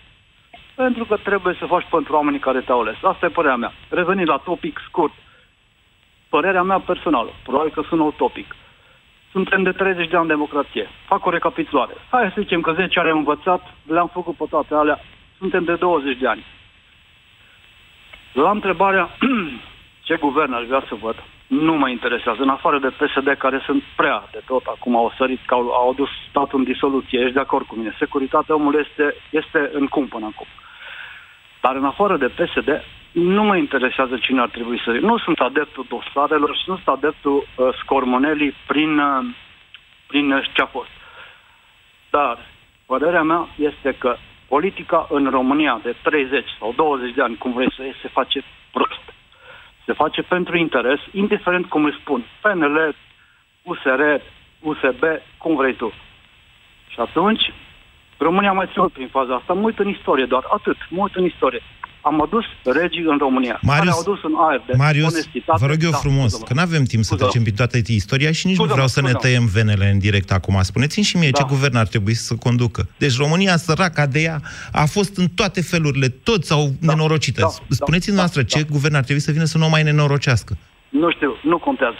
Pentru 0.74 1.04
că 1.04 1.16
trebuie 1.16 1.54
să 1.58 1.66
faci 1.66 1.86
pentru 1.90 2.14
oamenii 2.14 2.38
care 2.38 2.60
te-au 2.60 2.80
ales. 2.80 2.96
Asta 3.02 3.26
e 3.26 3.28
părerea 3.38 3.56
mea. 3.56 3.72
Revenind 3.88 4.28
la 4.28 4.36
topic 4.36 4.80
scurt. 4.88 5.12
Părerea 6.28 6.62
mea 6.62 6.78
personală. 6.78 7.30
Probabil 7.42 7.72
că 7.72 7.82
sunt 7.88 8.00
utopic. 8.00 8.56
Suntem 9.30 9.62
de 9.62 9.72
30 9.72 10.08
de 10.08 10.16
ani 10.16 10.22
în 10.22 10.36
democrație. 10.36 10.88
Fac 11.06 11.26
o 11.26 11.30
recapitulare. 11.30 11.94
Hai 12.10 12.32
să 12.34 12.40
zicem 12.40 12.60
că 12.60 12.72
10 12.72 12.98
ani 12.98 13.10
am 13.10 13.16
învățat, 13.16 13.74
le-am 13.86 14.10
făcut 14.12 14.36
pe 14.36 14.44
toate 14.50 14.74
alea. 14.74 15.00
Suntem 15.38 15.64
de 15.64 15.74
20 15.74 16.18
de 16.18 16.28
ani. 16.28 16.44
La 18.32 18.50
întrebarea 18.50 19.08
ce 20.06 20.16
guvern 20.16 20.52
aș 20.52 20.66
vrea 20.66 20.84
să 20.88 20.94
văd, 20.94 21.24
nu 21.46 21.74
mă 21.74 21.88
interesează. 21.88 22.42
În 22.42 22.48
afară 22.48 22.78
de 22.78 22.88
PSD, 22.88 23.34
care 23.38 23.62
sunt 23.64 23.82
prea 23.96 24.28
de 24.32 24.40
tot, 24.46 24.64
acum 24.66 24.96
au 24.96 25.12
sărit, 25.16 25.40
că 25.46 25.54
au, 25.54 25.68
au 25.70 25.94
dus 25.94 26.08
statul 26.28 26.58
în 26.58 26.64
disoluție, 26.64 27.20
ești 27.20 27.32
de 27.32 27.40
acord 27.40 27.66
cu 27.66 27.74
mine. 27.74 27.94
Securitatea 27.98 28.54
omului 28.54 28.86
este, 28.88 29.14
este 29.30 29.70
în 29.72 29.86
cum 29.86 30.06
până 30.06 30.26
acum. 30.26 30.46
Dar 31.60 31.76
în 31.76 31.84
afară 31.84 32.16
de 32.16 32.28
PSD, 32.28 32.84
nu 33.12 33.42
mă 33.42 33.56
interesează 33.56 34.16
cine 34.16 34.40
ar 34.40 34.48
trebui 34.48 34.80
să... 34.84 34.90
Nu 34.90 35.18
sunt 35.18 35.38
adeptul 35.38 35.86
dosarelor 35.88 36.56
și 36.56 36.64
nu 36.66 36.74
sunt 36.74 36.88
adeptul 36.88 37.36
uh, 37.56 37.68
scormonelii 37.82 38.54
prin, 38.66 38.98
uh, 38.98 39.24
prin 40.06 40.32
uh, 40.32 40.48
ce 40.52 40.62
a 40.62 40.66
fost. 40.66 40.90
Dar 42.10 42.38
părerea 42.86 43.22
mea 43.22 43.48
este 43.56 43.96
că 43.98 44.16
politica 44.48 45.06
în 45.10 45.30
România 45.30 45.80
de 45.82 45.94
30 46.02 46.44
sau 46.58 46.72
20 46.72 47.14
de 47.14 47.22
ani, 47.22 47.36
cum 47.36 47.52
vrei 47.52 47.72
să 47.76 47.82
iei, 47.82 47.94
se 48.02 48.08
face 48.08 48.42
prost. 48.72 49.04
Se 49.84 49.92
face 49.92 50.22
pentru 50.22 50.56
interes, 50.56 51.00
indiferent 51.12 51.66
cum 51.66 51.84
îi 51.84 51.98
spun. 52.00 52.24
PNL, 52.40 52.94
USR, 53.62 54.02
USB, 54.60 55.02
cum 55.38 55.56
vrei 55.56 55.74
tu. 55.74 55.92
Și 56.88 57.00
atunci, 57.00 57.52
România 58.16 58.50
a 58.50 58.52
mai 58.52 58.68
trecut 58.68 58.92
prin 58.92 59.08
faza 59.08 59.34
asta. 59.34 59.52
Mă 59.52 59.60
uit 59.60 59.78
în 59.78 59.88
istorie 59.88 60.24
doar, 60.24 60.44
atât, 60.50 60.76
mă 60.88 61.02
uit 61.02 61.14
în 61.14 61.24
istorie. 61.24 61.62
Am 62.10 62.22
adus 62.22 62.44
regii 62.80 63.04
în 63.12 63.18
România, 63.18 63.58
Marius- 63.62 63.78
care 63.78 63.90
au 63.90 64.00
adus 64.00 64.18
în 64.22 64.32
aer 64.48 64.60
de 64.66 64.72
Marius, 64.76 65.12
onestitate. 65.12 65.58
vă 65.64 65.66
rog 65.72 65.82
eu 65.82 65.90
Da, 65.90 65.96
frumos, 65.96 66.28
scuză-mă. 66.30 66.44
că 66.48 66.52
nu 66.54 66.60
avem 66.60 66.84
timp 66.84 67.02
să 67.02 67.08
Scuză-mă. 67.08 67.28
trecem 67.28 67.42
prin 67.42 67.54
toată 67.60 67.76
istoria 68.00 68.32
și 68.32 68.46
nici 68.46 68.56
nu 68.56 68.64
Scuză-mă, 68.64 68.72
vreau 68.72 68.88
să 68.88 69.00
ne 69.00 69.08
scuză-mă. 69.08 69.24
tăiem 69.34 69.46
venele 69.58 69.90
în 69.90 69.98
direct 69.98 70.30
acum. 70.32 70.56
Spuneți-mi 70.62 71.04
și 71.04 71.16
mie 71.16 71.30
ce 71.30 71.42
Da. 71.42 71.48
guvern 71.48 71.76
ar 71.76 71.86
trebui 71.86 72.14
să 72.14 72.34
conducă. 72.34 72.88
Deci 72.98 73.16
România, 73.16 73.56
săraca 73.56 74.06
de 74.06 74.20
ea, 74.20 74.40
a 74.72 74.84
fost 74.84 75.16
în 75.16 75.26
toate 75.28 75.60
felurile, 75.60 76.08
toți 76.08 76.52
au 76.52 76.72
nenorocită. 76.80 77.40
da, 77.40 77.48
Spuneți-mi 77.74 78.14
da, 78.14 78.20
noastră 78.20 78.42
ce 78.42 78.62
guvern 78.62 78.94
ar 78.94 79.02
trebui 79.04 79.22
să 79.22 79.30
vină 79.32 79.44
să 79.44 79.58
nu 79.58 79.66
o 79.66 79.68
mai 79.68 79.82
nenorocească. 79.82 80.56
Nu 80.88 81.10
știu, 81.10 81.36
nu 81.44 81.58
contează. 81.58 81.98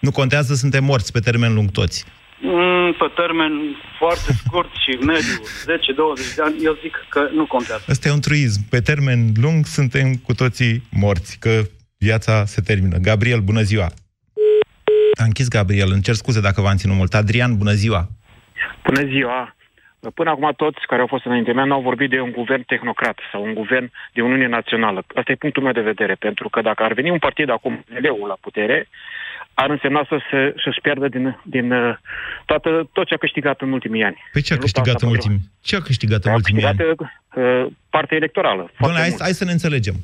Nu 0.00 0.10
contează, 0.10 0.54
suntem 0.54 0.84
morți 0.84 1.12
pe 1.12 1.20
termen 1.20 1.54
lung 1.54 1.70
toți. 1.70 2.04
Mm, 2.42 2.92
pe 2.92 3.10
termen 3.14 3.52
foarte 3.98 4.32
scurt 4.32 4.70
și 4.82 4.98
mediu, 5.04 5.36
10-20 5.64 6.34
de 6.36 6.42
ani, 6.42 6.56
eu 6.62 6.78
zic 6.82 7.06
că 7.08 7.28
nu 7.32 7.46
contează. 7.46 7.84
Ăsta 7.88 8.08
e 8.08 8.12
un 8.12 8.20
truism. 8.20 8.60
Pe 8.70 8.80
termen 8.80 9.18
lung 9.42 9.64
suntem 9.64 10.14
cu 10.26 10.34
toții 10.34 10.82
morți, 10.90 11.38
că 11.38 11.60
viața 11.98 12.44
se 12.44 12.60
termină. 12.60 12.96
Gabriel, 12.96 13.40
bună 13.40 13.60
ziua! 13.60 13.88
A 15.20 15.24
închis 15.24 15.48
Gabriel, 15.48 15.90
îmi 15.92 16.02
cer 16.02 16.14
scuze 16.14 16.40
dacă 16.40 16.60
v-am 16.60 16.76
ținut 16.76 16.96
mult. 16.96 17.14
Adrian, 17.14 17.56
bună 17.56 17.72
ziua! 17.72 18.08
Bună 18.84 19.02
ziua! 19.04 19.54
Până 20.14 20.30
acum 20.30 20.52
toți 20.56 20.86
care 20.86 21.00
au 21.00 21.06
fost 21.06 21.24
înainte 21.24 21.52
mea 21.52 21.64
n-au 21.64 21.80
vorbit 21.80 22.10
de 22.10 22.20
un 22.20 22.30
guvern 22.30 22.62
tehnocrat 22.62 23.18
sau 23.32 23.44
un 23.44 23.54
guvern 23.54 23.90
de 24.12 24.22
Uniune 24.22 24.46
Națională. 24.46 25.04
Asta 25.14 25.32
e 25.32 25.44
punctul 25.44 25.62
meu 25.62 25.72
de 25.72 25.80
vedere, 25.80 26.14
pentru 26.14 26.48
că 26.48 26.60
dacă 26.60 26.82
ar 26.82 26.92
veni 26.92 27.10
un 27.10 27.18
partid 27.18 27.50
acum, 27.50 27.84
PNL-ul 27.86 28.28
la 28.28 28.36
putere, 28.40 28.88
ar 29.62 29.70
însemna 29.70 30.02
să 30.08 30.16
se, 30.30 30.40
să-și 30.64 30.80
pierdă 30.82 31.08
din, 31.08 31.24
din 31.44 31.72
uh, 31.72 31.96
toată, 32.46 32.68
tot 32.92 33.06
ce 33.06 33.14
a 33.14 33.24
câștigat 33.26 33.60
în 33.60 33.72
ultimii 33.72 34.02
ani. 34.08 34.16
Păi 34.32 34.42
ce 34.42 34.52
a 34.52 34.56
În 34.56 34.60
lupta 34.62 34.80
câștigat 34.80 34.94
asta 34.94 35.06
în 35.06 35.12
împotriva- 35.12 35.32
ultimii? 35.32 35.50
Ce 35.68 35.76
a 35.76 35.80
câștigat 35.80 36.24
în 36.24 36.30
A 36.30 36.34
ultimii 36.34 36.64
ani? 36.64 36.76
câștigat 36.76 37.00
uh, 37.34 37.66
partea 37.90 38.16
electorală. 38.16 38.62
foarte 38.62 38.76
Domnule, 38.82 39.00
hai, 39.00 39.08
mult. 39.10 39.22
hai 39.22 39.32
să 39.40 39.44
ne 39.44 39.52
înțelegem. 39.52 39.94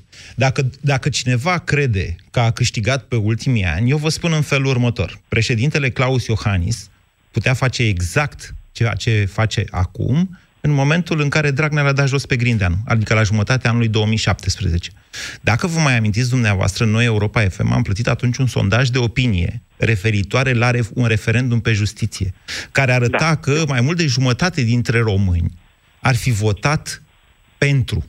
Dacă, 0.44 0.60
dacă 0.80 1.08
cineva 1.08 1.58
crede 1.58 2.06
că 2.30 2.40
a 2.40 2.50
câștigat 2.50 3.00
pe 3.04 3.16
ultimii 3.16 3.64
ani, 3.64 3.90
eu 3.90 3.96
vă 3.96 4.08
spun 4.08 4.32
în 4.32 4.42
felul 4.42 4.66
următor. 4.66 5.10
Președintele 5.28 5.88
Claus 5.90 6.26
Iohannis 6.26 6.90
putea 7.30 7.54
face 7.54 7.82
exact 7.82 8.54
ceea 8.72 8.92
ce 8.92 9.24
face 9.24 9.64
acum 9.70 10.38
în 10.66 10.72
momentul 10.72 11.20
în 11.20 11.28
care 11.28 11.50
Dragnea 11.50 11.82
l-a 11.82 11.92
dat 11.92 12.08
jos 12.08 12.26
pe 12.26 12.36
Grindeanu, 12.36 12.76
adică 12.86 13.14
la 13.14 13.22
jumătatea 13.22 13.70
anului 13.70 13.88
2017. 13.88 14.90
Dacă 15.40 15.66
vă 15.66 15.78
mai 15.78 15.96
amintiți 15.96 16.28
dumneavoastră, 16.28 16.84
noi, 16.84 17.04
Europa 17.04 17.48
FM, 17.48 17.72
am 17.72 17.82
plătit 17.82 18.08
atunci 18.08 18.36
un 18.36 18.46
sondaj 18.46 18.88
de 18.88 18.98
opinie 18.98 19.62
referitoare 19.76 20.52
la 20.52 20.70
ref- 20.70 20.92
un 20.94 21.06
referendum 21.06 21.60
pe 21.60 21.72
justiție, 21.72 22.34
care 22.72 22.92
arăta 22.92 23.18
da. 23.18 23.36
că 23.36 23.64
mai 23.68 23.80
mult 23.80 23.96
de 23.96 24.06
jumătate 24.06 24.62
dintre 24.62 24.98
români 24.98 25.58
ar 26.00 26.14
fi 26.14 26.30
votat 26.30 27.02
pentru 27.58 28.04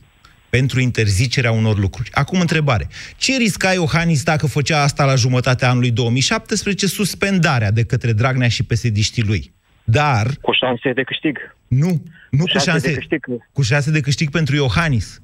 pentru 0.50 0.80
interzicerea 0.80 1.50
unor 1.50 1.78
lucruri. 1.78 2.12
Acum 2.12 2.40
întrebare. 2.40 2.88
Ce 3.16 3.36
risca 3.36 3.72
Iohannis 3.72 4.22
dacă 4.22 4.46
făcea 4.46 4.82
asta 4.82 5.04
la 5.04 5.14
jumătatea 5.14 5.70
anului 5.70 5.90
2017? 5.90 6.86
Suspendarea 6.86 7.70
de 7.70 7.84
către 7.84 8.12
Dragnea 8.12 8.48
și 8.48 8.62
pesediștii 8.62 9.22
lui. 9.22 9.52
Dar... 9.90 10.36
Cu 10.40 10.52
șanse 10.52 10.92
de 10.92 11.02
câștig. 11.02 11.38
Nu, 11.68 12.02
nu 12.30 12.42
cu 12.42 12.48
șanse 12.48 12.70
șanse, 12.70 12.88
de 12.88 12.94
câștig. 12.94 13.24
cu 13.52 13.62
șanse 13.62 13.90
de 13.90 14.00
câștig 14.00 14.30
pentru 14.30 14.54
Iohannis. 14.54 15.20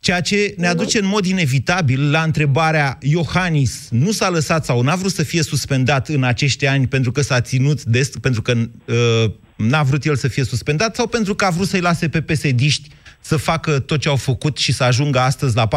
Ceea 0.00 0.20
ce 0.20 0.54
ne 0.56 0.66
aduce 0.66 0.98
în 0.98 1.06
mod 1.06 1.24
inevitabil 1.24 2.10
la 2.10 2.22
întrebarea 2.22 2.98
Iohannis 3.00 3.88
nu 3.90 4.10
s-a 4.10 4.30
lăsat 4.30 4.64
sau 4.64 4.82
n-a 4.82 4.94
vrut 4.94 5.12
să 5.12 5.22
fie 5.22 5.42
suspendat 5.42 6.08
în 6.08 6.24
acești 6.24 6.66
ani 6.66 6.86
pentru 6.86 7.12
că 7.12 7.20
s-a 7.20 7.40
ținut 7.40 7.82
de, 7.82 8.10
pentru 8.20 8.42
că 8.42 8.52
uh, 8.52 9.32
n-a 9.56 9.82
vrut 9.82 10.04
el 10.04 10.16
să 10.16 10.28
fie 10.28 10.44
suspendat 10.44 10.94
sau 10.94 11.06
pentru 11.06 11.34
că 11.34 11.44
a 11.44 11.50
vrut 11.50 11.68
să-i 11.68 11.80
lase 11.80 12.08
pe 12.08 12.22
pesediști 12.22 12.88
să 13.20 13.36
facă 13.36 13.78
tot 13.78 14.00
ce 14.00 14.08
au 14.08 14.16
făcut 14.16 14.56
și 14.58 14.72
să 14.72 14.84
ajungă 14.84 15.18
astăzi 15.18 15.56
la 15.56 15.68
45% 15.68 15.70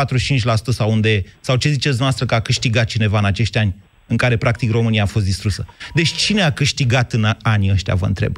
sau 0.70 0.91
unde 0.91 1.14
e? 1.14 1.24
Sau 1.39 1.56
ce 1.56 1.70
ziceți 1.70 1.99
noastră 1.99 2.26
că 2.26 2.36
a 2.36 2.39
câștigat 2.39 2.86
cineva 2.86 3.18
în 3.18 3.26
acești 3.26 3.58
ani 3.58 3.76
în 4.08 4.18
care 4.18 4.38
practic 4.38 4.72
România 4.72 5.03
a 5.03 5.06
fost 5.06 5.26
distrusă? 5.26 5.66
Deci 5.93 6.12
cine 6.12 6.41
a 6.41 6.51
câștigat 6.51 7.14
în 7.14 7.24
a- 7.24 7.38
anii 7.41 7.72
ăștia, 7.72 7.95
vă 7.95 8.06
întreb? 8.06 8.38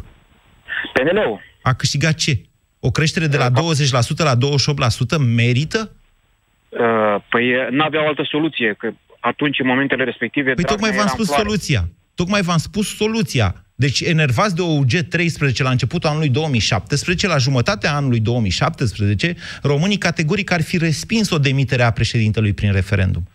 PNL-ul. 0.93 1.41
A 1.61 1.73
câștigat 1.73 2.13
ce? 2.13 2.41
O 2.79 2.91
creștere 2.91 3.27
de 3.27 3.37
la 3.37 3.49
20% 3.49 4.23
la 4.23 4.35
28% 4.35 5.17
merită? 5.35 5.91
Uh, 6.69 6.79
păi 7.29 7.55
uh, 7.55 7.67
n-aveau 7.71 8.07
altă 8.07 8.27
soluție, 8.29 8.75
că 8.77 8.89
atunci, 9.19 9.59
în 9.59 9.67
momentele 9.67 10.03
respective... 10.03 10.53
Păi 10.53 10.63
tocmai 10.63 10.89
Dragnea 10.89 10.97
v-am 10.97 11.07
era 11.07 11.11
în 11.11 11.23
spus 11.23 11.25
floare. 11.25 11.43
soluția. 11.43 11.89
Tocmai 12.15 12.41
v-am 12.41 12.57
spus 12.57 12.95
soluția. 12.95 13.55
Deci, 13.75 14.01
enervați 14.01 14.55
de 14.55 14.61
OUG 14.61 14.91
13 15.09 15.63
la 15.63 15.69
începutul 15.69 16.09
anului 16.09 16.29
2017, 16.29 17.27
la 17.27 17.37
jumătatea 17.37 17.95
anului 17.95 18.19
2017, 18.19 19.35
românii 19.61 19.97
categoric 19.97 20.51
ar 20.51 20.61
fi 20.61 20.77
respins 20.77 21.29
o 21.29 21.37
demitere 21.37 21.83
a 21.83 21.91
președintelui 21.91 22.53
prin 22.53 22.71
referendum. 22.71 23.27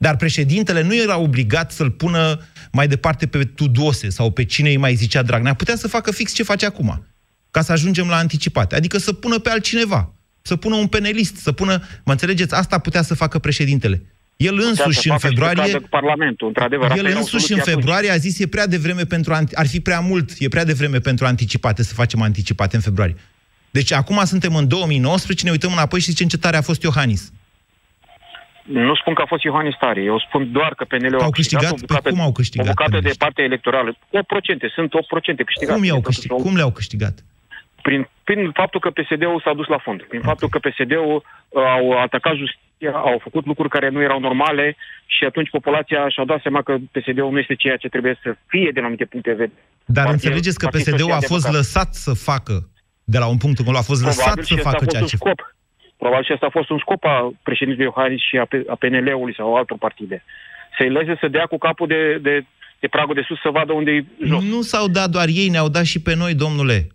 Dar 0.00 0.16
președintele 0.16 0.82
nu 0.82 0.96
era 0.96 1.18
obligat 1.18 1.72
să-l 1.72 1.90
pună 1.90 2.40
mai 2.72 2.88
departe 2.88 3.26
pe 3.26 3.44
Tudose 3.44 4.08
sau 4.08 4.30
pe 4.30 4.44
cine 4.44 4.68
îi 4.68 4.76
mai 4.76 4.94
zicea 4.94 5.22
Dragnea. 5.22 5.54
Putea 5.54 5.76
să 5.76 5.88
facă 5.88 6.12
fix 6.12 6.32
ce 6.32 6.42
face 6.42 6.66
acum, 6.66 7.06
ca 7.50 7.62
să 7.62 7.72
ajungem 7.72 8.08
la 8.08 8.16
anticipate. 8.16 8.74
Adică 8.74 8.98
să 8.98 9.12
pună 9.12 9.38
pe 9.38 9.50
altcineva, 9.50 10.12
să 10.42 10.56
pună 10.56 10.74
un 10.74 10.86
penelist, 10.86 11.36
să 11.36 11.52
pună... 11.52 11.82
Mă 12.04 12.12
înțelegeți? 12.12 12.54
Asta 12.54 12.78
putea 12.78 13.02
să 13.02 13.14
facă 13.14 13.38
președintele. 13.38 14.02
El 14.36 14.54
Putea 14.54 14.74
să 14.74 14.82
însuși 14.84 15.08
în 15.08 15.12
facă 15.12 15.26
și 15.26 15.34
pe 15.34 15.34
februarie... 15.34 15.72
cadrul 15.72 15.88
Parlamentul, 15.90 16.46
într-adevăr. 16.46 16.86
asta 16.86 16.98
El 16.98 17.06
era 17.06 17.14
o 17.16 17.18
însuși 17.18 17.34
în 17.34 17.40
soluție 17.40 17.60
atunci. 17.60 17.76
februarie 17.76 18.10
a 18.10 18.16
zis 18.16 18.38
e 18.38 18.46
prea 18.46 18.66
devreme 18.66 19.04
pentru 19.04 19.34
anti- 19.34 19.54
ar 19.54 19.66
fi 19.66 19.80
prea 19.80 20.00
mult, 20.00 20.30
e 20.38 20.48
prea 20.48 20.64
devreme 20.64 20.98
pentru 20.98 21.26
anticipate 21.26 21.82
să 21.82 21.94
facem 21.94 22.22
anticipate 22.22 22.76
în 22.76 22.82
februarie. 22.82 23.16
Deci 23.70 23.92
acum 23.92 24.24
suntem 24.24 24.54
în 24.54 24.68
2019, 24.68 25.44
ne 25.44 25.50
uităm 25.50 25.72
înapoi 25.72 26.00
și 26.00 26.10
zicem 26.10 26.28
ce 26.28 26.38
tare 26.38 26.56
a 26.56 26.62
fost 26.62 26.82
Iohannis. 26.82 27.32
Nu 28.72 28.94
spun 28.94 29.14
că 29.14 29.22
a 29.22 29.26
fost 29.32 29.42
Iohannis 29.42 29.76
tare, 29.84 30.00
eu 30.02 30.18
spun 30.26 30.52
doar 30.52 30.74
că 30.74 30.84
PNL-ul 30.84 31.20
Au 31.20 31.26
a 31.26 31.30
câștigat, 31.30 31.62
câștigat? 31.62 31.72
o 31.72 31.86
bucată, 31.86 32.02
Păi 32.02 32.12
cum 32.12 32.20
au 32.20 32.32
câștigat 32.32 32.66
o 32.66 32.68
bucată 32.68 32.90
de 32.90 32.96
peneliștii? 32.96 33.24
parte 33.24 33.42
electorală. 33.42 33.90
8 34.10 34.26
procente, 34.26 34.66
sunt 34.74 34.94
8 34.94 35.06
procente 35.06 35.42
câștigate. 35.42 35.74
Cum, 35.78 35.84
i-au 35.88 35.96
Totuși, 36.00 36.14
câștigat? 36.18 36.36
au- 36.38 36.44
Cum 36.44 36.54
le-au 36.56 36.72
câștigat? 36.72 37.14
Prin, 37.82 38.08
prin 38.24 38.50
faptul 38.60 38.80
că 38.80 38.90
PSD-ul 38.90 39.40
s-a 39.44 39.54
dus 39.54 39.66
la 39.66 39.78
fond, 39.78 40.02
prin 40.02 40.20
faptul 40.20 40.48
că 40.48 40.58
PSD-ul 40.58 41.16
uh, 41.48 41.62
au 41.76 41.84
atacat 42.06 42.34
justiția, 42.42 42.92
au 43.10 43.18
făcut 43.26 43.46
lucruri 43.46 43.68
care 43.76 43.88
nu 43.88 44.00
erau 44.02 44.20
normale 44.20 44.76
și 45.06 45.24
atunci 45.24 45.50
populația 45.50 46.08
și-a 46.08 46.24
dat 46.24 46.40
seama 46.42 46.62
că 46.62 46.72
PSD-ul 46.94 47.30
nu 47.32 47.38
este 47.38 47.54
ceea 47.54 47.76
ce 47.76 47.88
trebuie 47.88 48.18
să 48.22 48.36
fie 48.46 48.70
de 48.72 48.78
la 48.80 48.86
anumite 48.88 49.04
puncte 49.12 49.30
de 49.30 49.36
vedere. 49.44 49.62
Dar 49.84 50.04
Partid- 50.04 50.12
înțelegeți 50.16 50.58
că 50.58 50.66
Partid 50.66 50.84
PSD-ul 50.94 51.10
a 51.10 51.14
fost 51.14 51.24
Social-Democrat. 51.26 51.54
lăsat 51.60 51.94
să 51.94 52.12
facă 52.30 52.54
de 53.04 53.18
la 53.18 53.26
un 53.26 53.36
punct 53.36 53.58
încolo, 53.58 53.78
a 53.78 53.88
fost 53.90 54.02
lăsat 54.04 54.16
Probabil 54.22 54.44
să 54.44 54.48
și 54.52 54.54
ăsta 54.58 54.70
facă 54.70 54.76
a 54.76 54.84
fost 54.84 54.90
ceea 54.94 55.02
un 55.02 55.08
ce... 55.08 55.16
scop. 55.16 55.38
Probabil 55.98 56.24
și 56.24 56.32
asta 56.32 56.46
a 56.46 56.56
fost 56.58 56.70
un 56.70 56.78
scop 56.78 57.04
a 57.04 57.32
președintelui 57.42 57.92
Iohannis 57.94 58.20
și 58.20 58.36
a, 58.36 58.46
P- 58.46 58.66
a 58.66 58.74
PNL-ului 58.74 59.34
sau 59.34 59.54
altor 59.54 59.78
partide. 59.78 60.24
Să-i 60.76 60.90
leze 60.90 61.16
să 61.20 61.28
dea 61.28 61.46
cu 61.46 61.58
capul 61.58 61.86
de, 61.86 62.18
de 62.22 62.44
de 62.78 62.88
pragul 62.88 63.14
de 63.14 63.24
sus 63.26 63.40
să 63.40 63.50
vadă 63.50 63.72
unde 63.72 63.90
e 63.90 64.04
jos. 64.24 64.44
Nu 64.44 64.60
s-au 64.60 64.88
dat 64.88 65.10
doar 65.10 65.26
ei, 65.28 65.48
ne-au 65.48 65.68
dat 65.68 65.84
și 65.84 66.02
pe 66.02 66.14
noi, 66.14 66.34
domnule. 66.34 66.86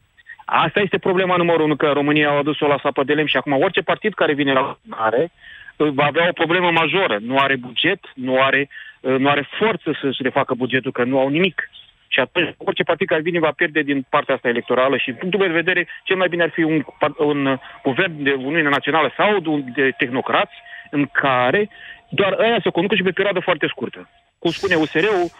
Asta 0.45 0.79
este 0.79 0.97
problema 0.97 1.35
numărul 1.35 1.65
unu, 1.65 1.75
că 1.75 1.91
România 1.91 2.29
au 2.29 2.37
adus-o 2.37 2.67
la 2.67 2.79
sapă 2.81 3.03
de 3.03 3.13
lemn 3.13 3.27
și 3.27 3.37
acum 3.37 3.51
orice 3.51 3.81
partid 3.81 4.13
care 4.13 4.33
vine 4.33 4.53
la 4.53 4.77
are 4.89 5.31
va 5.75 6.05
avea 6.05 6.27
o 6.27 6.33
problemă 6.33 6.71
majoră. 6.71 7.17
Nu 7.21 7.37
are 7.37 7.55
buget, 7.55 7.99
nu 8.15 8.41
are, 8.41 8.69
nu 8.99 9.29
are 9.29 9.49
forță 9.59 9.97
să-și 10.01 10.23
refacă 10.23 10.53
bugetul, 10.53 10.91
că 10.91 11.03
nu 11.03 11.19
au 11.19 11.27
nimic. 11.27 11.69
Și 12.13 12.19
atunci 12.19 12.55
orice 12.57 12.83
partid 12.83 13.07
care 13.07 13.21
vine 13.21 13.39
va 13.39 13.51
pierde 13.59 13.81
din 13.81 14.05
partea 14.09 14.35
asta 14.35 14.47
electorală 14.47 14.97
și, 14.97 15.05
din 15.05 15.15
punctul 15.19 15.39
meu 15.39 15.49
de 15.51 15.61
vedere, 15.63 15.87
cel 16.03 16.15
mai 16.15 16.29
bine 16.33 16.43
ar 16.43 16.53
fi 16.57 16.63
un, 16.63 16.79
un 17.17 17.59
guvern 17.83 18.23
de 18.23 18.31
Uniune 18.31 18.69
Națională 18.69 19.13
sau 19.17 19.29
de 19.75 19.85
tehnocrați 19.97 20.55
în 20.89 21.03
care 21.23 21.69
doar 22.09 22.31
ăia 22.39 22.59
se 22.63 22.69
conducă 22.69 22.95
și 22.95 23.07
pe 23.07 23.11
perioadă 23.11 23.39
foarte 23.39 23.67
scurtă. 23.69 24.09
Cum 24.39 24.51
spune 24.51 24.75
USR-ul, 24.75 25.31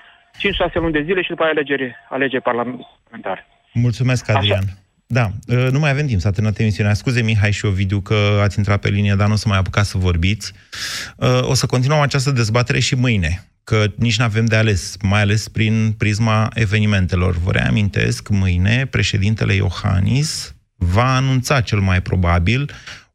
5-6 0.72 0.74
luni 0.74 0.98
de 0.98 1.02
zile 1.08 1.22
și 1.22 1.30
după 1.30 1.44
aia 1.44 1.52
alegeri, 1.52 1.96
alegeri 2.10 2.42
parlamentare. 2.42 3.48
Mulțumesc, 3.74 4.30
Adrian. 4.30 4.64
Așa. 4.64 4.78
Da, 5.08 5.26
ă, 5.56 5.70
nu 5.70 5.80
mai 5.80 5.90
avem 5.90 6.06
timp, 6.06 6.20
s-a 6.20 6.32
terminat 6.32 6.60
emisiunea. 6.60 6.94
Scuze, 6.94 7.22
Mihai 7.22 7.52
și 7.52 7.66
Ovidiu, 7.66 8.00
că 8.00 8.40
ați 8.42 8.58
intrat 8.58 8.80
pe 8.80 8.90
linie, 8.90 9.14
dar 9.18 9.28
nu 9.28 9.34
o 9.34 9.36
să 9.36 9.48
mai 9.48 9.58
apucați 9.58 9.90
să 9.90 9.98
vorbiți. 9.98 10.54
Ă, 11.22 11.46
o 11.46 11.54
să 11.54 11.66
continuăm 11.66 12.00
această 12.00 12.32
dezbatere 12.32 12.80
și 12.80 12.96
mâine, 12.96 13.44
că 13.64 13.86
nici 13.95 14.18
nu 14.18 14.24
avem 14.24 14.45
de 14.45 14.55
ales, 14.55 14.95
mai 15.01 15.22
ales 15.22 15.47
prin 15.47 15.93
prisma 15.97 16.49
evenimentelor. 16.53 17.38
Vă 17.38 17.51
reamintesc, 17.51 18.30
mâine 18.30 18.86
președintele 18.86 19.53
Iohannis 19.53 20.55
va 20.76 21.16
anunța 21.16 21.61
cel 21.61 21.80
mai 21.80 22.01
probabil 22.01 22.72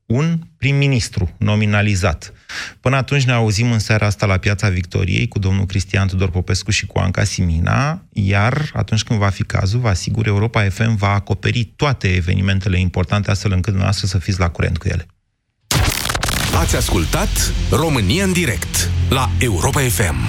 un 0.07 0.39
prim-ministru 0.59 1.35
nominalizat. 1.39 2.33
Până 2.81 2.97
atunci 2.97 3.25
ne 3.25 3.33
auzim 3.33 3.73
în 3.73 3.79
seara 3.79 4.07
asta 4.07 4.27
la 4.27 4.37
Piața 4.37 4.69
Victoriei 4.69 5.29
cu 5.29 5.39
domnul 5.39 5.67
Cristian 5.67 6.07
Tudor 6.07 6.31
Popescu 6.31 6.71
și 6.71 6.87
cu 6.87 6.99
Anca 6.99 7.25
Simina, 7.25 8.03
iar 8.13 8.71
atunci 8.75 9.03
când 9.03 9.19
va 9.19 9.29
fi 9.29 9.43
cazul, 9.43 9.81
vă 9.81 9.89
asigur, 9.89 10.27
Europa 10.27 10.69
FM 10.69 10.97
va 10.97 11.09
acoperi 11.09 11.73
toate 11.77 12.15
evenimentele 12.15 12.79
importante 12.79 13.31
astfel 13.31 13.51
încât 13.51 13.67
dumneavoastră 13.67 14.07
să 14.07 14.19
fiți 14.19 14.39
la 14.39 14.49
curent 14.49 14.79
cu 14.79 14.89
ele. 14.89 15.07
Ați 16.55 16.77
ascultat 16.77 17.53
România 17.71 18.25
în 18.25 18.33
direct 18.33 18.91
la 19.11 19.29
Europa 19.41 19.83
FM. 19.83 20.29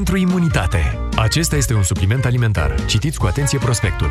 pentru 0.00 0.18
imunitate. 0.18 0.98
Acesta 1.16 1.56
este 1.56 1.74
un 1.74 1.82
supliment 1.82 2.24
alimentar. 2.24 2.84
Citiți 2.86 3.18
cu 3.18 3.26
atenție 3.26 3.58
prospectul. 3.58 4.10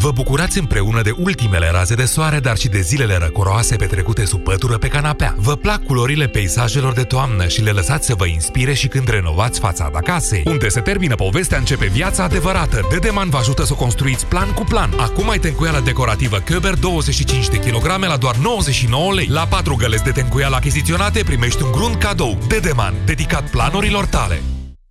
Vă 0.00 0.10
bucurați 0.10 0.58
împreună 0.58 1.02
de 1.02 1.14
ultimele 1.18 1.70
raze 1.70 1.94
de 1.94 2.04
soare, 2.04 2.38
dar 2.38 2.56
și 2.56 2.68
de 2.68 2.80
zilele 2.80 3.16
răcoroase 3.16 3.76
petrecute 3.76 4.24
sub 4.24 4.42
pătură 4.42 4.78
pe 4.78 4.88
canapea. 4.88 5.34
Vă 5.38 5.56
plac 5.56 5.84
culorile 5.84 6.26
peisajelor 6.26 6.92
de 6.92 7.02
toamnă 7.02 7.46
și 7.46 7.62
le 7.62 7.70
lăsați 7.70 8.06
să 8.06 8.14
vă 8.14 8.26
inspire 8.26 8.72
și 8.72 8.88
când 8.88 9.08
renovați 9.08 9.58
fațada 9.58 9.98
casei. 9.98 10.42
Unde 10.46 10.68
se 10.68 10.80
termină 10.80 11.14
povestea, 11.14 11.58
începe 11.58 11.86
viața 11.86 12.22
adevărată. 12.22 12.86
Dedeman 12.90 13.28
vă 13.28 13.36
ajută 13.36 13.64
să 13.64 13.74
construiți 13.74 14.26
plan 14.26 14.52
cu 14.52 14.64
plan. 14.64 14.92
Acum 14.96 15.30
ai 15.30 15.38
tencuială 15.38 15.80
decorativă 15.84 16.38
Köber 16.38 16.78
25 16.80 17.48
de 17.48 17.56
kg 17.56 17.86
la 17.86 18.16
doar 18.16 18.36
99 18.36 19.12
lei. 19.12 19.26
La 19.26 19.46
4 19.46 19.74
găleți 19.74 20.04
de 20.04 20.10
tencuială 20.10 20.56
achiziționate 20.56 21.22
primești 21.22 21.62
un 21.62 21.70
grunt 21.72 21.94
cadou. 21.94 22.38
Dedeman, 22.48 22.94
dedicat 23.04 23.50
planurilor 23.50 24.06
tale. 24.06 24.40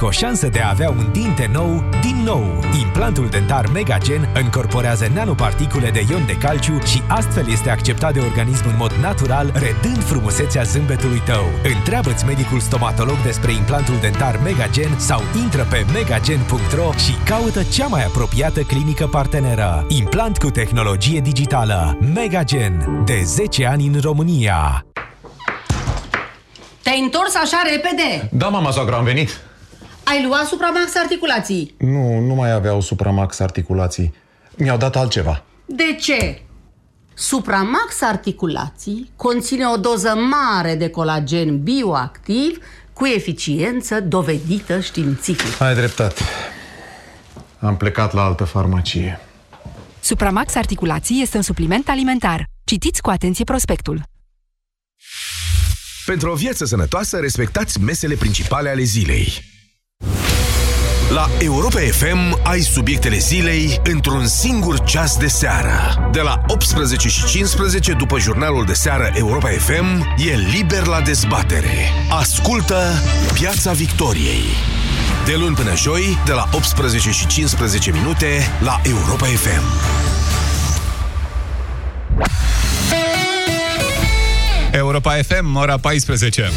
practic 0.00 0.22
o 0.22 0.26
șansă 0.26 0.48
de 0.48 0.60
a 0.60 0.68
avea 0.68 0.90
un 0.90 1.12
dinte 1.12 1.50
nou 1.52 1.84
din 2.00 2.22
nou. 2.24 2.64
Implantul 2.80 3.28
dentar 3.28 3.66
Megagen 3.72 4.28
încorporează 4.34 5.10
nanoparticule 5.14 5.90
de 5.90 6.04
ion 6.10 6.26
de 6.26 6.36
calciu 6.36 6.80
și 6.80 7.02
astfel 7.08 7.50
este 7.50 7.70
acceptat 7.70 8.12
de 8.12 8.20
organism 8.20 8.64
în 8.68 8.76
mod 8.78 8.92
natural, 8.92 9.52
redând 9.54 10.02
frumusețea 10.04 10.62
zâmbetului 10.62 11.22
tău. 11.24 11.44
Întreabă-ți 11.76 12.24
medicul 12.24 12.60
stomatolog 12.60 13.16
despre 13.24 13.52
implantul 13.52 13.94
dentar 14.00 14.40
Megagen 14.44 14.98
sau 14.98 15.22
intră 15.42 15.66
pe 15.70 15.84
megagen.ro 15.92 16.92
și 16.92 17.14
caută 17.24 17.62
cea 17.62 17.86
mai 17.86 18.04
apropiată 18.04 18.60
clinică 18.60 19.06
parteneră. 19.06 19.84
Implant 19.88 20.38
cu 20.38 20.50
tehnologie 20.50 21.20
digitală. 21.20 21.98
Megagen. 22.14 23.02
De 23.04 23.20
10 23.24 23.66
ani 23.66 23.86
în 23.86 24.00
România. 24.00 24.84
Te-ai 26.82 27.00
întors 27.00 27.34
așa 27.34 27.62
repede? 27.70 28.28
Da, 28.32 28.48
mama 28.48 28.70
soacră, 28.70 28.96
am 28.96 29.04
venit. 29.04 29.49
Ai 30.10 30.24
luat 30.26 30.46
Supramax 30.46 30.94
articulații? 30.94 31.74
Nu, 31.78 32.18
nu 32.18 32.34
mai 32.34 32.52
aveau 32.52 32.80
Supramax 32.80 33.38
articulații. 33.38 34.14
Mi-au 34.56 34.76
dat 34.76 34.96
altceva. 34.96 35.44
De 35.64 35.96
ce? 36.00 36.42
Supramax 37.14 38.00
articulații 38.00 39.10
conține 39.16 39.66
o 39.66 39.76
doză 39.76 40.14
mare 40.14 40.74
de 40.74 40.88
colagen 40.88 41.62
bioactiv 41.62 42.58
cu 42.92 43.06
eficiență 43.06 44.00
dovedită 44.00 44.80
științific. 44.80 45.60
Ai 45.60 45.74
dreptate. 45.74 46.22
Am 47.58 47.76
plecat 47.76 48.12
la 48.12 48.22
altă 48.22 48.44
farmacie. 48.44 49.20
Supramax 50.00 50.54
articulații 50.54 51.22
este 51.22 51.36
un 51.36 51.42
supliment 51.42 51.88
alimentar. 51.88 52.46
Citiți 52.64 53.02
cu 53.02 53.10
atenție 53.10 53.44
prospectul. 53.44 54.02
Pentru 56.06 56.30
o 56.30 56.34
viață 56.34 56.64
sănătoasă, 56.64 57.18
respectați 57.18 57.80
mesele 57.80 58.14
principale 58.14 58.68
ale 58.68 58.82
zilei. 58.82 59.58
La 61.10 61.28
Europa 61.38 61.78
FM 61.80 62.40
ai 62.42 62.60
subiectele 62.60 63.18
zilei 63.18 63.80
într-un 63.84 64.26
singur 64.26 64.84
ceas 64.84 65.16
de 65.16 65.26
seară. 65.26 66.08
De 66.12 66.20
la 66.20 66.40
18 66.46 67.08
și 67.08 67.24
15 67.24 67.92
după 67.92 68.18
jurnalul 68.18 68.64
de 68.64 68.72
seară 68.72 69.10
Europa 69.14 69.48
FM 69.48 70.14
e 70.16 70.36
liber 70.56 70.86
la 70.86 71.00
dezbatere. 71.00 71.92
Ascultă 72.10 72.82
Piața 73.32 73.72
Victoriei. 73.72 74.42
De 75.24 75.34
luni 75.36 75.54
până 75.54 75.76
joi, 75.76 76.18
de 76.24 76.32
la 76.32 76.48
18 76.52 77.10
și 77.10 77.26
15 77.26 77.90
minute 77.92 78.26
la 78.60 78.80
Europa 78.82 79.26
FM. 79.26 79.62
Europa 84.70 85.12
FM, 85.12 85.56
ora 85.56 85.78
14. 85.78 86.50